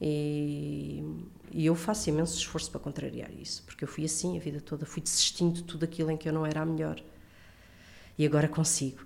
E, 0.00 1.02
e 1.50 1.66
eu 1.66 1.74
faço 1.74 2.08
imenso 2.08 2.36
esforço 2.36 2.70
para 2.70 2.80
contrariar 2.80 3.30
isso, 3.32 3.62
porque 3.64 3.84
eu 3.84 3.88
fui 3.88 4.04
assim 4.04 4.36
a 4.36 4.40
vida 4.40 4.60
toda, 4.60 4.86
fui 4.86 5.02
desistindo 5.02 5.54
de 5.54 5.64
tudo 5.64 5.84
aquilo 5.84 6.10
em 6.10 6.16
que 6.16 6.28
eu 6.28 6.32
não 6.32 6.46
era 6.46 6.60
a 6.60 6.66
melhor. 6.66 7.02
E 8.18 8.26
agora 8.26 8.48
consigo. 8.48 8.98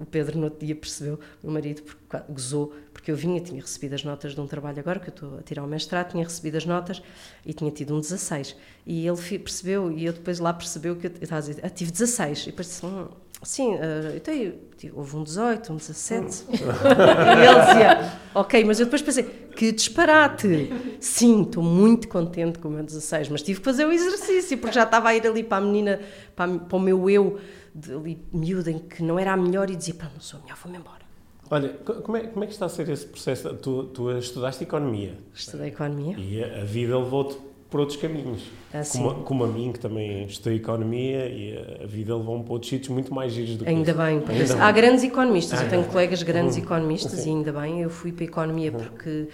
O 0.00 0.04
Pedro, 0.04 0.38
no 0.38 0.44
outro 0.44 0.66
dia, 0.66 0.74
percebeu, 0.74 1.20
meu 1.40 1.52
marido, 1.52 1.82
gozou, 2.28 2.74
porque 2.92 3.12
eu 3.12 3.16
vinha, 3.16 3.40
tinha 3.40 3.60
recebido 3.60 3.94
as 3.94 4.02
notas 4.02 4.34
de 4.34 4.40
um 4.40 4.46
trabalho 4.48 4.80
agora, 4.80 4.98
que 4.98 5.08
eu 5.08 5.14
estou 5.14 5.38
a 5.38 5.42
tirar 5.42 5.62
o 5.62 5.68
mestrado, 5.68 6.10
tinha 6.10 6.24
recebido 6.24 6.56
as 6.56 6.66
notas 6.66 7.00
e 7.44 7.52
tinha 7.54 7.70
tido 7.70 7.94
um 7.94 8.00
16. 8.00 8.56
E 8.84 9.06
ele 9.06 9.38
percebeu, 9.38 9.92
e 9.92 10.04
eu 10.04 10.12
depois 10.12 10.40
lá 10.40 10.52
percebeu 10.52 10.96
que 10.96 11.06
eu, 11.06 11.12
eu 11.12 11.22
estava 11.22 11.36
a 11.36 11.48
dizer, 11.48 11.64
ah, 11.64 11.70
tive 11.70 11.92
16. 11.92 12.42
E 12.42 12.46
depois 12.46 12.66
disse, 12.66 12.84
hum, 12.84 13.08
sim, 13.42 13.74
ah, 13.76 14.14
então 14.16 14.32
eu, 14.34 14.54
tive- 14.76 14.92
houve 14.96 15.16
um 15.16 15.22
18, 15.24 15.72
um 15.72 15.76
17. 15.76 16.44
e 16.50 16.52
ele 16.54 17.60
dizia, 17.66 18.12
ok, 18.34 18.64
mas 18.64 18.80
eu 18.80 18.86
depois 18.86 19.02
pensei, 19.02 19.22
que 19.24 19.72
disparate. 19.72 20.70
Sim, 21.00 21.42
estou 21.42 21.62
muito 21.62 22.08
contente 22.08 22.58
com 22.58 22.68
o 22.68 22.70
meu 22.70 22.82
16, 22.84 23.28
mas 23.28 23.42
tive 23.42 23.58
que 23.60 23.64
fazer 23.64 23.84
o 23.86 23.92
exercício, 23.92 24.58
porque 24.58 24.74
já 24.74 24.82
estava 24.84 25.08
a 25.10 25.14
ir 25.14 25.26
ali 25.26 25.42
para 25.42 25.58
a 25.58 25.60
menina, 25.60 26.00
para, 26.34 26.52
a- 26.52 26.58
para 26.58 26.76
o 26.76 26.80
meu 26.80 27.08
eu, 27.10 27.38
de, 27.74 27.92
ali, 27.92 28.18
miúda, 28.32 28.70
em 28.70 28.78
que 28.78 29.02
não 29.02 29.18
era 29.18 29.32
a 29.32 29.36
melhor 29.36 29.70
e 29.70 29.76
dizia, 29.76 29.94
pá, 29.94 30.10
não 30.12 30.20
sou 30.20 30.40
a 30.40 30.42
melhor, 30.42 30.56
vou-me 30.62 30.78
embora. 30.78 31.06
Olha, 31.48 31.68
co- 31.84 31.94
como 32.02 32.16
é, 32.16 32.26
como 32.26 32.42
é 32.42 32.46
que 32.48 32.52
está 32.54 32.66
a 32.66 32.68
ser 32.68 32.88
esse 32.88 33.06
processo? 33.06 33.54
Tu, 33.54 33.84
tu 33.84 34.10
estudaste 34.18 34.64
economia 34.64 35.16
Estudei 35.32 35.68
economia. 35.68 36.16
e 36.18 36.42
a, 36.42 36.62
a 36.62 36.64
vida 36.64 36.98
levou-te 36.98 37.38
por 37.70 37.80
outros 37.80 37.98
caminhos. 38.00 38.42
Ah, 38.72 38.82
como, 38.92 39.14
como 39.24 39.44
a 39.44 39.46
mim, 39.48 39.72
que 39.72 39.78
também 39.80 40.24
estudei 40.26 40.58
economia 40.58 41.28
e 41.28 41.56
a, 41.82 41.86
vida 41.86 42.16
levou-me 42.16 42.44
para 42.44 42.52
outros 42.52 42.70
sítios 42.70 42.88
muito 42.90 43.12
mais 43.12 43.32
giros 43.32 43.56
do 43.56 43.64
que 43.64 43.70
Ainda 43.70 43.90
esse. 43.90 43.98
bem, 44.00 44.20
porque 44.20 44.40
Ainda 44.42 44.62
há 44.62 44.72
bem. 44.72 44.82
grandes 44.82 45.04
economistas, 45.04 45.60
Ah, 45.60 45.64
eu 45.64 45.70
tenho 45.70 45.82
é. 45.82 45.86
colegas 45.86 46.22
grandes 46.22 46.56
Uhum. 46.56 46.62
economistas 46.62 47.12
Sim. 47.20 47.30
e 47.30 47.36
ainda 47.36 47.52
bem, 47.52 47.80
eu 47.82 47.90
fui 47.90 48.12
para 48.12 48.24
a 48.24 48.28
economia 48.28 48.70
porque, 48.72 49.28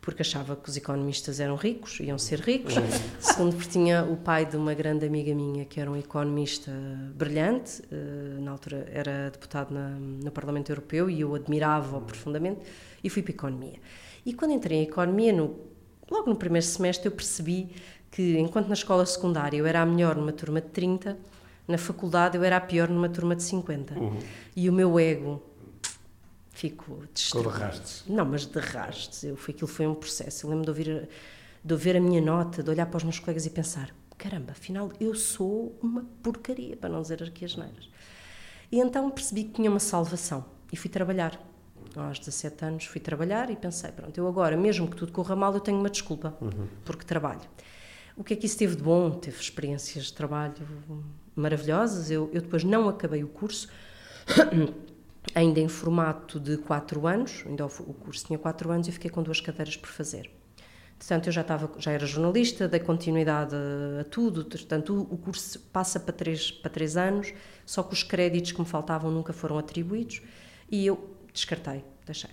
porque 0.00 0.22
achava 0.22 0.54
que 0.56 0.68
os 0.68 0.76
economistas 0.76 1.40
eram 1.40 1.54
ricos, 1.56 1.98
iam 2.00 2.18
ser 2.18 2.40
ricos, 2.40 2.74
segundo 3.18 3.56
porque 3.56 3.70
tinha 3.70 4.04
o 4.04 4.16
pai 4.16 4.44
de 4.46 4.56
uma 4.56 4.74
grande 4.74 5.04
amiga 5.06 5.34
minha 5.34 5.64
que 5.64 5.80
era 5.80 5.90
um 5.90 5.96
economista 5.96 6.70
brilhante, 7.14 7.82
eh, 7.90 8.40
na 8.40 8.50
altura 8.52 8.86
era 8.92 9.30
deputado 9.30 9.72
na- 9.72 9.90
no 9.98 10.30
Parlamento 10.30 10.70
Europeu 10.70 11.08
e 11.10 11.20
eu 11.20 11.34
admirava-o 11.34 12.00
profundamente 12.00 12.60
e 13.02 13.08
fui 13.10 13.22
para 13.22 13.32
a 13.32 13.34
economia. 13.36 13.78
E 14.24 14.32
quando 14.32 14.52
entrei 14.52 14.78
em 14.78 14.82
economia, 14.82 15.32
no- 15.32 15.71
logo 16.12 16.28
no 16.28 16.36
primeiro 16.36 16.66
semestre 16.66 17.06
eu 17.06 17.12
percebi 17.12 17.74
que 18.10 18.38
enquanto 18.38 18.68
na 18.68 18.74
escola 18.74 19.04
secundária 19.06 19.56
eu 19.56 19.66
era 19.66 19.80
a 19.80 19.86
melhor 19.86 20.16
numa 20.16 20.32
turma 20.32 20.60
de 20.60 20.68
30, 20.68 21.16
na 21.66 21.78
faculdade 21.78 22.36
eu 22.36 22.44
era 22.44 22.58
a 22.58 22.60
pior 22.60 22.88
numa 22.88 23.08
turma 23.08 23.34
de 23.34 23.42
50. 23.42 23.94
Uhum. 23.94 24.18
E 24.54 24.68
o 24.68 24.72
meu 24.72 24.98
ego 25.00 25.42
ficou 26.50 27.02
destruído. 27.12 27.50
de. 27.50 28.12
Não, 28.12 28.24
mas 28.24 28.44
de 28.44 28.58
rastes. 28.58 29.24
Eu, 29.24 29.36
foi, 29.36 29.54
aquilo 29.54 29.68
foi 29.68 29.86
um 29.86 29.94
processo. 29.94 30.46
Eu 30.46 30.50
lembro 30.50 30.64
de 30.64 30.70
ouvir, 30.70 31.08
de 31.64 31.72
ouvir 31.72 31.96
a 31.96 32.00
minha 32.00 32.20
nota, 32.20 32.62
de 32.62 32.70
olhar 32.70 32.86
para 32.86 32.98
os 32.98 33.04
meus 33.04 33.18
colegas 33.18 33.46
e 33.46 33.50
pensar: 33.50 33.94
caramba, 34.18 34.52
afinal 34.52 34.92
eu 35.00 35.14
sou 35.14 35.76
uma 35.82 36.04
porcaria, 36.22 36.76
para 36.76 36.90
não 36.90 37.00
dizer 37.00 37.22
as 37.22 37.56
neiras. 37.56 37.88
E 38.70 38.78
então 38.78 39.10
percebi 39.10 39.44
que 39.44 39.52
tinha 39.54 39.70
uma 39.70 39.80
salvação 39.80 40.44
e 40.70 40.76
fui 40.76 40.90
trabalhar. 40.90 41.40
Aos 41.96 42.18
17 42.18 42.64
anos 42.64 42.84
fui 42.84 43.00
trabalhar 43.00 43.50
e 43.50 43.56
pensei: 43.56 43.90
pronto, 43.92 44.16
eu 44.16 44.26
agora, 44.26 44.56
mesmo 44.56 44.88
que 44.88 44.96
tudo 44.96 45.12
corra 45.12 45.36
mal, 45.36 45.52
eu 45.54 45.60
tenho 45.60 45.78
uma 45.78 45.90
desculpa, 45.90 46.36
uhum. 46.40 46.66
porque 46.84 47.04
trabalho. 47.04 47.40
O 48.16 48.22
que 48.22 48.34
é 48.34 48.36
que 48.36 48.46
isso 48.46 48.58
teve 48.58 48.76
de 48.76 48.82
bom? 48.82 49.10
Teve 49.10 49.40
experiências 49.40 50.06
de 50.06 50.12
trabalho 50.12 50.54
maravilhosas. 51.34 52.10
Eu, 52.10 52.30
eu 52.32 52.42
depois 52.42 52.62
não 52.62 52.88
acabei 52.88 53.24
o 53.24 53.28
curso, 53.28 53.68
ainda 55.34 55.60
em 55.60 55.68
formato 55.68 56.38
de 56.38 56.58
4 56.58 57.06
anos, 57.06 57.42
ainda 57.46 57.64
o 57.66 57.94
curso 57.94 58.26
tinha 58.26 58.38
4 58.38 58.70
anos 58.70 58.88
e 58.88 58.92
fiquei 58.92 59.10
com 59.10 59.22
duas 59.22 59.40
cadeiras 59.40 59.76
por 59.76 59.88
fazer. 59.88 60.30
Portanto, 61.02 61.26
eu 61.26 61.32
já, 61.32 61.40
estava, 61.40 61.68
já 61.78 61.90
era 61.90 62.06
jornalista, 62.06 62.68
dei 62.68 62.78
continuidade 62.78 63.56
a, 64.00 64.04
tudo, 64.04 64.44
portanto, 64.44 65.04
o, 65.10 65.18
curso 65.18 65.58
passa 65.72 65.98
para 65.98 66.12
três, 66.12 66.52
para 66.52 66.70
três 66.70 66.96
anos, 66.96 67.34
só 67.66 67.82
que 67.82 67.92
os 67.92 68.04
créditos 68.04 68.52
que 68.52 68.60
me 68.60 68.66
faltavam 68.66 69.10
nunca 69.10 69.32
foram 69.32 69.58
atribuídos 69.58 70.22
e 70.70 70.86
eu 70.86 71.10
descartei, 71.32 71.84
deixei. 72.06 72.30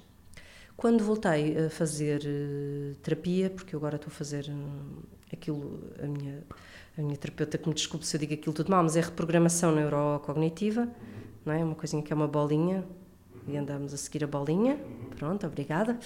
Quando 0.75 1.03
voltei 1.03 1.65
a 1.65 1.69
fazer 1.69 2.21
uh, 2.21 2.95
terapia, 3.01 3.49
porque 3.49 3.75
eu 3.75 3.79
agora 3.79 3.97
estou 3.97 4.09
a 4.09 4.13
fazer 4.13 4.45
uh, 4.45 5.03
aquilo, 5.31 5.91
a 6.01 6.07
minha, 6.07 6.43
a 6.97 7.01
minha 7.01 7.17
terapeuta 7.17 7.57
que 7.57 7.67
me 7.67 7.75
desculpe 7.75 8.05
se 8.05 8.15
eu 8.15 8.19
digo 8.19 8.33
aquilo 8.33 8.53
tudo 8.53 8.71
mal, 8.71 8.81
mas 8.81 8.95
é 8.95 9.01
reprogramação 9.01 9.73
neurocognitiva, 9.73 10.87
não 11.45 11.53
é? 11.53 11.63
Uma 11.63 11.75
coisinha 11.75 12.01
que 12.01 12.13
é 12.13 12.15
uma 12.15 12.27
bolinha 12.27 12.85
e 13.47 13.57
andamos 13.57 13.93
a 13.93 13.97
seguir 13.97 14.23
a 14.23 14.27
bolinha. 14.27 14.79
Pronto, 15.17 15.45
obrigada. 15.45 15.99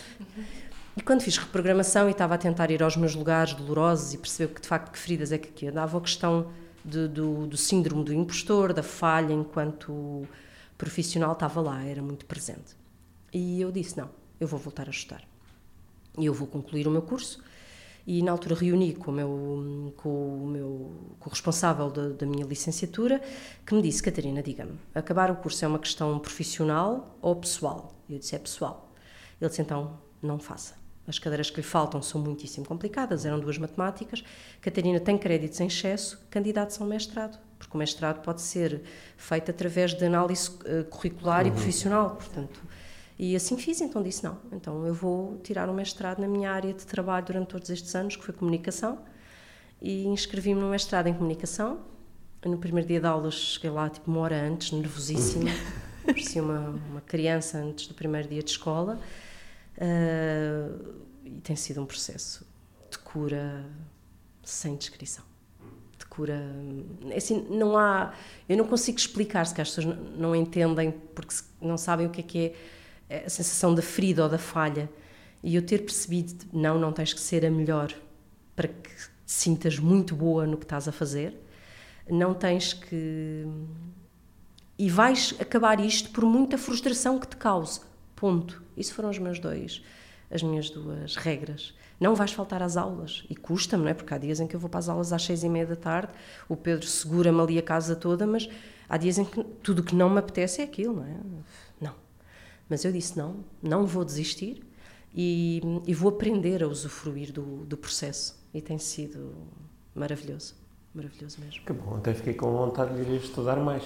E 0.95 1.01
quando 1.01 1.21
fiz 1.21 1.37
reprogramação 1.37 2.07
e 2.07 2.11
estava 2.11 2.35
a 2.35 2.37
tentar 2.37 2.71
ir 2.71 2.81
aos 2.81 2.95
meus 2.95 3.15
lugares 3.15 3.53
dolorosos 3.53 4.13
e 4.13 4.17
perceber 4.17 4.53
que 4.53 4.61
de 4.61 4.67
facto 4.67 4.91
que 4.91 4.97
feridas 4.97 5.31
é 5.31 5.37
que 5.37 5.49
aqui 5.49 5.67
andava, 5.67 5.97
a 5.97 6.01
questão 6.01 6.51
de, 6.85 7.07
do, 7.07 7.47
do 7.47 7.57
síndrome 7.57 8.03
do 8.03 8.13
impostor, 8.13 8.73
da 8.73 8.83
falha 8.83 9.33
enquanto 9.33 10.27
profissional 10.77 11.33
estava 11.33 11.61
lá, 11.61 11.83
era 11.83 12.01
muito 12.01 12.25
presente. 12.25 12.75
E 13.33 13.59
eu 13.59 13.71
disse: 13.71 13.97
não, 13.97 14.09
eu 14.39 14.47
vou 14.47 14.59
voltar 14.59 14.87
a 14.87 14.91
estudar. 14.91 15.23
E 16.17 16.25
eu 16.25 16.33
vou 16.33 16.47
concluir 16.47 16.87
o 16.87 16.91
meu 16.91 17.01
curso 17.01 17.43
e 18.05 18.21
na 18.21 18.31
altura 18.31 18.55
reuni 18.55 18.93
com 18.93 19.11
o 19.11 19.13
meu, 19.13 19.93
com 19.97 20.43
o 20.43 20.47
meu 20.47 21.15
com 21.19 21.29
o 21.29 21.29
responsável 21.29 21.89
da, 21.89 22.09
da 22.09 22.25
minha 22.25 22.45
licenciatura, 22.45 23.21
que 23.65 23.73
me 23.73 23.81
disse, 23.81 24.03
Catarina, 24.03 24.43
diga-me, 24.43 24.77
acabar 24.93 25.31
o 25.31 25.35
curso 25.37 25.63
é 25.63 25.67
uma 25.67 25.79
questão 25.79 26.19
profissional 26.19 27.17
ou 27.21 27.35
pessoal? 27.35 27.93
Eu 28.09 28.19
disse, 28.19 28.35
é 28.35 28.39
pessoal. 28.39 28.91
Ele 29.39 29.49
disse, 29.49 29.61
então, 29.61 29.99
não 30.21 30.37
faça. 30.37 30.75
As 31.07 31.19
cadeiras 31.19 31.49
que 31.49 31.57
lhe 31.57 31.63
faltam 31.63 32.01
são 32.01 32.21
muitíssimo 32.21 32.65
complicadas, 32.65 33.25
eram 33.25 33.39
duas 33.39 33.57
matemáticas. 33.57 34.23
Catarina 34.61 34.99
tem 34.99 35.17
créditos 35.17 35.59
em 35.59 35.67
excesso, 35.67 36.21
candidatos 36.29 36.79
ao 36.79 36.87
mestrado, 36.87 37.39
porque 37.57 37.75
o 37.75 37.77
mestrado 37.77 38.21
pode 38.21 38.41
ser 38.41 38.83
feito 39.17 39.51
através 39.51 39.93
de 39.93 40.05
análise 40.05 40.49
uh, 40.49 40.85
curricular 40.89 41.43
uhum. 41.43 41.49
e 41.49 41.51
profissional, 41.51 42.15
portanto 42.15 42.59
e 43.17 43.35
assim 43.35 43.57
fiz, 43.57 43.79
então 43.81 44.01
disse: 44.01 44.23
não, 44.23 44.37
então 44.51 44.85
eu 44.85 44.93
vou 44.93 45.37
tirar 45.43 45.69
um 45.69 45.73
mestrado 45.73 46.19
na 46.19 46.27
minha 46.27 46.51
área 46.51 46.73
de 46.73 46.85
trabalho 46.85 47.25
durante 47.25 47.47
todos 47.47 47.69
estes 47.69 47.93
anos, 47.95 48.15
que 48.15 48.23
foi 48.23 48.33
comunicação, 48.33 48.99
e 49.81 50.05
inscrevi-me 50.05 50.59
no 50.59 50.69
mestrado 50.69 51.07
em 51.07 51.13
comunicação. 51.13 51.79
No 52.43 52.57
primeiro 52.57 52.87
dia 52.87 52.99
de 52.99 53.05
aulas 53.05 53.35
cheguei 53.35 53.69
lá 53.69 53.89
tipo 53.89 54.11
uma 54.11 54.19
hora 54.19 54.41
antes, 54.41 54.71
nervosíssima, 54.71 55.49
parecia 56.05 56.43
uma, 56.43 56.69
uma 56.89 57.01
criança 57.01 57.57
antes 57.57 57.87
do 57.87 57.93
primeiro 57.93 58.27
dia 58.27 58.43
de 58.43 58.49
escola. 58.51 58.99
Uh, 59.77 61.03
e 61.23 61.39
tem 61.41 61.55
sido 61.55 61.81
um 61.81 61.85
processo 61.85 62.45
de 62.91 62.97
cura 62.99 63.65
sem 64.43 64.75
descrição. 64.75 65.23
De 65.97 66.05
cura. 66.05 66.41
Assim, 67.15 67.47
não 67.49 67.77
há. 67.77 68.13
Eu 68.49 68.57
não 68.57 68.67
consigo 68.67 68.97
explicar, 68.97 69.45
se 69.45 69.59
as 69.61 69.69
pessoas 69.69 69.97
não 70.17 70.35
entendem, 70.35 70.91
porque 70.91 71.35
não 71.61 71.77
sabem 71.77 72.07
o 72.07 72.09
que 72.09 72.19
é 72.19 72.23
que 72.23 72.45
é 72.47 72.53
a 73.09 73.29
sensação 73.29 73.73
da 73.73 73.81
ferida 73.81 74.23
ou 74.23 74.29
da 74.29 74.37
falha. 74.37 74.89
E 75.43 75.55
eu 75.55 75.61
ter 75.61 75.79
percebido, 75.79 76.45
não, 76.53 76.79
não 76.79 76.93
tens 76.93 77.13
que 77.13 77.19
ser 77.19 77.45
a 77.45 77.51
melhor 77.51 77.93
para 78.55 78.67
que 78.67 78.89
te 79.25 79.31
sintas 79.31 79.77
muito 79.77 80.15
boa 80.15 80.45
no 80.45 80.57
que 80.57 80.65
estás 80.65 80.87
a 80.87 80.91
fazer, 80.91 81.35
não 82.09 82.33
tens 82.33 82.73
que. 82.73 83.45
E 84.77 84.89
vais 84.89 85.35
acabar 85.39 85.79
isto 85.79 86.09
por 86.09 86.25
muita 86.25 86.57
frustração 86.57 87.19
que 87.19 87.27
te 87.27 87.37
cause. 87.37 87.81
Ponto. 88.15 88.61
Isso 88.75 88.93
foram 88.93 89.09
os 89.09 89.19
meus 89.19 89.39
dois, 89.39 89.83
as 90.31 90.41
minhas 90.41 90.69
duas 90.69 91.15
regras. 91.15 91.73
Não 91.99 92.15
vais 92.15 92.31
faltar 92.31 92.61
às 92.61 92.75
aulas. 92.75 93.23
E 93.29 93.35
custa-me, 93.35 93.83
não 93.83 93.89
é? 93.89 93.93
Porque 93.93 94.13
há 94.13 94.17
dias 94.17 94.39
em 94.39 94.47
que 94.47 94.55
eu 94.55 94.59
vou 94.59 94.69
para 94.69 94.79
as 94.79 94.89
aulas 94.89 95.13
às 95.13 95.23
seis 95.23 95.43
e 95.43 95.49
meia 95.49 95.65
da 95.65 95.75
tarde, 95.75 96.11
o 96.49 96.55
Pedro 96.55 96.85
segura-me 96.87 97.39
ali 97.39 97.57
a 97.57 97.61
casa 97.61 97.95
toda, 97.95 98.25
mas 98.25 98.49
há 98.89 98.97
dias 98.97 99.17
em 99.17 99.25
que 99.25 99.43
tudo 99.61 99.79
o 99.79 99.83
que 99.83 99.95
não 99.95 100.09
me 100.09 100.19
apetece 100.19 100.61
é 100.61 100.63
aquilo, 100.63 100.95
não 100.95 101.05
é? 101.05 101.15
Mas 102.69 102.83
eu 102.85 102.91
disse: 102.91 103.17
não, 103.17 103.43
não 103.61 103.85
vou 103.85 104.03
desistir 104.03 104.63
e, 105.13 105.61
e 105.85 105.93
vou 105.93 106.09
aprender 106.09 106.63
a 106.63 106.67
usufruir 106.67 107.31
do, 107.31 107.65
do 107.65 107.77
processo. 107.77 108.41
E 108.53 108.61
tem 108.61 108.77
sido 108.77 109.33
maravilhoso. 109.95 110.55
Maravilhoso 110.93 111.39
mesmo. 111.41 111.65
Que 111.65 111.73
bom, 111.73 111.95
até 111.95 112.13
fiquei 112.13 112.33
com 112.33 112.51
vontade 112.51 113.03
de 113.03 113.11
ir 113.11 113.23
estudar 113.23 113.57
mais. 113.57 113.83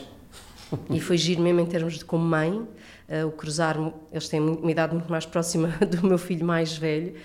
E 0.90 1.00
foi 1.00 1.18
giro 1.18 1.42
mesmo 1.42 1.62
em 1.62 1.66
termos 1.66 1.98
de 1.98 2.04
como 2.04 2.26
mãe, 2.26 2.52
uh, 2.52 3.28
o 3.28 3.32
cruzar, 3.32 3.78
eles 4.12 4.28
têm 4.28 4.42
uma 4.42 4.70
idade 4.70 4.94
muito 4.94 5.10
mais 5.10 5.26
próxima 5.26 5.70
do 5.90 6.06
meu 6.06 6.18
filho 6.18 6.46
mais 6.46 6.76
velho, 6.76 7.16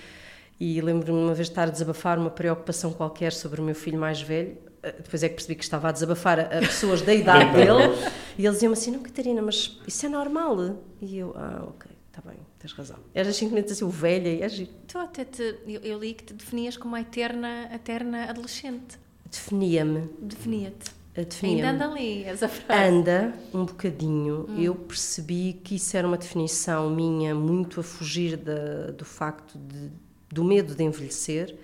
e 0.61 0.81
lembro-me 0.81 1.19
uma 1.19 1.35
vez 1.35 1.49
de 1.49 1.53
estar 1.53 1.65
a 1.65 1.71
desabafar 1.71 2.19
uma 2.21 2.31
preocupação 2.31 2.93
qualquer 2.93 3.33
sobre 3.33 3.61
o 3.61 3.65
meu 3.65 3.75
filho 3.75 3.99
mais 3.99 4.23
velho, 4.23 4.57
depois 4.83 5.23
é 5.23 5.29
que 5.29 5.37
percebi 5.37 5.55
que 5.55 5.63
estava 5.63 5.89
a 5.89 5.93
desabafar 5.93 6.41
a, 6.41 6.61
pessoas 6.61 7.03
da 7.03 7.15
idade 7.15 7.53
dele, 7.55 7.95
e 8.37 8.45
eles 8.45 8.55
diziam 8.55 8.73
assim: 8.73 8.91
Não, 8.91 9.01
Catarina, 9.01 9.41
mas 9.41 9.79
isso 9.87 10.05
é 10.05 10.09
normal. 10.09 10.77
E 11.01 11.19
eu, 11.19 11.33
ah, 11.37 11.65
ok, 11.69 11.91
está 12.09 12.21
bem, 12.29 12.39
tens 12.59 12.73
razão. 12.73 12.99
Eras 13.15 13.37
simplesmente 13.37 13.73
assim, 13.73 13.85
o 13.85 13.89
velha 13.89 14.29
e 14.29 14.43
agir. 14.43 14.69
Tu 14.89 14.99
até 14.99 15.25
te, 15.25 15.57
eu, 15.67 15.81
eu, 15.83 15.99
li 15.99 16.15
que 16.15 16.25
te 16.25 16.35
definias 16.35 16.77
como 16.77 16.97
a 16.97 17.01
eterna, 17.01 17.71
eterna 17.73 18.25
adolescente. 18.29 18.99
Definia-me. 19.31 20.11
Definia-te. 20.21 20.91
Definia 21.15 21.67
Ainda 21.67 21.85
anda 21.85 21.93
ali 21.93 22.25
essa 22.25 22.49
frase. 22.49 22.89
Anda 22.89 23.35
um 23.53 23.65
bocadinho. 23.65 24.47
Hum. 24.49 24.59
Eu 24.59 24.75
percebi 24.75 25.61
que 25.63 25.77
isso 25.77 25.97
era 25.97 26.09
uma 26.09 26.17
definição 26.17 26.91
minha 26.91 27.35
muito 27.35 27.81
a 27.81 27.83
fugir 27.83 28.37
da, 28.37 28.91
do 28.91 29.05
facto 29.05 29.59
de, 29.59 29.91
do 30.31 30.43
medo 30.43 30.75
de 30.75 30.83
envelhecer 30.83 31.55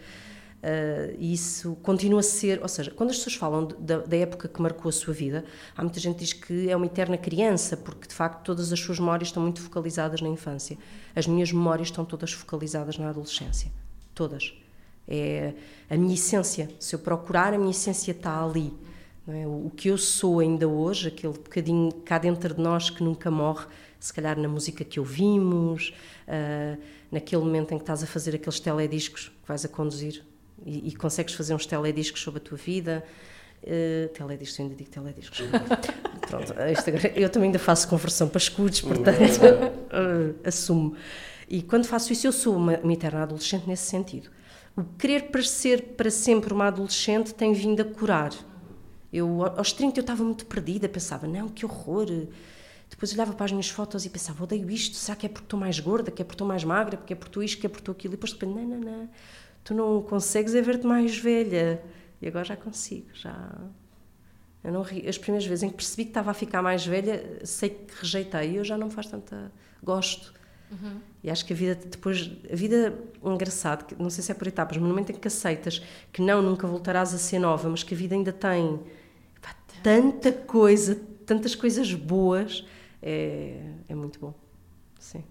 Uh, 0.58 1.14
isso 1.20 1.76
continua 1.84 2.18
a 2.18 2.22
ser, 2.22 2.60
ou 2.60 2.68
seja, 2.68 2.90
quando 2.90 3.10
as 3.10 3.18
pessoas 3.18 3.36
falam 3.36 3.68
da, 3.78 3.98
da, 3.98 4.16
época 4.16 4.48
que 4.48 4.60
marcou 4.60 4.88
a 4.88 4.92
sua 4.92 5.14
vida, 5.14 5.44
há 5.76 5.82
muita 5.82 6.00
gente 6.00 6.16
que 6.16 6.24
diz 6.24 6.32
que 6.32 6.68
é 6.68 6.76
uma 6.76 6.86
eterna 6.86 7.16
criança, 7.16 7.76
porque 7.76 8.08
de 8.08 8.14
facto 8.14 8.44
todas 8.44 8.72
as 8.72 8.80
suas 8.80 8.98
memórias 8.98 9.28
estão 9.28 9.40
muito 9.40 9.62
focalizadas 9.62 10.20
na 10.20 10.28
infância. 10.28 10.76
As 11.14 11.28
minhas 11.28 11.52
memórias 11.52 11.88
estão 11.88 12.04
todas 12.04 12.32
focalizadas 12.32 12.98
na 12.98 13.08
adolescência. 13.08 13.70
Todas. 14.14 14.52
É 15.06 15.54
a 15.88 15.96
minha 15.96 16.14
essência. 16.14 16.68
Se 16.80 16.96
eu 16.96 16.98
procurar, 16.98 17.54
a 17.54 17.58
minha 17.58 17.70
essência 17.70 18.10
está 18.10 18.44
ali. 18.44 18.74
É? 19.28 19.46
O 19.46 19.70
que 19.76 19.88
eu 19.88 19.96
sou 19.96 20.40
ainda 20.40 20.66
hoje, 20.66 21.08
aquele 21.08 21.34
bocadinho 21.34 21.92
cá 22.04 22.18
dentro 22.18 22.52
de 22.52 22.60
nós 22.60 22.90
que 22.90 23.04
nunca 23.04 23.30
morre, 23.30 23.66
se 24.00 24.12
calhar 24.12 24.36
na 24.36 24.48
música 24.48 24.84
que 24.84 24.98
ouvimos, 24.98 25.94
uh, 26.26 26.80
naquele 27.12 27.42
momento 27.42 27.72
em 27.72 27.76
que 27.76 27.82
estás 27.82 28.02
a 28.02 28.06
fazer 28.06 28.34
aqueles 28.34 28.58
telediscos 28.58 29.28
que 29.28 29.46
vais 29.48 29.64
a 29.64 29.68
conduzir 29.68 30.24
e, 30.64 30.88
e 30.88 30.94
consegues 30.94 31.34
fazer 31.34 31.54
uns 31.54 31.66
telediscos 31.66 32.20
sobre 32.20 32.40
a 32.40 32.44
tua 32.44 32.58
vida. 32.58 33.04
Uh, 33.62 34.08
telediscos, 34.10 34.58
eu 34.58 34.64
ainda 34.64 34.76
digo 34.76 34.90
telediscos. 34.90 35.40
Pronto, 36.28 36.52
eu 37.16 37.28
também 37.28 37.48
ainda 37.48 37.58
faço 37.58 37.88
conversão 37.88 38.28
para 38.28 38.38
escudos, 38.38 38.80
portanto, 38.80 39.18
uh, 39.18 40.38
assumo. 40.46 40.94
E 41.48 41.62
quando 41.62 41.86
faço 41.86 42.12
isso, 42.12 42.26
eu 42.26 42.32
sou 42.32 42.56
uma, 42.56 42.78
uma 42.78 42.92
eterna 42.92 43.22
adolescente 43.22 43.66
nesse 43.66 43.86
sentido. 43.86 44.30
O 44.76 44.84
querer 44.84 45.30
parecer 45.30 45.94
para 45.96 46.10
sempre 46.10 46.52
uma 46.52 46.66
adolescente 46.66 47.34
tem 47.34 47.52
vindo 47.52 47.80
a 47.80 47.84
curar. 47.84 48.32
Eu, 49.12 49.42
aos 49.56 49.72
30 49.72 49.98
eu 49.98 50.02
estava 50.02 50.22
muito 50.22 50.44
perdida, 50.46 50.88
pensava, 50.88 51.26
não, 51.26 51.48
que 51.48 51.64
horror. 51.64 52.06
Depois 52.88 53.12
olhava 53.12 53.32
para 53.32 53.46
as 53.46 53.52
minhas 53.52 53.68
fotos 53.68 54.04
e 54.04 54.10
pensava, 54.10 54.44
odeio 54.44 54.70
isto, 54.70 54.96
será 54.96 55.16
que 55.16 55.26
é 55.26 55.28
porque 55.28 55.46
estou 55.46 55.58
mais 55.58 55.80
gorda, 55.80 56.10
que 56.10 56.22
é 56.22 56.24
porque 56.24 56.34
estou 56.34 56.46
mais 56.46 56.62
magra, 56.62 56.96
porque 56.96 57.12
é 57.12 57.16
porque 57.16 57.28
estou 57.30 57.42
isto, 57.42 57.60
que 57.60 57.66
é 57.66 57.68
porque 57.68 57.80
estou 57.80 57.92
aquilo. 57.92 58.14
E 58.14 58.16
depois 58.16 58.32
de 58.32 58.38
repente, 58.38 58.54
não, 58.54 58.68
não, 58.68 58.78
não 58.78 59.08
tu 59.68 59.74
não 59.74 60.00
consegues 60.00 60.54
é 60.54 60.62
ver-te 60.62 60.86
mais 60.86 61.18
velha. 61.18 61.82
E 62.22 62.26
agora 62.26 62.42
já 62.42 62.56
consigo, 62.56 63.08
já. 63.12 63.54
Eu 64.64 64.72
não 64.72 64.80
ri. 64.80 65.06
As 65.06 65.18
primeiras 65.18 65.46
vezes 65.46 65.62
em 65.62 65.68
que 65.68 65.76
percebi 65.76 66.04
que 66.04 66.10
estava 66.10 66.30
a 66.30 66.34
ficar 66.34 66.62
mais 66.62 66.86
velha, 66.86 67.40
sei 67.44 67.68
que 67.68 67.94
rejeitei. 68.00 68.58
Eu 68.58 68.64
já 68.64 68.78
não 68.78 68.88
faz 68.88 69.08
tanta. 69.08 69.52
Gosto. 69.82 70.32
Uhum. 70.70 71.00
E 71.22 71.30
acho 71.30 71.44
que 71.44 71.52
a 71.52 71.56
vida 71.56 71.74
depois, 71.74 72.30
a 72.50 72.56
vida 72.56 72.98
engraçado, 73.22 73.94
não 73.98 74.08
sei 74.08 74.24
se 74.24 74.32
é 74.32 74.34
por 74.34 74.48
etapas, 74.48 74.78
mas 74.78 74.82
no 74.82 74.88
momento 74.88 75.12
em 75.12 75.16
que 75.16 75.28
aceitas 75.28 75.82
que 76.10 76.22
não, 76.22 76.40
nunca 76.40 76.66
voltarás 76.66 77.12
a 77.12 77.18
ser 77.18 77.38
nova, 77.38 77.68
mas 77.68 77.82
que 77.82 77.94
a 77.94 77.96
vida 77.96 78.14
ainda 78.14 78.32
tem 78.32 78.80
pá, 79.40 79.54
tanta 79.82 80.32
coisa, 80.32 80.98
tantas 81.26 81.54
coisas 81.54 81.92
boas, 81.92 82.66
é, 83.02 83.60
é 83.86 83.94
muito 83.94 84.18
bom. 84.18 84.34
Sim. 84.98 85.24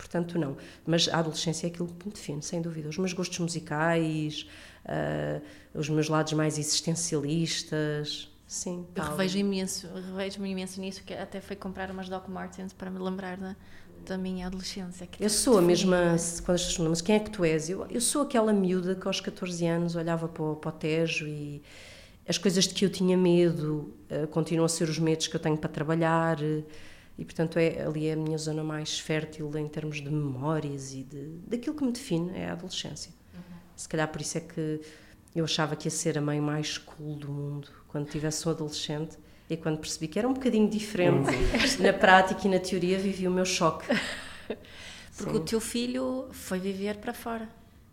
Portanto, 0.00 0.38
não. 0.38 0.56
Mas 0.86 1.08
a 1.08 1.18
adolescência 1.18 1.66
é 1.66 1.68
aquilo 1.70 1.88
que 1.88 2.06
me 2.06 2.12
define, 2.12 2.42
sem 2.42 2.62
dúvida. 2.62 2.88
Os 2.88 2.96
meus 2.96 3.12
gostos 3.12 3.38
musicais, 3.38 4.46
uh, 4.86 5.42
os 5.78 5.90
meus 5.90 6.08
lados 6.08 6.32
mais 6.32 6.58
existencialistas, 6.58 8.30
Sim. 8.46 8.84
Eu 8.96 9.04
revejo 9.04 9.38
imenso, 9.38 9.86
revejo-me 9.94 10.50
imenso 10.50 10.80
nisso, 10.80 11.04
que 11.04 11.14
até 11.14 11.40
foi 11.40 11.54
comprar 11.54 11.88
umas 11.88 12.08
Doc 12.08 12.26
Martens 12.26 12.72
para 12.72 12.90
me 12.90 12.98
lembrar 12.98 13.36
da, 13.36 13.54
da 14.04 14.18
minha 14.18 14.48
adolescência. 14.48 15.08
eu 15.20 15.30
sou 15.30 15.56
a 15.56 15.62
mesma, 15.62 16.16
quando 16.44 16.56
as 16.56 16.64
pessoas 16.64 16.88
mas 16.88 17.00
quem 17.00 17.14
é 17.14 17.20
que 17.20 17.30
tu 17.30 17.44
és? 17.44 17.70
Eu, 17.70 17.86
eu 17.88 18.00
sou 18.00 18.22
aquela 18.22 18.52
miúda 18.52 18.96
que 18.96 19.06
aos 19.06 19.20
14 19.20 19.64
anos 19.66 19.94
olhava 19.94 20.26
para 20.26 20.42
o, 20.42 20.56
para 20.56 20.68
o 20.68 20.72
Tejo 20.72 21.28
e 21.28 21.62
as 22.26 22.38
coisas 22.38 22.64
de 22.64 22.74
que 22.74 22.84
eu 22.84 22.90
tinha 22.90 23.16
medo 23.16 23.94
uh, 24.10 24.26
continuam 24.26 24.66
a 24.66 24.68
ser 24.68 24.88
os 24.88 24.98
medos 24.98 25.28
que 25.28 25.36
eu 25.36 25.40
tenho 25.40 25.56
para 25.56 25.70
trabalhar 25.70 26.38
e 27.20 27.24
portanto 27.24 27.58
é 27.58 27.82
ali 27.82 28.06
é 28.06 28.14
a 28.14 28.16
minha 28.16 28.38
zona 28.38 28.64
mais 28.64 28.98
fértil 28.98 29.52
em 29.58 29.68
termos 29.68 29.98
de 29.98 30.10
memórias 30.10 30.94
e 30.94 31.04
de, 31.04 31.38
daquilo 31.46 31.76
que 31.76 31.84
me 31.84 31.92
define 31.92 32.32
é 32.34 32.48
a 32.48 32.52
adolescência. 32.52 33.12
Uhum. 33.34 33.40
Se 33.76 33.86
calhar 33.86 34.08
por 34.08 34.22
isso 34.22 34.38
é 34.38 34.40
que 34.40 34.80
eu 35.36 35.44
achava 35.44 35.76
que 35.76 35.86
ia 35.86 35.90
ser 35.90 36.16
a 36.16 36.20
mãe 36.22 36.40
mais 36.40 36.78
cool 36.78 37.16
do 37.16 37.30
mundo 37.30 37.68
quando 37.88 38.08
tivesse 38.08 38.48
um 38.48 38.52
adolescente 38.52 39.18
e 39.50 39.56
quando 39.56 39.78
percebi 39.78 40.08
que 40.08 40.18
era 40.18 40.26
um 40.26 40.32
bocadinho 40.32 40.66
diferente 40.70 41.28
uhum. 41.28 41.84
na 41.84 41.92
prática 41.92 42.48
e 42.48 42.50
na 42.50 42.58
teoria 42.58 42.98
vivi 42.98 43.28
o 43.28 43.30
meu 43.30 43.44
choque. 43.44 43.86
Porque 45.14 45.32
Sim. 45.32 45.36
o 45.36 45.40
teu 45.40 45.60
filho 45.60 46.28
foi 46.32 46.58
viver 46.58 46.96
para 46.96 47.12
fora. 47.12 47.46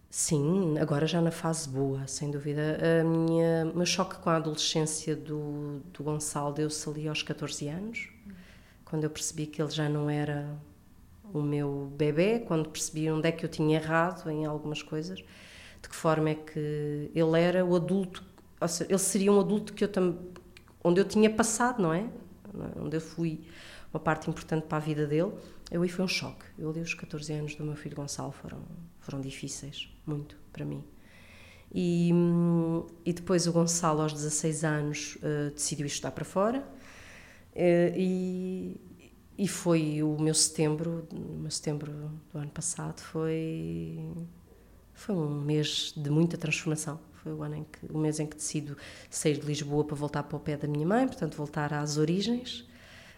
Sim, 0.09 0.77
agora 0.79 1.05
já 1.05 1.19
na 1.19 1.31
fase 1.31 1.67
boa, 1.67 2.07
sem 2.07 2.31
dúvida. 2.31 2.79
A 3.01 3.03
minha, 3.03 3.69
o 3.73 3.75
meu 3.75 3.85
choque 3.85 4.15
com 4.19 4.29
a 4.29 4.37
adolescência 4.37 5.17
do, 5.17 5.81
do 5.91 6.01
Gonçalo 6.01 6.53
deu-se 6.53 6.89
ali 6.89 7.09
aos 7.09 7.21
14 7.21 7.67
anos, 7.67 8.07
quando 8.89 9.03
eu 9.03 9.09
percebi 9.09 9.45
que 9.45 9.61
ele 9.61 9.71
já 9.71 9.89
não 9.89 10.09
era 10.09 10.57
o 11.33 11.41
meu 11.41 11.91
bebê, 11.97 12.39
quando 12.39 12.69
percebi 12.69 13.09
onde 13.11 13.27
é 13.27 13.31
que 13.31 13.45
eu 13.45 13.49
tinha 13.49 13.77
errado 13.77 14.29
em 14.29 14.45
algumas 14.45 14.81
coisas 14.81 15.19
de 15.81 15.89
que 15.89 15.95
forma 15.95 16.29
é 16.29 16.35
que 16.35 17.11
ele 17.13 17.39
era 17.39 17.65
o 17.65 17.75
adulto, 17.75 18.23
ou 18.59 18.67
seja, 18.67 18.89
ele 18.89 18.99
seria 18.99 19.31
um 19.31 19.39
adulto 19.39 19.73
que 19.73 19.83
eu 19.83 19.89
onde 20.83 21.01
eu 21.01 21.05
tinha 21.05 21.29
passado, 21.29 21.81
não 21.81 21.93
é? 21.93 22.09
Onde 22.81 22.97
eu 22.97 23.01
fui 23.01 23.41
uma 23.93 23.99
parte 23.99 24.29
importante 24.29 24.65
para 24.65 24.77
a 24.77 24.81
vida 24.81 25.05
dele. 25.05 25.33
Eu 25.69 25.81
aí 25.81 25.89
foi 25.89 26.05
um 26.05 26.07
choque. 26.07 26.45
Eu 26.57 26.69
ali 26.69 26.79
os 26.79 26.93
14 26.93 27.31
anos 27.33 27.55
do 27.55 27.63
meu 27.63 27.75
filho 27.75 27.95
Gonçalo 27.95 28.31
foram 28.31 28.59
foram 28.99 29.21
difíceis, 29.21 29.89
muito 30.05 30.37
para 30.51 30.65
mim. 30.65 30.83
E, 31.73 32.11
e 33.05 33.13
depois 33.13 33.45
o 33.47 33.51
Gonçalo 33.51 34.01
aos 34.01 34.13
16 34.13 34.63
anos 34.63 35.17
uh, 35.17 35.51
decidiu 35.53 35.85
estudar 35.85 36.11
para 36.11 36.25
fora. 36.25 36.65
Uh, 37.57 37.91
e, 37.97 38.79
e 39.35 39.47
foi 39.47 40.03
o 40.03 40.15
meu 40.21 40.35
setembro, 40.35 41.07
o 41.11 41.39
meu 41.39 41.49
setembro 41.49 41.91
do 42.31 42.37
ano 42.37 42.51
passado 42.51 43.01
foi 43.01 43.99
foi 44.93 45.15
um 45.15 45.41
mês 45.41 45.93
de 45.95 46.09
muita 46.09 46.37
transformação. 46.37 46.99
Foi 47.23 47.31
o, 47.31 47.43
ano 47.43 47.55
em 47.55 47.63
que, 47.63 47.91
o 47.91 47.97
mês 47.97 48.19
em 48.19 48.25
que 48.25 48.35
decido 48.35 48.77
sair 49.09 49.37
de 49.39 49.45
Lisboa 49.45 49.83
para 49.83 49.95
voltar 49.95 50.23
para 50.23 50.37
o 50.37 50.39
pé 50.39 50.57
da 50.57 50.67
minha 50.67 50.85
mãe, 50.85 51.05
portanto, 51.07 51.35
voltar 51.35 51.73
às 51.73 51.97
origens, 51.97 52.61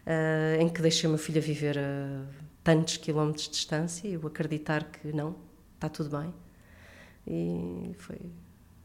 uh, 0.05 0.61
em 0.61 0.67
que 0.67 0.81
deixei 0.81 1.07
o 1.07 1.11
meu 1.11 1.19
filho 1.19 1.37
a 1.37 1.41
viver 1.41 1.77
a 1.77 2.25
tantos 2.63 2.97
quilómetros 2.97 3.45
de 3.45 3.51
distância 3.51 4.07
e 4.07 4.13
eu 4.13 4.27
acreditar 4.27 4.91
que 4.91 5.11
não, 5.13 5.35
está 5.75 5.87
tudo 5.87 6.17
bem. 6.17 6.33
E 7.25 7.93
foi, 7.97 8.19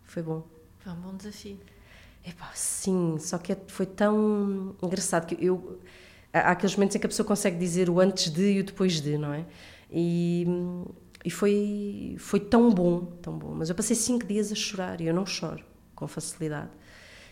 foi 0.05 0.23
bom. 0.23 0.47
Foi 0.79 0.93
um 0.93 1.01
bom 1.01 1.17
desafio. 1.17 1.59
Epá, 2.27 2.51
sim, 2.55 3.18
só 3.18 3.39
que 3.39 3.53
é, 3.53 3.59
foi 3.68 3.87
tão 3.87 4.75
engraçado 4.83 5.27
que 5.27 5.37
eu. 5.45 5.81
Há 6.33 6.53
aqueles 6.53 6.75
momentos 6.75 6.97
em 6.97 6.99
que 6.99 7.07
a 7.07 7.09
pessoa 7.09 7.27
consegue 7.27 7.57
dizer 7.59 7.89
o 7.91 8.01
antes 8.01 8.31
de 8.33 8.55
e 8.55 8.61
o 8.61 8.64
depois 8.64 9.01
de, 9.01 9.16
não 9.18 9.33
é? 9.33 9.47
E 9.91 10.47
e 11.25 11.31
foi, 11.31 12.16
foi 12.18 12.39
tão 12.39 12.70
bom, 12.70 13.07
tão 13.22 13.39
bom. 13.39 13.55
Mas 13.55 13.70
eu 13.70 13.75
passei 13.75 13.97
cinco 13.97 14.27
dias 14.27 14.53
a 14.53 14.55
chorar 14.55 15.01
e 15.01 15.07
eu 15.07 15.14
não 15.14 15.25
choro 15.25 15.64
com 15.95 16.07
facilidade. 16.07 16.70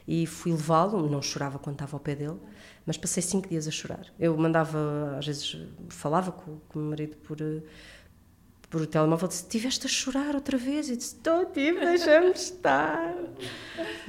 E 0.08 0.26
fui 0.26 0.50
levá-lo, 0.50 1.08
não 1.08 1.20
chorava 1.22 1.58
quando 1.58 1.74
estava 1.76 1.94
ao 1.94 2.00
pé 2.00 2.14
dele, 2.16 2.38
mas 2.86 2.96
passei 2.96 3.22
cinco 3.22 3.48
dias 3.48 3.68
a 3.68 3.70
chorar. 3.70 4.06
Eu 4.18 4.36
mandava, 4.36 5.16
às 5.18 5.26
vezes, 5.26 5.58
falava 5.90 6.32
com, 6.32 6.58
com 6.68 6.78
o 6.78 6.82
meu 6.82 6.90
marido 6.90 7.16
por, 7.18 7.36
por 8.72 8.80
o 8.80 8.86
telemóvel, 8.86 9.28
disse: 9.28 9.46
Tiveste 9.46 9.86
a 9.86 9.88
chorar 9.88 10.34
outra 10.34 10.56
vez? 10.56 10.88
E 10.88 10.96
disse: 10.96 11.16
Estou, 11.16 11.44
tive, 11.44 11.78
deixa-me 11.84 12.30
estar. 12.30 13.14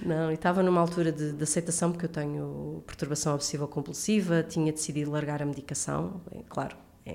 Não, 0.04 0.32
e 0.32 0.36
estava 0.36 0.64
numa 0.64 0.80
altura 0.80 1.12
de, 1.12 1.34
de, 1.34 1.44
aceitação, 1.44 1.92
porque 1.92 2.06
eu 2.06 2.10
tenho 2.10 2.82
perturbação 2.88 3.36
obsessiva 3.36 3.68
compulsiva, 3.68 4.42
tinha 4.42 4.72
decidido 4.72 5.12
largar 5.12 5.42
a 5.42 5.46
medicação, 5.46 6.22
bem, 6.32 6.46
claro, 6.48 6.78
é, 7.06 7.14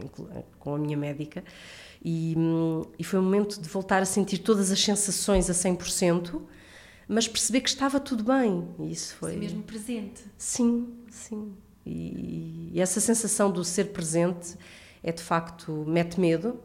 com 0.58 0.74
a 0.74 0.78
minha 0.78 0.96
médica. 0.96 1.42
E, 2.04 2.36
e 2.98 3.02
foi 3.02 3.18
um 3.18 3.22
momento 3.22 3.60
de 3.60 3.68
voltar 3.68 4.02
a 4.02 4.04
sentir 4.04 4.38
todas 4.38 4.70
as 4.70 4.78
sensações 4.78 5.48
a 5.48 5.54
100%, 5.54 6.42
mas 7.08 7.26
perceber 7.26 7.62
que 7.62 7.70
estava 7.70 7.98
tudo 7.98 8.24
bem. 8.24 8.68
E 8.78 8.92
isso 8.92 9.16
foi. 9.16 9.32
Ser 9.32 9.38
mesmo 9.38 9.62
presente. 9.62 10.22
Sim, 10.36 10.86
sim. 11.10 11.54
E, 11.86 12.72
e 12.74 12.80
essa 12.80 13.00
sensação 13.00 13.50
do 13.50 13.64
ser 13.64 13.86
presente 13.86 14.54
é 15.02 15.10
de 15.10 15.22
facto, 15.22 15.72
mete 15.86 16.20
medo, 16.20 16.60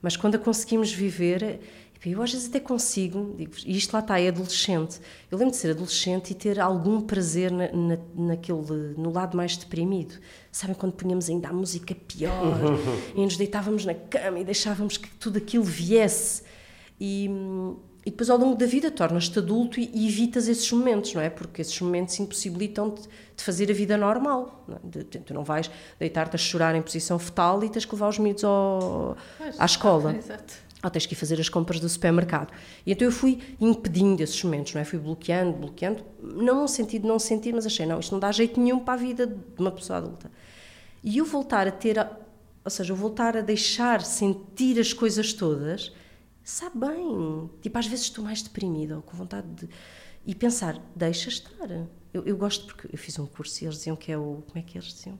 mas 0.00 0.16
quando 0.16 0.36
a 0.36 0.38
conseguimos 0.38 0.92
viver, 0.92 1.60
eu 2.04 2.22
às 2.22 2.32
vezes 2.32 2.48
até 2.48 2.60
consigo, 2.60 3.34
e 3.38 3.76
isto 3.76 3.92
lá 3.92 3.98
está, 4.00 4.20
é 4.20 4.28
adolescente. 4.28 5.00
Eu 5.30 5.38
lembro 5.38 5.52
de 5.52 5.58
ser 5.58 5.72
adolescente 5.72 6.30
e 6.30 6.34
ter 6.34 6.60
algum 6.60 7.00
prazer 7.00 7.50
na, 7.50 7.72
na, 7.72 7.98
naquele, 8.14 8.94
no 8.96 9.10
lado 9.10 9.36
mais 9.36 9.56
deprimido. 9.56 10.14
Sabem 10.52 10.76
quando 10.76 10.92
punhamos 10.92 11.28
ainda 11.28 11.48
a 11.48 11.52
música 11.52 11.94
pior 11.94 12.56
e 13.16 13.20
nos 13.20 13.36
deitávamos 13.36 13.84
na 13.84 13.94
cama 13.94 14.38
e 14.38 14.44
deixávamos 14.44 14.96
que 14.96 15.08
tudo 15.16 15.38
aquilo 15.38 15.64
viesse. 15.64 16.44
E, 17.00 17.28
e 18.06 18.10
depois 18.10 18.30
ao 18.30 18.38
longo 18.38 18.54
da 18.54 18.66
vida 18.66 18.88
tornas-te 18.88 19.36
adulto 19.40 19.80
e, 19.80 19.90
e, 19.92 20.06
evitas 20.06 20.46
esses 20.46 20.70
momentos, 20.70 21.12
não 21.12 21.20
é? 21.20 21.28
Porque 21.28 21.60
esses 21.60 21.78
momentos 21.80 22.16
impossibilitam-te 22.20 23.02
de 23.02 23.42
fazer 23.42 23.68
a 23.68 23.74
vida 23.74 23.96
normal. 23.96 24.64
Não 24.68 24.76
é? 24.76 24.78
de, 24.84 25.04
de, 25.04 25.18
tu 25.18 25.34
não 25.34 25.42
vais 25.42 25.68
deitar-te 25.98 26.36
a 26.36 26.38
chorar 26.38 26.76
em 26.76 26.82
posição 26.82 27.18
fetal 27.18 27.64
e 27.64 27.68
tens 27.68 27.84
que 27.84 27.92
levar 27.92 28.08
os 28.08 28.18
miúdos 28.20 28.44
ao, 28.44 29.16
à 29.58 29.64
escola. 29.64 30.14
Exato 30.16 30.66
ou 30.84 30.90
tens 30.90 31.06
que 31.06 31.14
ir 31.14 31.16
fazer 31.16 31.40
as 31.40 31.48
compras 31.48 31.80
do 31.80 31.88
supermercado. 31.88 32.52
E 32.84 32.92
então 32.92 33.08
eu 33.08 33.10
fui 33.10 33.40
impedindo 33.60 34.22
esses 34.22 34.40
momentos, 34.44 34.72
não 34.74 34.80
é? 34.80 34.84
Fui 34.84 34.98
bloqueando, 34.98 35.56
bloqueando, 35.56 36.04
não 36.22 36.60
no 36.60 36.68
sentido 36.68 37.02
de 37.02 37.08
não 37.08 37.18
sentir, 37.18 37.52
mas 37.52 37.66
achei, 37.66 37.86
não, 37.86 37.98
isto 37.98 38.12
não 38.12 38.20
dá 38.20 38.30
jeito 38.30 38.60
nenhum 38.60 38.78
para 38.78 38.94
a 38.94 38.96
vida 38.96 39.26
de 39.26 39.36
uma 39.58 39.72
pessoa 39.72 39.96
adulta. 39.98 40.30
E 41.02 41.18
eu 41.18 41.24
voltar 41.24 41.66
a 41.66 41.72
ter, 41.72 41.98
a, 41.98 42.08
ou 42.64 42.70
seja, 42.70 42.92
eu 42.92 42.96
voltar 42.96 43.36
a 43.36 43.40
deixar 43.40 44.02
sentir 44.02 44.78
as 44.78 44.92
coisas 44.92 45.32
todas, 45.32 45.92
sabe 46.46 46.78
bem. 46.78 47.50
Tipo, 47.60 47.78
às 47.78 47.86
vezes 47.86 48.06
estou 48.06 48.24
mais 48.24 48.40
deprimida 48.40 48.96
ou 48.96 49.02
com 49.02 49.16
vontade 49.16 49.46
de. 49.48 49.68
E 50.24 50.34
pensar, 50.34 50.80
deixa 50.94 51.28
estar. 51.28 51.68
Eu, 52.12 52.24
eu, 52.24 52.36
gosto 52.36 52.66
porque 52.66 52.88
eu 52.90 52.98
fiz 52.98 53.18
um 53.18 53.26
curso 53.26 53.62
e 53.62 53.66
eles 53.66 53.78
diziam 53.78 53.94
que 53.94 54.10
é 54.10 54.16
o. 54.16 54.42
Como 54.46 54.58
é 54.58 54.62
que 54.62 54.78
eles 54.78 54.88
diziam? 54.88 55.18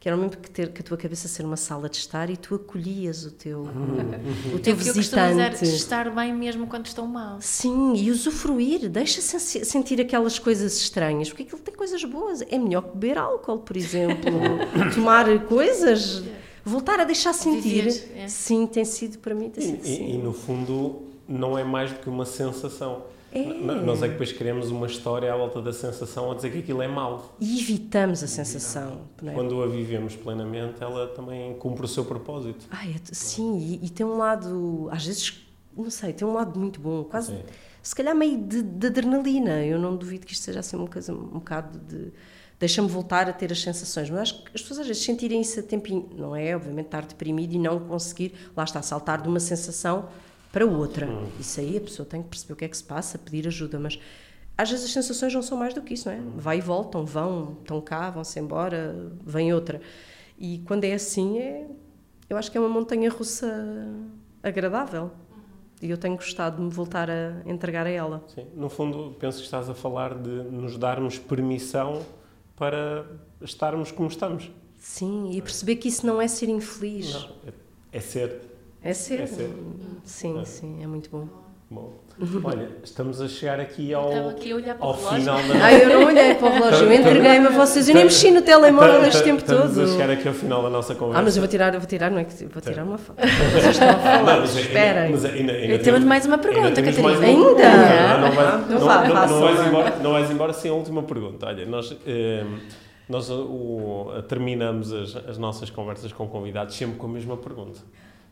Que 0.00 0.08
era 0.08 0.16
mesmo 0.16 0.36
que 0.36 0.50
ter 0.50 0.72
que 0.72 0.80
a 0.80 0.84
tua 0.84 0.96
cabeça 0.96 1.28
ser 1.28 1.44
uma 1.44 1.56
sala 1.56 1.88
de 1.88 1.96
estar 1.96 2.30
e 2.30 2.36
tu 2.36 2.54
acolhias 2.54 3.24
o 3.24 3.32
teu, 3.32 3.60
uhum. 3.60 4.54
o 4.54 4.58
teu 4.58 4.72
é 4.72 4.76
visitante. 4.76 5.64
Eu 5.64 5.74
estar 5.74 6.10
bem 6.10 6.32
mesmo 6.32 6.66
quando 6.66 6.86
estão 6.86 7.06
mal. 7.06 7.38
Sim, 7.40 7.94
e 7.94 8.10
usufruir, 8.10 8.88
deixa 8.88 9.20
-se 9.20 9.64
sentir 9.64 10.00
aquelas 10.00 10.38
coisas 10.38 10.76
estranhas, 10.76 11.28
porque 11.28 11.42
aquilo 11.42 11.60
tem 11.60 11.74
coisas 11.74 12.02
boas. 12.04 12.42
É 12.42 12.58
melhor 12.58 12.82
beber 12.82 13.18
álcool, 13.18 13.58
por 13.58 13.76
exemplo, 13.76 14.32
tomar 14.94 15.44
coisas. 15.46 16.22
Voltar 16.64 17.00
a 17.00 17.04
deixar 17.04 17.32
sentir. 17.32 17.84
Viver, 17.84 18.17
é. 18.28 18.30
Sim, 18.30 18.66
tem 18.66 18.84
sido 18.84 19.18
para 19.18 19.34
mim. 19.34 19.50
Tem 19.50 19.62
sido, 19.62 19.86
e, 19.86 20.12
e, 20.12 20.14
e 20.14 20.18
no 20.18 20.32
fundo, 20.32 21.02
não 21.28 21.58
é 21.58 21.64
mais 21.64 21.92
do 21.92 21.98
que 21.98 22.08
uma 22.08 22.24
sensação 22.24 23.02
é. 23.30 23.44
Nós 23.82 24.02
é 24.02 24.06
que 24.06 24.12
depois 24.12 24.32
queremos 24.32 24.70
uma 24.70 24.86
história 24.86 25.32
à 25.32 25.36
volta 25.36 25.60
da 25.60 25.72
sensação 25.72 26.30
a 26.30 26.34
dizer 26.34 26.50
que 26.50 26.58
aquilo 26.58 26.80
é 26.80 26.88
mau. 26.88 27.36
E 27.38 27.60
evitamos 27.60 28.22
a 28.22 28.26
sensação. 28.26 29.02
É? 29.22 29.32
Quando 29.32 29.62
a 29.62 29.66
vivemos 29.66 30.16
plenamente, 30.16 30.82
ela 30.82 31.08
também 31.08 31.54
cumpre 31.58 31.84
o 31.84 31.88
seu 31.88 32.04
propósito. 32.04 32.66
Ah, 32.70 32.88
é, 32.88 32.94
sim, 33.12 33.58
e, 33.58 33.86
e, 33.86 33.90
tem 33.90 34.06
um 34.06 34.16
lado, 34.16 34.88
às 34.90 35.04
vezes, 35.04 35.46
não 35.76 35.90
sei, 35.90 36.12
tem 36.14 36.26
um 36.26 36.32
lado 36.32 36.58
muito 36.58 36.80
bom, 36.80 37.04
quase, 37.04 37.32
sim. 37.32 37.42
se 37.82 37.94
calhar 37.94 38.14
meio 38.14 38.38
de, 38.38 38.62
de, 38.62 38.86
adrenalina. 38.86 39.62
Eu 39.62 39.78
não 39.78 39.94
duvido 39.94 40.24
que 40.24 40.32
isto 40.32 40.44
seja 40.44 40.60
assim 40.60 40.76
uma 40.76 40.88
coisa, 40.88 41.12
um 41.12 41.38
bocado 41.38 41.78
de. 41.78 42.12
Deixa-me 42.58 42.88
voltar 42.88 43.28
a 43.28 43.32
ter 43.32 43.52
as 43.52 43.60
sensações, 43.60 44.10
mas 44.10 44.20
acho 44.20 44.42
que 44.42 44.50
as 44.52 44.62
pessoas 44.62 44.80
às 44.80 44.86
vezes 44.88 45.04
sentirem 45.04 45.40
isso 45.40 45.60
a 45.60 45.62
tempinho, 45.62 46.10
não 46.16 46.34
é? 46.34 46.56
Obviamente 46.56 46.86
estar 46.86 47.06
deprimido 47.06 47.52
e 47.52 47.58
não 47.58 47.78
conseguir, 47.78 48.34
lá 48.56 48.64
está, 48.64 48.82
saltar 48.82 49.22
de 49.22 49.28
uma 49.28 49.38
sensação 49.38 50.08
para 50.50 50.66
outra. 50.66 51.06
Hum. 51.06 51.28
Isso 51.38 51.60
aí 51.60 51.76
a 51.76 51.80
pessoa 51.80 52.04
tem 52.04 52.20
que 52.20 52.28
perceber 52.28 52.52
o 52.54 52.56
que 52.56 52.64
é 52.64 52.68
que 52.68 52.76
se 52.76 52.82
passa, 52.82 53.16
pedir 53.16 53.46
ajuda, 53.46 53.78
mas 53.78 53.98
às 54.56 54.70
vezes 54.70 54.86
as 54.86 54.92
sensações 54.92 55.32
não 55.32 55.42
são 55.42 55.56
mais 55.56 55.72
do 55.72 55.80
que 55.82 55.94
isso, 55.94 56.08
não 56.08 56.16
é? 56.16 56.18
Hum. 56.18 56.32
Vai 56.36 56.58
e 56.58 56.60
voltam, 56.60 57.04
vão, 57.04 57.56
estão 57.60 57.80
cá, 57.80 58.10
vão-se 58.10 58.40
embora, 58.40 59.12
vem 59.24 59.52
outra. 59.54 59.80
E 60.36 60.58
quando 60.66 60.82
é 60.82 60.94
assim, 60.94 61.38
é, 61.38 61.64
eu 62.28 62.36
acho 62.36 62.50
que 62.50 62.58
é 62.58 62.60
uma 62.60 62.68
montanha 62.68 63.08
russa 63.08 63.86
agradável. 64.42 65.12
E 65.80 65.88
eu 65.88 65.96
tenho 65.96 66.16
gostado 66.16 66.56
de 66.56 66.62
me 66.62 66.70
voltar 66.70 67.08
a 67.08 67.40
entregar 67.46 67.86
a 67.86 67.90
ela. 67.90 68.24
Sim. 68.34 68.46
No 68.56 68.68
fundo, 68.68 69.14
penso 69.20 69.38
que 69.38 69.44
estás 69.44 69.70
a 69.70 69.74
falar 69.74 70.12
de 70.18 70.28
nos 70.28 70.76
darmos 70.76 71.20
permissão 71.20 72.04
para 72.58 73.06
estarmos 73.40 73.92
como 73.92 74.08
estamos. 74.08 74.50
Sim, 74.76 75.30
e 75.32 75.40
perceber 75.40 75.76
que 75.76 75.88
isso 75.88 76.06
não 76.06 76.20
é 76.20 76.28
ser 76.28 76.48
infeliz. 76.48 77.12
Não, 77.12 77.30
é, 77.46 77.52
é 77.92 78.00
ser. 78.00 78.40
É 78.82 78.92
ser. 78.92 79.20
É 79.20 79.26
ser. 79.26 79.50
Sim, 80.04 80.44
sim, 80.44 80.82
é 80.82 80.86
muito 80.86 81.10
bom. 81.10 81.28
Bom, 81.70 81.94
olha, 82.44 82.68
estamos 82.82 83.20
a 83.20 83.28
chegar 83.28 83.60
aqui 83.60 83.94
ao, 83.94 84.28
aqui 84.30 84.52
a 84.52 84.56
olhar 84.56 84.74
para 84.76 84.86
ao 84.86 84.94
final 84.96 85.36
da 85.36 85.64
Ah, 85.64 85.72
eu 85.72 85.88
não 86.00 86.06
olhei 86.06 86.34
para 86.34 86.46
o 86.48 86.52
relógio, 86.52 86.86
eu 86.86 86.92
entreguei-me 86.92 87.46
a 87.46 87.50
vocês. 87.50 87.88
Eu 87.88 87.94
nem 87.94 88.04
mexi 88.04 88.30
no 88.30 88.42
telemóvel 88.42 89.04
este 89.04 89.22
tempo 89.22 89.38
Estamos 89.40 89.74
todo. 89.74 89.84
a 89.84 89.86
chegar 89.92 90.10
aqui 90.10 90.26
ao 90.28 90.34
final 90.34 90.62
da 90.62 90.70
nossa 90.70 90.94
conversa. 90.94 91.20
Ah, 91.20 91.22
mas 91.22 91.36
eu 91.36 91.40
vou 91.42 91.48
tirar, 91.48 91.74
eu 91.74 91.80
vou 91.80 91.88
tirar, 91.88 92.10
não 92.10 92.18
é 92.18 92.24
que 92.24 92.44
vou 92.46 92.62
tirar 92.62 92.82
uma 92.84 92.98
foto. 92.98 93.18
Vocês 93.52 93.66
estão 93.66 93.88
a 93.88 93.94
falar, 93.94 94.44
esperem. 94.44 95.78
Temos 95.78 96.04
mais 96.04 96.26
uma 96.26 96.38
pergunta, 96.38 96.82
Catarina. 96.82 97.08
Ainda? 97.26 97.38
Não, 97.48 98.20
não, 98.20 98.32
vais, 98.32 98.68
não, 98.70 98.78
vá, 98.80 99.06
não- 99.06 99.40
vais 99.40 99.56
vá. 99.58 99.66
embora, 99.68 99.96
não 100.02 100.12
vais 100.12 100.30
embora 100.30 100.52
sem 100.52 100.70
a 100.70 100.74
última 100.74 101.02
pergunta. 101.02 101.46
Olha, 101.46 101.64
nós, 101.66 101.96
eh, 102.06 102.44
nós 103.08 103.30
o- 103.30 104.10
terminamos 104.28 104.92
as, 104.92 105.16
as 105.28 105.38
nossas 105.38 105.70
conversas 105.70 106.12
com 106.12 106.26
convidados 106.28 106.74
sempre 106.76 106.96
com 106.96 107.06
a 107.06 107.10
mesma 107.10 107.36
pergunta. 107.36 107.80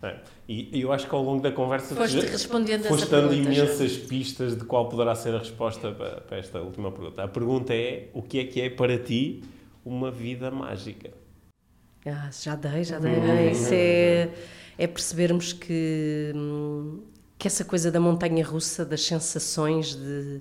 É. 0.02 0.18
E 0.46 0.80
eu 0.80 0.92
acho 0.92 1.08
que 1.08 1.14
ao 1.14 1.22
longo 1.22 1.42
da 1.42 1.50
conversa 1.50 1.94
Foste 1.96 2.20
já- 2.20 2.28
respondendo 2.28 2.80
essa 2.80 2.88
foste 2.90 3.10
dando 3.10 3.30
pergunta, 3.30 3.52
imensas 3.52 3.96
pistas 3.96 4.56
de 4.56 4.64
qual 4.64 4.88
poderá 4.88 5.14
ser 5.14 5.34
a 5.34 5.38
resposta 5.38 5.90
para, 5.90 6.20
para 6.20 6.36
esta 6.38 6.60
última 6.60 6.92
pergunta. 6.92 7.22
A 7.24 7.28
pergunta 7.28 7.74
é: 7.74 8.08
o 8.12 8.22
que 8.22 8.38
é 8.38 8.44
que 8.44 8.60
é 8.60 8.68
para 8.70 8.98
ti 8.98 9.42
uma 9.84 10.10
vida 10.10 10.50
mágica? 10.50 11.10
Ah, 12.04 12.30
já 12.30 12.54
dei, 12.54 12.84
já 12.84 12.98
dei. 12.98 13.10
né? 13.16 13.50
Isso 13.50 13.70
é, 13.72 14.28
é 14.78 14.86
percebermos 14.86 15.52
que, 15.52 16.30
hum, 16.36 17.02
que 17.38 17.48
essa 17.48 17.64
coisa 17.64 17.90
da 17.90 17.98
montanha 17.98 18.44
russa, 18.44 18.84
das 18.84 19.02
sensações, 19.02 19.96
de, 19.96 20.40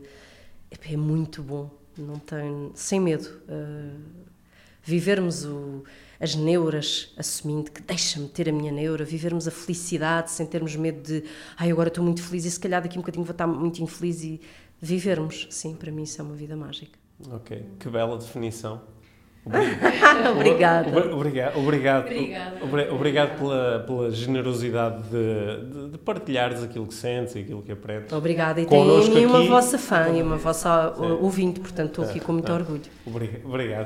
é 0.70 0.98
muito 0.98 1.42
bom. 1.42 1.70
Não 1.98 2.20
tem, 2.20 2.72
sem 2.76 3.00
medo. 3.00 3.30
ah, 3.50 3.96
vivermos 4.84 5.46
o, 5.46 5.84
as 6.20 6.36
neuras, 6.36 7.14
assumindo 7.18 7.72
que 7.72 7.82
deixa-me 7.82 8.28
ter 8.28 8.48
a 8.50 8.52
minha 8.52 8.72
neura, 8.72 9.04
vivermos 9.04 9.48
a 9.48 9.52
felicidade 9.52 10.32
sem 10.32 10.46
termos 10.46 10.76
medo 10.76 11.02
de 11.02 11.24
ai, 11.58 11.72
agora 11.72 11.90
estou 11.90 12.04
muito 12.04 12.22
feliz 12.24 12.46
e 12.46 12.52
se 12.52 12.60
calhar 12.60 12.82
daqui 12.82 12.96
a 12.98 13.00
um 13.00 13.02
bocadinho 13.02 13.24
vou 13.26 13.32
estar 13.32 13.48
muito 13.48 13.82
infeliz 13.82 14.24
e 14.24 14.40
vivermos. 14.82 15.48
Sim, 15.50 15.76
para 15.76 15.92
mim 15.92 16.04
isso 16.04 16.22
é 16.22 16.24
uma 16.24 16.36
vida 16.36 16.56
mágica. 16.56 16.98
Ok, 17.32 17.64
que 17.80 17.90
bela 17.90 18.18
definição. 18.18 18.82
Obrigada. 20.36 20.90
Obri- 20.90 21.12
Obrigado, 21.14 21.60
obrigado, 21.60 22.06
Obrigada. 22.08 22.64
obri- 22.66 22.90
obrigado 22.90 23.38
pela, 23.38 23.80
pela 23.86 24.12
generosidade 24.12 25.04
de, 25.04 25.70
de, 25.72 25.90
de 25.92 25.98
partilhares 26.00 26.64
aquilo 26.64 26.88
que 26.88 26.96
sentes 26.96 27.36
e 27.36 27.40
aquilo 27.40 27.62
que 27.62 27.72
aprendes. 27.72 28.12
Obrigada. 28.12 28.60
E 28.60 28.66
tem 28.66 28.82
em 28.82 29.10
mim 29.14 29.26
uma 29.26 29.40
aqui- 29.40 29.48
vossa 29.48 29.78
fã 29.78 30.10
e 30.10 30.22
uma 30.22 30.38
vossa 30.38 30.94
Sim. 30.98 31.04
ouvinte, 31.22 31.60
portanto 31.60 31.90
estou 31.90 32.06
aqui 32.06 32.20
com 32.20 32.34
muito 32.34 32.52
Ah. 32.52 32.56
orgulho. 32.56 32.82
Obriga- 33.06 33.42
Obrigado. 33.46 33.86